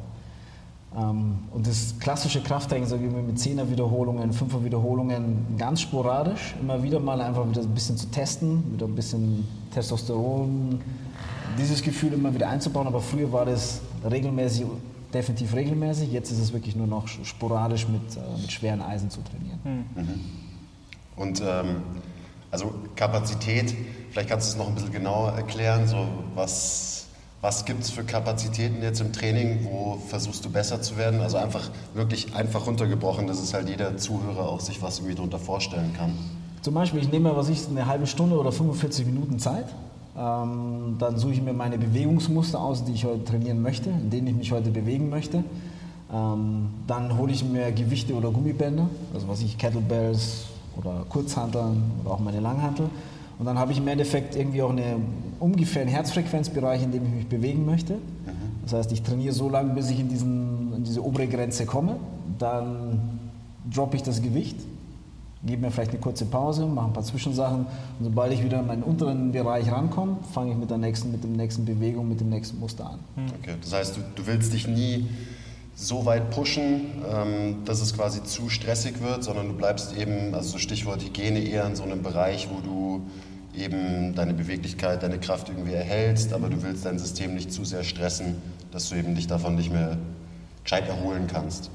Ähm, 0.96 1.38
und 1.52 1.66
das 1.66 1.94
klassische 2.00 2.40
Krafttraining, 2.40 2.86
sage 2.86 3.06
ich 3.06 3.12
mal, 3.12 3.22
mit 3.22 3.36
10er 3.36 3.70
Wiederholungen, 3.70 4.32
5er 4.32 4.64
Wiederholungen, 4.64 5.56
ganz 5.58 5.82
sporadisch, 5.82 6.54
immer 6.60 6.82
wieder 6.82 7.00
mal 7.00 7.20
einfach 7.20 7.48
wieder 7.48 7.60
ein 7.60 7.74
bisschen 7.74 7.96
zu 7.96 8.06
testen, 8.10 8.72
wieder 8.72 8.86
ein 8.86 8.94
bisschen 8.94 9.46
Testosteron, 9.72 10.80
dieses 11.58 11.82
Gefühl 11.82 12.14
immer 12.14 12.34
wieder 12.34 12.48
einzubauen. 12.48 12.86
Aber 12.86 13.00
früher 13.00 13.30
war 13.30 13.44
das 13.44 13.82
regelmäßig, 14.10 14.64
definitiv 15.12 15.54
regelmäßig. 15.54 16.10
Jetzt 16.10 16.30
ist 16.30 16.38
es 16.38 16.52
wirklich 16.52 16.74
nur 16.74 16.86
noch 16.86 17.06
sporadisch 17.06 17.86
mit, 17.88 18.16
äh, 18.16 18.40
mit 18.40 18.50
schweren 18.50 18.80
Eisen 18.80 19.10
zu 19.10 19.20
trainieren. 19.22 19.58
Und 21.16 21.42
ähm, 21.44 21.82
also 22.50 22.72
Kapazität, 22.96 23.74
vielleicht 24.10 24.28
kannst 24.28 24.48
du 24.48 24.52
es 24.52 24.58
noch 24.58 24.68
ein 24.68 24.74
bisschen 24.74 24.92
genauer 24.92 25.32
erklären, 25.32 25.86
so 25.86 26.06
was, 26.34 27.06
was 27.40 27.64
gibt 27.64 27.82
es 27.82 27.90
für 27.90 28.04
Kapazitäten 28.04 28.82
jetzt 28.82 29.00
im 29.00 29.12
Training, 29.12 29.66
wo 29.70 29.98
versuchst 30.08 30.44
du 30.44 30.50
besser 30.50 30.80
zu 30.80 30.96
werden? 30.96 31.20
Also 31.20 31.36
einfach 31.36 31.70
wirklich 31.94 32.34
einfach 32.34 32.66
runtergebrochen, 32.66 33.26
dass 33.26 33.40
es 33.40 33.54
halt 33.54 33.68
jeder 33.68 33.96
Zuhörer 33.96 34.48
auch 34.48 34.60
sich 34.60 34.80
was 34.82 34.98
irgendwie 34.98 35.14
darunter 35.14 35.38
vorstellen 35.38 35.92
kann. 35.96 36.12
Zum 36.62 36.74
Beispiel, 36.74 37.00
ich 37.00 37.10
nehme 37.10 37.30
mir, 37.30 37.36
was 37.36 37.48
ich, 37.48 37.68
eine 37.68 37.86
halbe 37.86 38.06
Stunde 38.06 38.36
oder 38.36 38.50
45 38.50 39.06
Minuten 39.06 39.38
Zeit. 39.38 39.66
Ähm, 40.16 40.96
dann 40.98 41.16
suche 41.16 41.34
ich 41.34 41.42
mir 41.42 41.52
meine 41.52 41.78
Bewegungsmuster 41.78 42.60
aus, 42.60 42.84
die 42.84 42.92
ich 42.92 43.04
heute 43.04 43.24
trainieren 43.24 43.62
möchte, 43.62 43.90
in 43.90 44.10
denen 44.10 44.26
ich 44.26 44.34
mich 44.34 44.52
heute 44.52 44.70
bewegen 44.70 45.10
möchte. 45.10 45.44
Ähm, 46.12 46.70
dann 46.86 47.16
hole 47.16 47.32
ich 47.32 47.44
mir 47.44 47.70
Gewichte 47.70 48.14
oder 48.14 48.30
Gummibänder, 48.30 48.88
also 49.14 49.28
was 49.28 49.42
ich, 49.42 49.58
Kettlebells 49.58 50.46
oder 50.78 51.04
Kurzhanteln 51.08 51.82
oder 52.02 52.14
auch 52.14 52.20
meine 52.20 52.40
Langhantel. 52.40 52.88
Und 53.38 53.46
dann 53.46 53.58
habe 53.58 53.72
ich 53.72 53.78
im 53.78 53.88
Endeffekt 53.88 54.34
irgendwie 54.34 54.62
auch 54.62 54.70
eine, 54.70 54.96
ungefähr 55.38 55.82
einen 55.82 55.90
Herzfrequenzbereich, 55.90 56.82
in 56.82 56.92
dem 56.92 57.04
ich 57.06 57.12
mich 57.12 57.26
bewegen 57.28 57.66
möchte. 57.66 57.98
Das 58.64 58.72
heißt, 58.72 58.92
ich 58.92 59.02
trainiere 59.02 59.32
so 59.32 59.48
lange, 59.48 59.72
bis 59.74 59.90
ich 59.90 60.00
in, 60.00 60.08
diesen, 60.08 60.74
in 60.76 60.84
diese 60.84 61.04
obere 61.04 61.26
Grenze 61.26 61.64
komme. 61.64 61.96
Dann 62.38 63.00
droppe 63.72 63.96
ich 63.96 64.02
das 64.02 64.20
Gewicht, 64.20 64.56
gebe 65.44 65.62
mir 65.62 65.70
vielleicht 65.70 65.92
eine 65.92 66.00
kurze 66.00 66.24
Pause, 66.26 66.66
mache 66.66 66.86
ein 66.86 66.92
paar 66.92 67.02
Zwischensachen 67.02 67.66
und 67.98 68.04
sobald 68.04 68.32
ich 68.32 68.42
wieder 68.42 68.60
in 68.60 68.66
meinen 68.66 68.82
unteren 68.82 69.32
Bereich 69.32 69.70
rankomme, 69.70 70.16
fange 70.32 70.52
ich 70.52 70.56
mit 70.56 70.70
der 70.70 70.78
nächsten, 70.78 71.12
mit 71.12 71.22
dem 71.22 71.34
nächsten 71.34 71.64
Bewegung, 71.64 72.08
mit 72.08 72.20
dem 72.20 72.28
nächsten 72.28 72.58
Muster 72.58 72.90
an. 72.90 72.98
Okay. 73.40 73.54
Das 73.60 73.72
heißt, 73.72 73.96
du, 73.96 74.00
du 74.14 74.26
willst 74.26 74.52
dich 74.52 74.66
nie 74.66 75.06
so 75.80 76.04
weit 76.04 76.30
pushen, 76.30 76.86
ähm, 77.08 77.64
dass 77.64 77.80
es 77.80 77.94
quasi 77.94 78.24
zu 78.24 78.48
stressig 78.48 79.00
wird, 79.00 79.22
sondern 79.22 79.46
du 79.46 79.54
bleibst 79.54 79.96
eben, 79.96 80.34
also 80.34 80.50
so 80.50 80.58
Stichwort 80.58 81.04
Hygiene, 81.04 81.38
eher 81.38 81.64
in 81.66 81.76
so 81.76 81.84
einem 81.84 82.02
Bereich, 82.02 82.48
wo 82.50 82.60
du 82.60 83.06
eben 83.56 84.12
deine 84.16 84.34
Beweglichkeit, 84.34 85.04
deine 85.04 85.20
Kraft 85.20 85.48
irgendwie 85.48 85.74
erhältst, 85.74 86.32
aber 86.32 86.48
du 86.48 86.62
willst 86.64 86.84
dein 86.84 86.98
System 86.98 87.34
nicht 87.34 87.52
zu 87.52 87.64
sehr 87.64 87.84
stressen, 87.84 88.36
dass 88.72 88.88
du 88.88 88.96
eben 88.96 89.14
dich 89.14 89.28
davon 89.28 89.54
nicht 89.54 89.72
mehr 89.72 89.98
gescheit 90.64 90.88
erholen 90.88 91.28
kannst. 91.28 91.70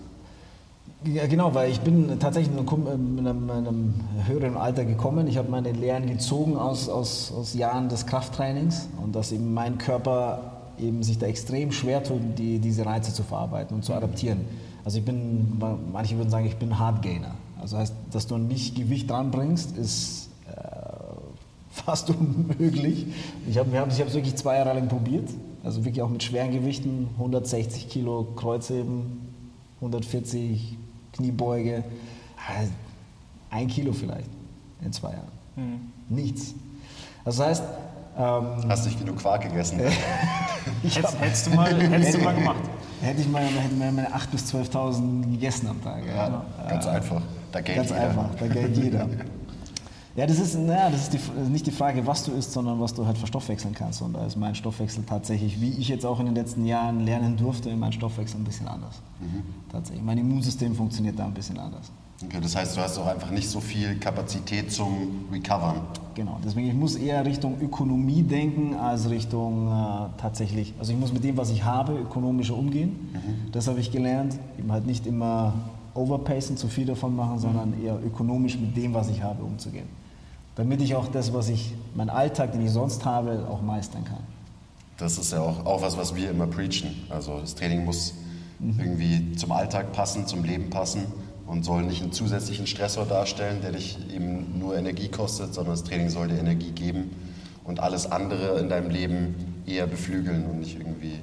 Ja, 1.06 1.26
genau, 1.28 1.54
weil 1.54 1.72
ich 1.72 1.80
bin 1.80 2.20
tatsächlich 2.20 2.54
in 2.58 2.68
einem, 2.68 3.18
in 3.20 3.28
einem, 3.28 3.50
in 3.50 3.68
einem 3.68 3.94
höheren 4.26 4.58
Alter 4.58 4.84
gekommen. 4.84 5.28
Ich 5.28 5.38
habe 5.38 5.50
meine 5.50 5.72
Lehren 5.72 6.08
gezogen 6.08 6.58
aus, 6.58 6.90
aus, 6.90 7.32
aus 7.32 7.54
Jahren 7.54 7.88
des 7.88 8.06
Krafttrainings 8.06 8.90
und 9.02 9.16
dass 9.16 9.32
eben 9.32 9.54
mein 9.54 9.78
Körper 9.78 10.53
eben 10.80 11.04
sich 11.04 11.18
da 11.18 11.28
extrem 11.28 11.72
schwer 11.72 12.04
tut, 12.04 12.22
die, 12.38 12.60
diese 12.60 12.86
Reize 12.86 13.14
zu 13.14 13.24
verarbeiten 13.24 13.76
und 13.76 13.84
zu 13.84 13.94
adaptieren. 13.94 14.42
Also 14.86 14.98
ich 15.00 15.06
bin, 15.06 15.62
manche 15.92 16.18
würden 16.18 16.30
sagen, 16.30 16.46
ich 16.46 16.58
bin 16.58 16.78
Hardgainer. 16.78 17.36
Also 17.62 17.78
heißt, 17.78 17.94
dass 18.12 18.28
du 18.28 18.38
nicht 18.38 18.76
Gewicht 18.76 19.10
dranbringst, 19.10 19.78
ist 19.78 20.30
äh, 20.48 20.62
fast 21.72 22.10
unmöglich. 22.10 23.08
Ich 23.50 23.58
habe 23.58 23.70
es 23.88 24.00
ich 24.00 24.14
wirklich 24.14 24.36
zwei 24.36 24.58
Jahre 24.58 24.74
lang 24.74 24.90
probiert, 24.90 25.30
also 25.64 25.86
wirklich 25.86 26.02
auch 26.02 26.10
mit 26.10 26.24
schweren 26.24 26.52
Gewichten, 26.52 27.08
160 27.18 27.88
Kilo 27.88 28.28
Kreuzheben, 28.36 29.22
140 29.80 30.78
Kniebeuge, 31.14 31.84
Ah, 32.48 32.66
ein 33.50 33.68
Kilo 33.68 33.94
vielleicht 33.94 34.30
in 34.84 34.92
zwei 34.92 35.12
Jahren. 35.12 35.92
Nichts. 36.10 36.54
Das 37.24 37.40
heißt, 37.40 37.64
ähm, 38.18 38.70
Hast 38.70 38.86
nicht 38.86 39.00
genug 39.00 39.18
Quark 39.18 39.42
gegessen? 39.42 39.80
Hättest, 40.84 41.20
hättest, 41.20 41.48
du 41.48 41.52
mal, 41.52 41.74
hättest 41.90 42.16
du 42.16 42.20
mal 42.20 42.34
gemacht. 42.34 42.60
hätte 43.02 43.22
ich 43.22 43.28
mal, 43.30 43.44
hätten 43.44 43.80
wir 43.80 43.92
meine 43.92 44.10
8.000 44.10 44.28
bis 44.32 44.54
12.000 44.54 45.32
gegessen 45.32 45.68
am 45.68 45.82
Tag. 45.82 46.04
Ja, 46.06 46.46
ganz 46.70 46.86
einfach. 46.88 47.22
Da 47.52 47.62
geht 47.62 47.76
Ganz 47.76 47.90
jeder. 47.90 48.02
einfach, 48.02 48.30
da 48.40 48.48
geht 48.48 48.78
jeder. 48.78 49.08
Ja, 50.16 50.28
das 50.28 50.38
ist, 50.38 50.54
naja, 50.56 50.92
das 50.92 51.10
ist 51.10 51.14
die, 51.14 51.50
nicht 51.50 51.66
die 51.66 51.72
Frage, 51.72 52.06
was 52.06 52.24
du 52.24 52.34
isst, 52.34 52.52
sondern 52.52 52.80
was 52.80 52.94
du 52.94 53.04
halt 53.04 53.18
verstoffwechseln 53.18 53.74
kannst. 53.74 54.00
Und 54.04 54.14
da 54.14 54.24
ist 54.28 54.36
mein 54.36 54.54
Stoffwechsel 54.54 55.04
tatsächlich, 55.06 55.60
wie 55.60 55.72
ich 55.72 55.88
jetzt 55.88 56.06
auch 56.06 56.20
in 56.20 56.28
den 56.28 56.36
letzten 56.36 56.66
Jahren 56.66 57.00
lernen 57.00 57.36
durfte, 57.36 57.76
mein 57.76 57.92
Stoffwechsel 57.92 58.40
ein 58.40 58.44
bisschen 58.44 58.68
anders. 58.68 59.02
Tatsächlich. 59.72 60.06
Mein 60.06 60.20
Immunsystem 60.20 60.76
funktioniert 60.76 61.18
da 61.18 61.26
ein 61.26 61.34
bisschen 61.34 61.58
anders. 61.58 61.92
Okay, 62.22 62.40
das 62.42 62.56
heißt, 62.56 62.78
du 62.78 62.82
hast 62.82 62.98
auch 62.98 63.08
einfach 63.08 63.32
nicht 63.32 63.50
so 63.50 63.60
viel 63.60 63.98
Kapazität 64.00 64.72
zum 64.72 65.26
Recovern. 65.32 65.82
Genau, 66.16 66.40
deswegen 66.46 66.68
ich 66.68 66.74
muss 66.74 66.96
eher 66.96 67.26
Richtung 67.26 67.60
Ökonomie 67.60 68.22
denken 68.22 68.76
als 68.76 69.10
Richtung 69.10 69.68
äh, 69.68 70.22
tatsächlich, 70.22 70.74
also 70.78 70.94
ich 70.94 71.00
muss 71.00 71.12
mit 71.12 71.24
dem, 71.24 71.38
was 71.38 71.50
ich 71.50 71.64
habe, 71.64 71.94
ökonomischer 71.94 72.56
umgehen. 72.56 73.10
Das 73.52 73.68
habe 73.68 73.80
ich 73.80 73.92
gelernt, 73.92 74.38
eben 74.60 74.72
halt 74.72 74.86
nicht 74.86 75.08
immer 75.08 75.54
overpacen, 75.96 76.56
zu 76.56 76.68
viel 76.68 76.86
davon 76.86 77.16
machen, 77.16 77.40
sondern 77.40 77.82
eher 77.84 78.00
ökonomisch 78.04 78.58
mit 78.58 78.78
dem, 78.78 78.94
was 78.94 79.10
ich 79.10 79.24
habe, 79.24 79.44
umzugehen. 79.44 79.88
Damit 80.56 80.82
ich 80.82 80.94
auch 80.96 81.08
das, 81.08 81.34
was 81.34 81.50
ich, 81.50 81.74
meinen 81.96 82.12
Alltag, 82.12 82.52
den 82.52 82.64
ich 82.64 82.72
sonst 82.72 83.06
habe, 83.06 83.48
auch 83.50 83.62
meistern 83.62 84.06
kann. 84.06 84.24
Das 84.98 85.18
ist 85.18 85.32
ja 85.32 85.42
auch, 85.42 85.66
auch 85.66 85.82
was, 85.82 85.98
was 85.98 86.16
wir 86.16 86.30
immer 86.30 86.46
preachen. 86.46 86.92
Also 87.10 87.40
das 87.40 87.56
Training 87.56 87.86
muss 87.86 88.14
irgendwie 88.60 89.36
zum 89.36 89.52
Alltag 89.52 89.92
passen, 89.94 90.28
zum 90.28 90.44
Leben 90.44 90.70
passen 90.70 91.06
und 91.48 91.64
soll 91.64 91.84
nicht 91.84 92.02
einen 92.02 92.12
zusätzlichen 92.12 92.68
Stressor 92.68 93.06
darstellen, 93.06 93.62
der 93.62 93.74
dich 93.74 93.98
eben 94.14 94.60
nur 94.60 94.78
Energie 94.78 95.10
kostet, 95.10 95.54
sondern 95.54 95.74
das 95.74 95.84
Training 95.84 96.10
soll 96.10 96.28
dir 96.28 96.40
Energie 96.40 96.72
geben 96.72 97.12
und 97.64 97.80
alles 97.80 98.12
andere 98.12 98.60
in 98.60 98.70
deinem 98.70 98.90
Leben 98.90 99.36
eher 99.66 99.88
beflügeln 99.88 100.46
und 100.46 100.60
nicht 100.60 100.78
irgendwie 100.78 101.20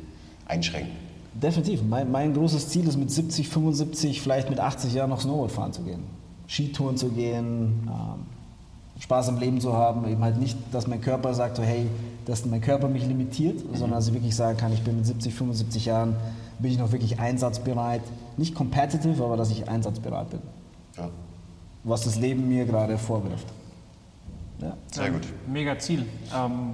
einschränken. 0.47 0.93
Definitiv. 1.35 1.83
Mein, 1.83 2.11
mein 2.11 2.35
großes 2.35 2.69
Ziel 2.69 2.87
ist 2.89 2.99
mit 2.99 3.11
70, 3.11 3.49
75, 3.49 4.21
vielleicht 4.21 4.51
mit 4.51 4.59
80 4.59 4.93
Jahren 4.95 5.11
noch 5.11 5.21
Snowboard 5.21 5.53
fahren 5.53 5.73
zu 5.73 5.83
gehen. 5.83 6.03
Skitouren 6.49 6.97
zu 6.97 7.11
gehen, 7.11 7.89
ähm, 7.89 8.27
Spaß 8.99 9.29
im 9.29 9.39
Leben 9.39 9.61
zu 9.61 9.73
haben. 9.73 10.09
Eben 10.09 10.23
halt 10.23 10.39
nicht, 10.39 10.59
dass 10.73 10.87
mein 10.87 11.01
Körper 11.01 11.33
sagt, 11.33 11.57
so, 11.57 11.63
hey, 11.63 11.87
dass 12.27 12.45
mein 12.45 12.61
Körper 12.61 12.89
mich 12.89 13.07
limitiert, 13.07 13.61
sondern 13.73 13.93
dass 13.93 14.09
ich 14.09 14.15
wirklich 14.15 14.35
sagen 14.35 14.59
kann, 14.59 14.73
ich 14.73 14.83
bin 14.83 14.97
mit 14.97 15.07
70, 15.07 15.33
75 15.33 15.87
Jahren, 15.87 16.17
bin 16.59 16.73
ich 16.73 16.79
noch 16.79 16.93
wirklich 16.93 17.21
einsatzbereit. 17.21 18.03
Nicht 18.41 18.55
competitive, 18.55 19.23
aber 19.23 19.37
dass 19.37 19.51
ich 19.51 19.69
einsatzbereit 19.69 20.31
bin. 20.31 20.41
Ja, 20.97 21.11
Was 21.85 22.05
das 22.05 22.17
Leben 22.17 22.49
mir 22.49 22.65
gerade 22.65 22.97
vorwirft. 22.97 23.47
Ja. 24.61 24.79
sehr 24.91 25.11
gut. 25.11 25.27
Mega 25.47 25.79
Ziel. 25.79 26.07
Ähm, 26.35 26.73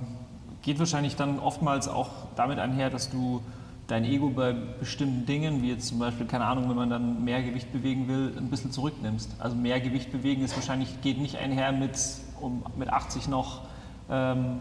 geht 0.63 0.79
wahrscheinlich 0.79 1.17
dann 1.17 1.41
oftmals 1.41 1.89
auch 1.89 2.11
damit 2.37 2.61
einher, 2.61 2.89
dass 2.89 3.11
du 3.11 3.41
dein 3.89 4.05
Ego 4.05 4.31
bei 4.31 4.53
bestimmten 4.53 5.27
Dingen, 5.27 5.61
wie 5.61 5.71
jetzt 5.71 5.89
zum 5.89 5.99
Beispiel, 5.99 6.27
keine 6.27 6.45
Ahnung, 6.45 6.69
wenn 6.69 6.77
man 6.77 6.89
dann 6.89 7.25
mehr 7.25 7.43
Gewicht 7.43 7.73
bewegen 7.73 8.07
will, 8.07 8.33
ein 8.39 8.49
bisschen 8.49 8.71
zurücknimmst. 8.71 9.33
Also 9.41 9.57
mehr 9.57 9.81
Gewicht 9.81 10.13
bewegen 10.13 10.43
ist 10.43 10.55
wahrscheinlich, 10.55 11.01
geht 11.01 11.19
nicht 11.19 11.37
einher 11.37 11.73
mit, 11.73 11.99
um 12.41 12.63
mit 12.77 12.91
80 12.91 13.27
noch 13.27 13.63
ähm, 14.09 14.61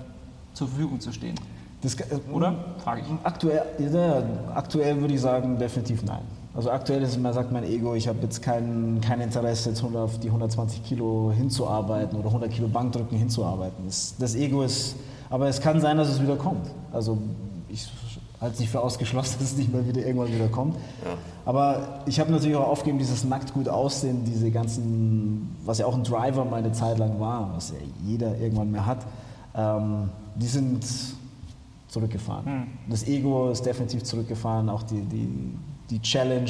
zur 0.54 0.70
Verfügung 0.70 1.00
zu 1.00 1.12
stehen. 1.12 1.36
Das, 1.84 1.94
äh, 2.00 2.20
Oder? 2.32 2.56
Frage 2.80 3.02
ich. 3.02 3.08
Aktuell, 3.24 3.62
ja, 3.78 4.24
aktuell 4.56 5.00
würde 5.00 5.14
ich 5.14 5.22
sagen, 5.22 5.60
definitiv 5.60 6.02
nein. 6.02 6.24
Also 6.56 6.72
aktuell 6.72 7.04
ist 7.04 7.18
immer, 7.18 7.34
sagt 7.34 7.52
mein 7.52 7.66
Ego, 7.66 7.96
ich 7.96 8.08
habe 8.08 8.20
jetzt 8.22 8.42
kein, 8.42 9.02
kein 9.02 9.20
Interesse, 9.20 9.70
jetzt 9.70 9.80
100 9.80 10.02
auf 10.02 10.20
die 10.20 10.28
120 10.28 10.84
Kilo 10.86 11.34
hinzuarbeiten 11.36 12.18
oder 12.18 12.28
100 12.28 12.50
Kilo 12.50 12.70
Bankdrücken 12.70 13.18
hinzuarbeiten. 13.18 13.86
Das, 13.86 14.16
das 14.18 14.36
Ego 14.36 14.64
ist, 14.64 14.96
aber 15.30 15.50
es 15.50 15.60
kann 15.60 15.82
sein, 15.82 15.98
dass 15.98 16.08
es 16.08 16.22
wieder 16.22 16.38
kommt. 16.38 16.68
Also 16.94 17.18
ich 17.68 17.90
halte 18.40 18.54
es 18.54 18.60
nicht 18.62 18.70
für 18.70 18.80
ausgeschlossen, 18.80 19.36
dass 19.40 19.52
es 19.52 19.58
nicht 19.58 19.74
mal 19.74 19.86
wieder 19.86 20.06
irgendwann 20.06 20.34
wieder 20.34 20.48
kommt. 20.48 20.78
Aber 21.44 22.02
ich 22.06 22.22
habe 22.22 22.32
natürlich 22.32 22.56
auch 22.56 22.70
aufgegeben, 22.70 23.00
dieses 23.00 23.26
nackt 23.26 23.54
gut 23.54 23.68
aussehen, 23.68 24.24
diese 24.24 24.50
ganzen, 24.50 25.58
was 25.66 25.80
ja 25.80 25.86
auch 25.86 25.96
ein 25.96 26.04
Driver 26.04 26.46
meine 26.46 26.72
Zeit 26.72 26.98
lang 26.98 27.20
war, 27.20 27.52
was 27.54 27.72
ja 27.72 27.76
jeder 28.06 28.38
irgendwann 28.38 28.72
mehr 28.72 28.86
hat, 28.86 29.06
ähm, 29.56 30.10
die 30.36 30.48
sind 30.48 30.86
zurückgefahren. 31.90 32.68
Das 32.90 33.08
Ego 33.08 33.52
ist 33.52 33.66
definitiv 33.66 34.04
zurückgefahren, 34.04 34.70
auch 34.70 34.84
die, 34.84 35.02
die, 35.02 35.54
die 35.90 36.02
Challenge 36.02 36.50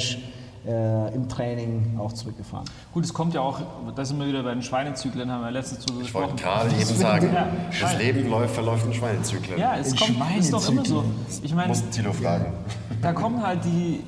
äh, 0.66 1.14
im 1.14 1.28
Training 1.28 1.96
auch 1.98 2.12
zurückgefahren. 2.12 2.64
Gut, 2.92 3.04
es 3.04 3.14
kommt 3.14 3.34
ja 3.34 3.40
auch, 3.40 3.60
da 3.94 4.04
sind 4.04 4.18
wir 4.18 4.26
wieder 4.26 4.42
bei 4.42 4.52
den 4.52 4.62
Schweinezyklen, 4.62 5.30
haben 5.30 5.44
wir 5.44 5.50
letztens 5.52 5.84
drüber 5.84 6.02
Ich 6.02 6.12
wollte 6.12 6.32
gesprochen. 6.32 6.60
gerade 6.64 6.74
eben 6.74 6.84
sagen, 6.96 7.30
Ja, 7.32 7.46
das. 7.80 7.98
Leben 7.98 8.28
läuft, 8.28 8.54
verläuft 8.54 8.86
in 8.86 8.92
Schweinezyklen. 8.94 9.58
Ja, 9.60 9.76
es 9.76 9.92
In 9.92 9.96
kommt, 9.98 10.38
ist 10.38 10.52
doch 10.52 10.68
immer 10.68 10.84
so. 10.84 11.04
Ich 11.42 11.54
meine, 11.54 11.68
Muss 11.68 11.88
Tilo 11.90 12.12
fragen. 12.12 12.46
da 13.00 13.12
kommen 13.12 13.42
halt 13.46 13.64
die 13.64 14.02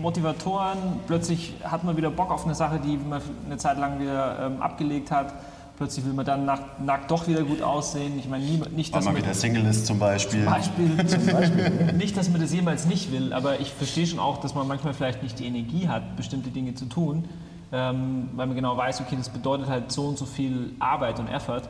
Motivatoren, 0.00 0.78
plötzlich 1.06 1.54
hat 1.64 1.82
man 1.82 1.96
wieder 1.96 2.10
Bock 2.10 2.30
auf 2.30 2.44
eine 2.44 2.54
Sache, 2.54 2.78
die 2.84 2.96
man 2.98 3.20
eine 3.46 3.56
Zeit 3.56 3.78
lang 3.78 3.98
wieder 3.98 4.46
ähm, 4.46 4.62
abgelegt 4.62 5.10
hat. 5.10 5.32
Plötzlich 5.76 6.06
will 6.06 6.14
man 6.14 6.24
dann 6.24 6.46
nackt, 6.46 6.80
nackt 6.80 7.10
doch 7.10 7.28
wieder 7.28 7.42
gut 7.42 7.60
aussehen. 7.60 8.18
Ich 8.18 8.28
meine, 8.28 8.44
nie, 8.44 8.60
nicht, 8.74 8.92
Weil 8.92 8.98
dass 9.00 9.04
man 9.04 9.14
man 9.14 9.22
wieder 9.22 9.34
Single 9.34 9.64
ist 9.66 9.86
zum 9.86 9.98
Beispiel. 9.98 10.44
Beispiel, 10.44 11.06
zum 11.06 11.26
Beispiel. 11.26 11.92
nicht, 11.98 12.16
dass 12.16 12.30
man 12.30 12.40
das 12.40 12.52
jemals 12.52 12.86
nicht 12.86 13.12
will, 13.12 13.32
aber 13.34 13.60
ich 13.60 13.72
verstehe 13.72 14.06
schon 14.06 14.18
auch, 14.18 14.38
dass 14.40 14.54
man 14.54 14.66
manchmal 14.66 14.94
vielleicht 14.94 15.22
nicht 15.22 15.38
die 15.38 15.44
Energie 15.46 15.86
hat, 15.88 16.16
bestimmte 16.16 16.48
Dinge 16.50 16.74
zu 16.74 16.86
tun, 16.86 17.26
ähm, 17.72 18.30
weil 18.36 18.46
man 18.46 18.56
genau 18.56 18.76
weiß, 18.76 19.02
okay, 19.02 19.16
das 19.18 19.28
bedeutet 19.28 19.68
halt 19.68 19.92
so 19.92 20.06
und 20.06 20.16
so 20.16 20.24
viel 20.24 20.72
Arbeit 20.78 21.18
und 21.18 21.28
Effort. 21.28 21.62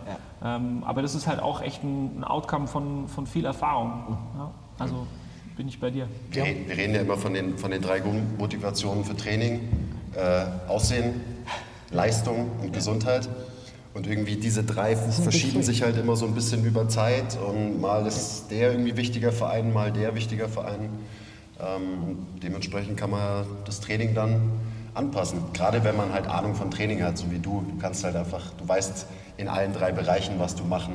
Ähm, 0.45 0.85
aber 0.85 1.03
das 1.03 1.15
ist 1.17 1.27
halt 1.27 1.41
auch 1.41 1.61
echt 1.61 1.83
ein, 1.83 2.21
ein 2.21 2.25
Outcome 2.25 2.69
von, 2.69 3.09
von 3.09 3.27
viel 3.27 3.45
Erfahrung. 3.45 4.17
Ja, 4.37 4.51
also 4.79 5.07
bin 5.57 5.67
ich 5.67 5.81
bei 5.81 5.91
dir. 5.91 6.07
Wir, 6.31 6.45
re- 6.45 6.57
wir 6.67 6.77
reden 6.77 6.95
ja 6.95 7.01
immer 7.01 7.17
von 7.17 7.35
den, 7.35 7.59
von 7.59 7.71
den 7.73 7.83
drei 7.83 7.99
Grundmotivationen 8.01 9.05
für 9.05 9.17
Training. 9.17 9.61
Äh, 10.15 10.71
Aussehen, 10.71 11.21
Leistung 11.91 12.51
und 12.63 12.73
Gesundheit. 12.73 13.29
Und 13.97 14.07
irgendwie 14.07 14.37
diese 14.37 14.63
drei 14.63 14.95
verschieben 14.95 15.63
sich 15.63 15.83
halt 15.83 15.97
immer 15.97 16.17
so 16.17 16.27
ein 16.27 16.35
bisschen 16.35 16.63
über 16.67 16.87
Zeit. 16.87 17.39
Und 17.41 17.81
mal 17.81 18.07
ist 18.07 18.51
der 18.51 18.73
irgendwie 18.73 18.95
wichtiger 18.97 19.33
Verein, 19.33 19.73
mal 19.73 19.91
der 19.91 20.15
wichtiger 20.15 20.49
Verein. 20.51 20.91
Ähm, 21.59 22.05
und 22.35 22.43
dementsprechend 22.43 22.99
kann 22.99 23.11
man 23.11 23.47
das 23.65 23.81
Training 23.81 24.15
dann 24.15 24.43
anpassen. 24.93 25.39
Gerade 25.55 25.83
wenn 25.83 25.97
man 25.97 26.13
halt 26.13 26.27
Ahnung 26.27 26.55
von 26.55 26.71
Training 26.71 27.03
hat, 27.03 27.17
so 27.17 27.31
wie 27.31 27.39
du. 27.39 27.65
Du 27.71 27.79
kannst 27.81 28.05
halt 28.05 28.17
einfach, 28.17 28.53
du 28.59 28.69
weißt 28.69 29.07
in 29.39 29.49
allen 29.49 29.73
drei 29.73 29.93
Bereichen, 29.93 30.35
was 30.39 30.55
du 30.55 30.65
machen 30.65 30.93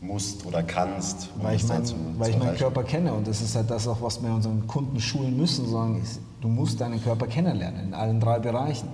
musst 0.00 0.44
oder 0.44 0.64
kannst. 0.64 1.28
um 1.36 1.44
Weil 1.44 1.54
ich, 1.54 1.68
mein, 1.68 1.84
zu- 1.84 1.94
weil 2.18 2.30
zu 2.32 2.36
ich 2.36 2.42
meinen. 2.42 2.56
Körper 2.56 2.82
kenne 2.82 3.12
und 3.12 3.28
das 3.28 3.40
ist 3.40 3.54
halt 3.54 3.70
das 3.70 3.86
auch, 3.86 4.02
was 4.02 4.20
wir 4.20 4.30
unseren 4.30 4.66
Kunden 4.66 4.98
schulen 5.00 5.36
müssen, 5.36 5.70
sagen, 5.70 6.00
ist, 6.02 6.20
du 6.40 6.48
musst 6.48 6.80
deinen 6.80 7.00
Körper 7.02 7.28
kennenlernen 7.28 7.88
in 7.88 7.94
allen 7.94 8.18
drei 8.18 8.40
Bereichen. 8.40 8.88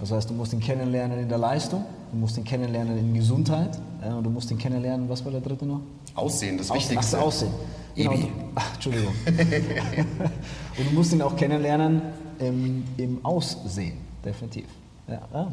Das 0.00 0.12
heißt, 0.12 0.30
du 0.30 0.34
musst 0.34 0.52
ihn 0.52 0.60
kennenlernen 0.60 1.18
in 1.20 1.28
der 1.28 1.38
Leistung, 1.38 1.84
du 2.10 2.16
musst 2.16 2.36
ihn 2.38 2.44
kennenlernen 2.44 2.98
in 2.98 3.14
Gesundheit 3.14 3.78
äh, 4.02 4.08
und 4.12 4.24
du 4.24 4.30
musst 4.30 4.50
ihn 4.50 4.58
kennenlernen, 4.58 5.08
was 5.08 5.24
war 5.24 5.32
der 5.32 5.40
dritte 5.40 5.66
noch? 5.66 5.80
Aussehen, 6.14 6.58
das 6.58 6.70
Aus- 6.70 6.76
Wichtigste. 6.76 7.16
Ach, 7.18 7.22
das 7.24 7.26
Aussehen. 7.26 7.52
Genau, 7.94 8.12
Ebi. 8.12 8.22
du, 8.22 8.28
ach, 8.54 8.74
Entschuldigung. 8.74 9.14
und 9.26 10.90
du 10.90 10.94
musst 10.94 11.12
ihn 11.12 11.22
auch 11.22 11.36
kennenlernen 11.36 12.02
im, 12.38 12.84
im 12.96 13.24
Aussehen, 13.24 13.98
definitiv. 14.24 14.66
Ja. 15.06 15.20
ja. 15.32 15.52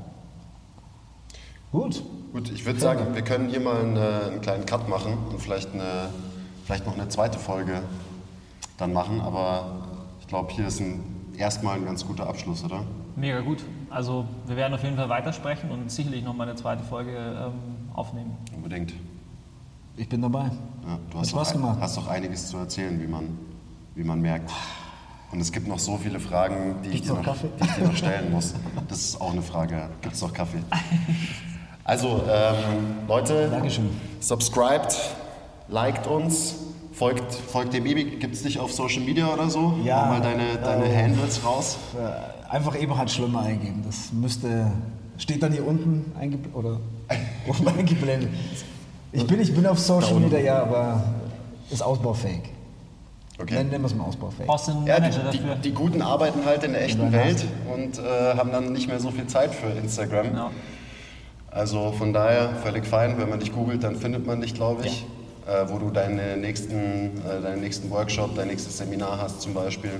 Gut. 1.71 2.03
Gut, 2.31 2.51
ich 2.51 2.65
würde 2.65 2.79
sagen, 2.79 3.13
wir 3.13 3.21
können 3.21 3.49
hier 3.49 3.59
mal 3.59 3.81
einen, 3.81 3.97
äh, 3.97 3.99
einen 4.31 4.41
kleinen 4.41 4.65
Cut 4.65 4.87
machen 4.89 5.17
und 5.29 5.41
vielleicht, 5.41 5.73
eine, 5.73 6.09
vielleicht 6.65 6.85
noch 6.85 6.93
eine 6.93 7.07
zweite 7.09 7.39
Folge 7.39 7.81
dann 8.77 8.93
machen. 8.93 9.21
Aber 9.21 9.87
ich 10.19 10.27
glaube, 10.27 10.51
hier 10.53 10.67
ist 10.67 10.79
ein, 10.79 11.01
erstmal 11.37 11.75
ein 11.75 11.85
ganz 11.85 12.05
guter 12.05 12.27
Abschluss, 12.27 12.63
oder? 12.63 12.83
Mega 13.15 13.39
gut. 13.41 13.63
Also 13.95 14.25
wir 14.45 14.57
werden 14.57 14.73
auf 14.73 14.83
jeden 14.83 14.97
Fall 14.97 15.07
weitersprechen 15.07 15.71
und 15.71 15.89
sicherlich 15.89 16.21
noch 16.21 16.35
mal 16.35 16.43
eine 16.43 16.57
zweite 16.57 16.83
Folge 16.83 17.11
ähm, 17.11 17.53
aufnehmen. 17.93 18.35
Unbedingt. 18.53 18.93
Ich 19.95 20.09
bin 20.09 20.21
dabei. 20.21 20.51
Ja, 20.85 20.99
du 21.09 21.13
Hat 21.13 21.21
hast 21.21 21.29
Spaß 21.29 21.47
doch, 21.53 21.55
gemacht. 21.55 21.77
hast 21.79 21.95
doch 21.95 22.07
einiges 22.09 22.49
zu 22.49 22.57
erzählen, 22.57 23.01
wie 23.01 23.07
man, 23.07 23.37
wie 23.95 24.03
man 24.03 24.19
merkt. 24.19 24.51
Und 25.31 25.39
es 25.39 25.49
gibt 25.49 25.69
noch 25.69 25.79
so 25.79 25.95
viele 25.95 26.19
Fragen, 26.19 26.75
die 26.83 26.89
ich, 26.89 27.03
dir 27.03 27.13
noch 27.13 27.23
die 27.23 27.63
ich 27.63 27.71
dir 27.71 27.83
noch 27.85 27.95
stellen 27.95 28.31
muss. 28.33 28.53
Das 28.89 28.99
ist 28.99 29.21
auch 29.21 29.31
eine 29.31 29.41
Frage. 29.41 29.89
Gibt 30.01 30.15
es 30.15 30.21
noch 30.21 30.33
Kaffee? 30.33 30.59
Also, 31.87 32.23
ähm, 32.27 32.55
Leute, 33.07 33.47
Dankeschön. 33.47 33.91
subscribed, 34.19 34.97
liked 35.67 36.07
uns, 36.07 36.55
folgt, 36.91 37.31
folgt 37.31 37.73
dem 37.73 37.85
Ibi. 37.85 38.17
Gibt 38.17 38.33
es 38.33 38.41
dich 38.41 38.59
auf 38.59 38.73
Social 38.73 39.03
Media 39.03 39.31
oder 39.31 39.51
so? 39.51 39.77
Ja, 39.83 40.01
Hau 40.01 40.13
mal 40.13 40.19
deine, 40.21 40.57
deine 40.57 40.91
äh, 40.91 41.03
Handles 41.03 41.45
raus. 41.45 41.77
Äh, 41.95 42.34
Einfach 42.49 42.79
Eberhard 42.79 43.09
Schlimmer 43.11 43.41
eingeben. 43.41 43.83
Das 43.85 44.11
müsste. 44.13 44.71
Steht 45.17 45.41
dann 45.41 45.53
hier 45.53 45.65
unten 45.65 46.11
eingeblendet 46.19 46.55
oder 46.55 46.79
oben 47.47 47.67
eingeblendet. 47.67 48.29
Ich 49.13 49.25
bin, 49.25 49.39
ich 49.39 49.53
bin 49.55 49.65
auf 49.65 49.79
Social 49.79 50.19
Media, 50.19 50.39
ja, 50.39 50.61
aber 50.63 51.03
ist 51.69 51.81
ausbaufähig. 51.81 52.41
Okay. 53.39 53.55
Nennen, 53.55 53.71
wir 53.71 53.85
es 53.85 53.95
mal 53.95 54.05
ausbaufähig. 54.05 54.47
Brauchst 54.47 54.67
du 54.67 54.71
einen 54.71 54.87
Ja, 54.87 54.99
Manager 54.99 55.29
die, 55.31 55.37
dafür? 55.37 55.55
die, 55.55 55.61
die 55.69 55.71
Guten 55.73 56.01
arbeiten 56.01 56.45
halt 56.45 56.63
in 56.63 56.73
der 56.73 56.83
echten 56.83 57.11
Welt 57.11 57.45
und 57.73 57.99
äh, 57.99 58.35
haben 58.37 58.51
dann 58.51 58.71
nicht 58.73 58.87
mehr 58.87 58.99
so 58.99 59.11
viel 59.11 59.27
Zeit 59.27 59.53
für 59.53 59.67
Instagram. 59.67 60.33
Ja. 60.33 60.51
Also 61.51 61.93
von 61.93 62.11
daher 62.13 62.49
völlig 62.63 62.85
fein. 62.85 63.17
Wenn 63.17 63.29
man 63.29 63.39
dich 63.39 63.53
googelt, 63.53 63.83
dann 63.83 63.95
findet 63.95 64.25
man 64.25 64.41
dich, 64.41 64.53
glaube 64.53 64.85
ich. 64.85 65.05
Äh, 65.47 65.69
wo 65.69 65.77
du 65.77 65.91
deine 65.91 66.37
nächsten, 66.37 66.73
äh, 66.75 67.41
deinen 67.41 67.61
nächsten 67.61 67.89
Workshop, 67.91 68.35
dein 68.35 68.47
nächstes 68.47 68.77
Seminar 68.77 69.19
hast 69.21 69.41
zum 69.41 69.53
Beispiel. 69.53 69.91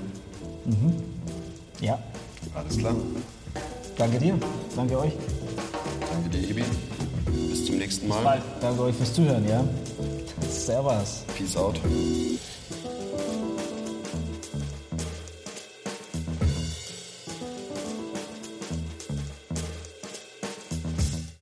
Ja. 1.80 1.98
Alles 2.56 2.78
klar. 2.78 2.94
Danke 3.98 4.18
dir. 4.18 4.38
Danke 4.74 4.98
euch. 4.98 5.12
Danke 6.10 6.28
dir, 6.30 6.50
Ebi. 6.50 6.64
Bis 7.50 7.66
zum 7.66 7.78
nächsten 7.78 8.08
Mal. 8.08 8.22
Bald. 8.24 8.42
Danke 8.60 8.82
euch 8.82 8.96
fürs 8.96 9.12
Zuhören, 9.12 9.46
ja. 9.46 9.64
Servus. 10.50 11.24
Peace 11.36 11.56
out. 11.56 11.78